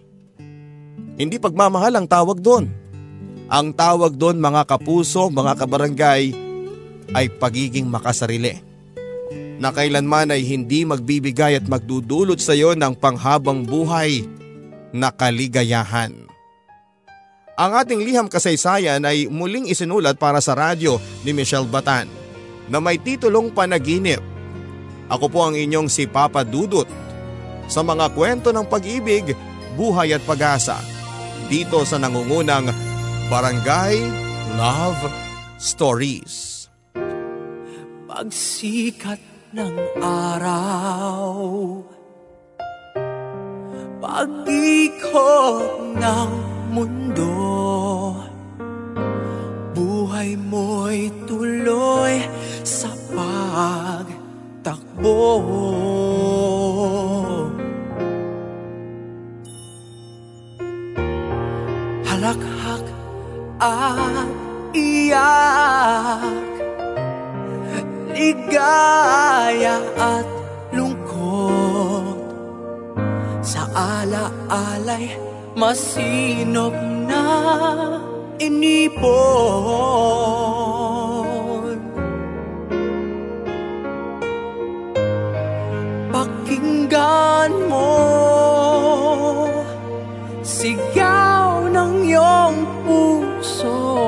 Hindi 1.15 1.39
pagmamahal 1.39 1.95
ang 1.95 2.07
tawag 2.11 2.43
doon. 2.43 2.67
Ang 3.47 3.71
tawag 3.79 4.19
doon 4.19 4.43
mga 4.43 4.67
kapuso, 4.67 5.31
mga 5.31 5.55
kabarangay 5.55 6.35
ay 7.15 7.27
pagiging 7.39 7.87
makasarili. 7.87 8.59
Na 9.63 9.71
kailanman 9.71 10.35
ay 10.35 10.43
hindi 10.43 10.83
magbibigay 10.83 11.63
at 11.63 11.67
magdudulot 11.71 12.43
sa 12.43 12.59
iyo 12.59 12.75
ng 12.75 12.99
panghabang 12.99 13.63
buhay 13.63 14.27
na 14.91 15.15
kaligayahan. 15.15 16.27
Ang 17.59 17.73
ating 17.75 18.03
liham 18.03 18.27
kasaysayan 18.27 19.03
ay 19.03 19.31
muling 19.31 19.71
isinulat 19.71 20.19
para 20.19 20.43
sa 20.43 20.59
radyo 20.59 20.99
ni 21.23 21.31
Michelle 21.35 21.67
Batan 21.67 22.11
na 22.67 22.83
may 22.83 22.99
titulong 22.99 23.51
Panaginip. 23.51 24.23
Ako 25.11 25.27
po 25.31 25.47
ang 25.47 25.55
inyong 25.59 25.91
si 25.91 26.07
Papa 26.07 26.47
Dudut 26.47 26.87
sa 27.69 27.85
mga 27.85 28.17
kwento 28.17 28.49
ng 28.51 28.65
pag-ibig, 28.65 29.37
buhay 29.77 30.17
at 30.17 30.25
pag-asa 30.25 30.81
dito 31.47 31.85
sa 31.85 32.01
nangungunang 32.01 32.73
Barangay 33.29 34.01
Love 34.57 35.13
Stories. 35.61 36.65
Pagsikat 38.09 39.21
ng 39.53 39.77
araw 40.01 41.29
Pag-ikot 44.03 45.95
ng 45.97 46.31
mundo 46.73 47.33
Buhay 49.73 50.37
mo'y 50.37 51.09
tuloy 51.25 52.21
sa 52.67 52.91
pagtakbo 53.15 55.15
Halakhak 62.19 62.83
at 63.63 64.27
iyak. 64.75 66.51
Ligaya 68.11 69.79
at 69.95 70.27
lungkot. 70.75 72.19
Sa 73.39 73.71
ala-alay 73.71 75.15
masinop 75.55 76.75
na 77.07 77.23
inipon. 78.43 79.79
Pakinggan 86.11 87.55
mo 87.71 87.95
Sigaw 90.43 91.28
iyong 92.09 92.65
puso. 92.89 94.01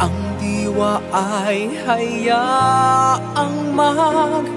Ang 0.00 0.16
diwa 0.40 0.96
ay 1.12 1.68
hayaang 1.84 3.76
maglakbay. 3.76 4.48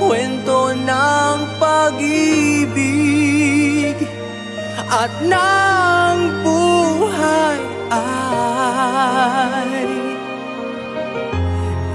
Kwento 0.00 0.72
ng 0.72 1.38
pag-ibig 1.60 2.80
at 4.88 5.12
ng 5.24 6.18
buhay 6.44 7.60
ay 7.92 9.88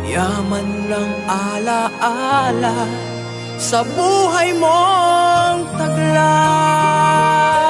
Yaman 0.09 0.89
ng 0.89 1.11
alaala 1.29 3.08
sa 3.59 3.83
buhay 3.83 4.55
mong 4.55 5.67
taglay 5.75 7.68